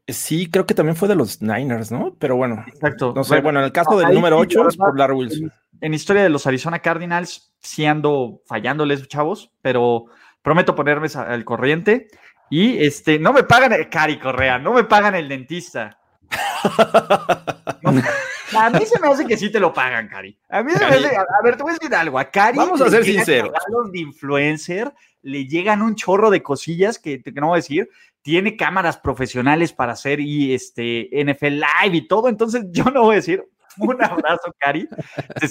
Sí, 0.08 0.50
creo 0.50 0.66
que 0.66 0.74
también 0.74 0.96
fue 0.96 1.08
de 1.08 1.14
los 1.14 1.42
Niners, 1.42 1.90
¿no? 1.90 2.14
Pero 2.18 2.36
bueno, 2.36 2.64
Exacto. 2.66 3.12
no 3.14 3.24
sé. 3.24 3.40
Bueno, 3.40 3.58
en 3.60 3.66
el 3.66 3.72
caso 3.72 3.98
del 3.98 4.14
número 4.14 4.36
sí, 4.38 4.42
8 4.42 4.62
la 4.62 4.68
es 4.68 4.76
por 4.76 4.98
Larry 4.98 5.14
Wilson. 5.14 5.52
en 5.80 5.94
historia 5.94 6.22
de 6.22 6.28
los 6.28 6.46
Arizona 6.46 6.78
Cardinals, 6.80 7.52
sí 7.60 7.84
ando 7.84 8.40
fallándoles, 8.46 9.06
chavos, 9.08 9.52
pero 9.60 10.06
prometo 10.42 10.74
ponerme 10.74 11.08
al 11.14 11.44
corriente. 11.44 12.08
Y 12.50 12.78
este, 12.84 13.18
no 13.18 13.32
me 13.32 13.42
pagan 13.42 13.72
el 13.72 13.88
Cari 13.88 14.18
Correa, 14.18 14.58
no 14.58 14.72
me 14.72 14.84
pagan 14.84 15.14
el 15.14 15.28
dentista. 15.28 15.98
A 18.56 18.70
mí 18.70 18.86
se 18.86 19.00
me 19.00 19.08
hace 19.08 19.26
que 19.26 19.36
sí 19.36 19.50
te 19.50 19.58
lo 19.58 19.72
pagan, 19.72 20.06
Cari. 20.06 20.38
A 20.48 20.62
mí 20.62 20.70
se 20.72 20.78
me 20.78 20.84
hace, 20.84 21.16
a, 21.16 21.24
ver, 21.42 21.56
te 21.56 21.62
voy 21.64 21.72
a 21.72 21.74
decir 21.74 21.94
algo. 21.94 22.18
A 22.18 22.30
Cari. 22.30 22.56
Vamos 22.56 22.80
a 22.80 22.88
ser 22.88 23.04
sinceros. 23.04 23.50
de 23.90 23.98
influencer 23.98 24.92
le 25.22 25.46
llegan 25.46 25.82
un 25.82 25.96
chorro 25.96 26.30
de 26.30 26.42
cosillas 26.42 26.98
que, 26.98 27.22
que 27.22 27.32
no 27.32 27.48
voy 27.48 27.56
a 27.56 27.62
decir. 27.62 27.88
Tiene 28.24 28.56
cámaras 28.56 28.96
profesionales 28.96 29.74
para 29.74 29.92
hacer 29.92 30.18
y 30.18 30.54
este 30.54 31.10
NFL 31.12 31.60
Live 31.60 31.96
y 31.96 32.08
todo. 32.08 32.30
Entonces, 32.30 32.64
yo 32.70 32.84
no 32.84 33.02
voy 33.02 33.12
a 33.12 33.16
decir, 33.16 33.44
un 33.76 34.02
abrazo, 34.02 34.54
Cari. 34.58 34.88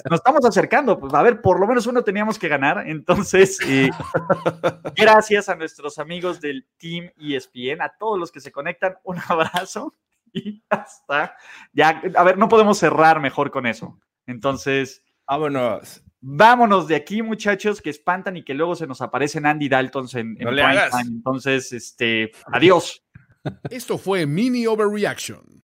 Nos 0.09 0.19
estamos 0.19 0.43
acercando, 0.43 0.99
pues 0.99 1.13
a 1.13 1.21
ver, 1.21 1.39
por 1.39 1.59
lo 1.59 1.67
menos 1.67 1.85
uno 1.85 2.03
teníamos 2.03 2.39
que 2.39 2.47
ganar. 2.47 2.87
Entonces, 2.87 3.59
eh, 3.67 3.91
gracias 4.95 5.49
a 5.49 5.55
nuestros 5.55 5.99
amigos 5.99 6.41
del 6.41 6.65
Team 6.77 7.11
ESPN, 7.19 7.83
a 7.83 7.93
todos 7.95 8.19
los 8.19 8.31
que 8.31 8.39
se 8.39 8.51
conectan, 8.51 8.95
un 9.03 9.19
abrazo 9.27 9.95
y 10.31 10.63
hasta. 10.67 11.35
Ya, 11.73 12.01
a 12.15 12.23
ver, 12.23 12.39
no 12.39 12.49
podemos 12.49 12.79
cerrar 12.79 13.19
mejor 13.19 13.51
con 13.51 13.67
eso. 13.67 13.99
Entonces, 14.25 15.03
vámonos. 15.27 16.03
Vámonos 16.25 16.87
de 16.87 16.95
aquí, 16.95 17.21
muchachos, 17.21 17.81
que 17.81 17.89
espantan 17.89 18.37
y 18.37 18.45
que 18.45 18.53
luego 18.53 18.75
se 18.75 18.87
nos 18.87 19.01
aparecen 19.01 19.45
Andy 19.45 19.67
Daltons 19.67 20.15
en, 20.15 20.35
no 20.35 20.51
le 20.51 20.63
hagas. 20.63 20.93
Entonces, 21.05 21.73
este, 21.73 22.31
adiós. 22.45 23.03
Esto 23.69 23.97
fue 23.97 24.25
Mini 24.25 24.65
Overreaction. 24.65 25.63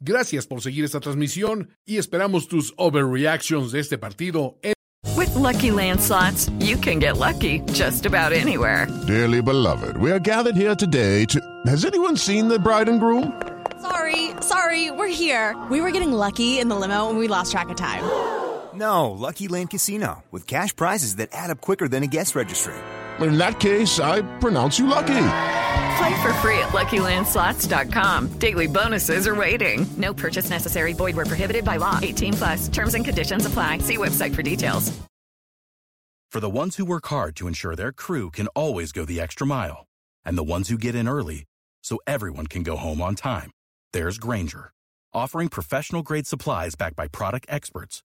Gracias 0.00 0.46
por 0.46 0.62
seguir 0.62 0.86
esta 0.86 1.00
transmisión 1.00 1.76
y 1.84 1.98
esperamos 1.98 2.48
tus 2.48 2.72
overreactions 2.78 3.72
de 3.72 3.80
este 3.80 3.98
partido 3.98 4.58
en 4.62 4.72
With 5.16 5.34
lucky 5.34 5.70
landslots, 5.70 6.50
you 6.60 6.78
can 6.78 6.98
get 6.98 7.18
lucky 7.18 7.60
just 7.74 8.06
about 8.06 8.32
anywhere. 8.32 8.86
Dearly 9.06 9.42
beloved, 9.42 9.98
we 9.98 10.10
are 10.10 10.18
gathered 10.18 10.56
here 10.56 10.74
today 10.74 11.26
to. 11.26 11.40
Has 11.66 11.84
anyone 11.84 12.16
seen 12.16 12.48
the 12.48 12.58
bride 12.58 12.88
and 12.88 13.00
groom? 13.00 13.38
Sorry, 13.82 14.30
sorry, 14.40 14.90
we're 14.90 15.08
here. 15.08 15.54
We 15.70 15.82
were 15.82 15.90
getting 15.90 16.12
lucky 16.12 16.58
in 16.58 16.68
the 16.68 16.76
limo 16.76 17.10
and 17.10 17.18
we 17.18 17.28
lost 17.28 17.52
track 17.52 17.68
of 17.68 17.76
time. 17.76 18.39
No, 18.80 19.10
Lucky 19.10 19.46
Land 19.46 19.68
Casino, 19.70 20.24
with 20.30 20.46
cash 20.46 20.74
prizes 20.74 21.16
that 21.16 21.28
add 21.32 21.50
up 21.50 21.60
quicker 21.60 21.86
than 21.86 22.02
a 22.02 22.06
guest 22.06 22.34
registry. 22.34 22.74
In 23.20 23.36
that 23.36 23.60
case, 23.60 24.00
I 24.00 24.22
pronounce 24.38 24.78
you 24.78 24.86
lucky. 24.86 25.26
Play 25.98 26.22
for 26.22 26.32
free 26.40 26.58
at 26.58 26.70
LuckyLandSlots.com. 26.70 28.28
Daily 28.38 28.66
bonuses 28.66 29.26
are 29.28 29.34
waiting. 29.34 29.86
No 29.98 30.14
purchase 30.14 30.48
necessary. 30.48 30.94
Void 30.94 31.16
were 31.16 31.26
prohibited 31.26 31.64
by 31.64 31.76
law. 31.76 31.98
18 32.00 32.32
plus. 32.32 32.68
Terms 32.68 32.94
and 32.94 33.04
conditions 33.04 33.44
apply. 33.44 33.78
See 33.78 33.98
website 33.98 34.34
for 34.34 34.42
details. 34.42 34.98
For 36.30 36.40
the 36.40 36.56
ones 36.58 36.76
who 36.76 36.84
work 36.84 37.06
hard 37.08 37.34
to 37.36 37.48
ensure 37.48 37.74
their 37.76 37.92
crew 37.92 38.30
can 38.30 38.46
always 38.48 38.92
go 38.92 39.04
the 39.04 39.20
extra 39.20 39.46
mile, 39.46 39.86
and 40.24 40.38
the 40.38 40.52
ones 40.54 40.68
who 40.68 40.78
get 40.78 40.94
in 40.94 41.08
early 41.08 41.44
so 41.82 41.98
everyone 42.06 42.46
can 42.46 42.62
go 42.62 42.76
home 42.76 43.02
on 43.02 43.16
time, 43.16 43.50
there's 43.92 44.16
Granger, 44.16 44.70
offering 45.12 45.48
professional 45.48 46.02
grade 46.02 46.28
supplies 46.28 46.76
backed 46.76 46.94
by 46.94 47.08
product 47.08 47.46
experts, 47.48 48.04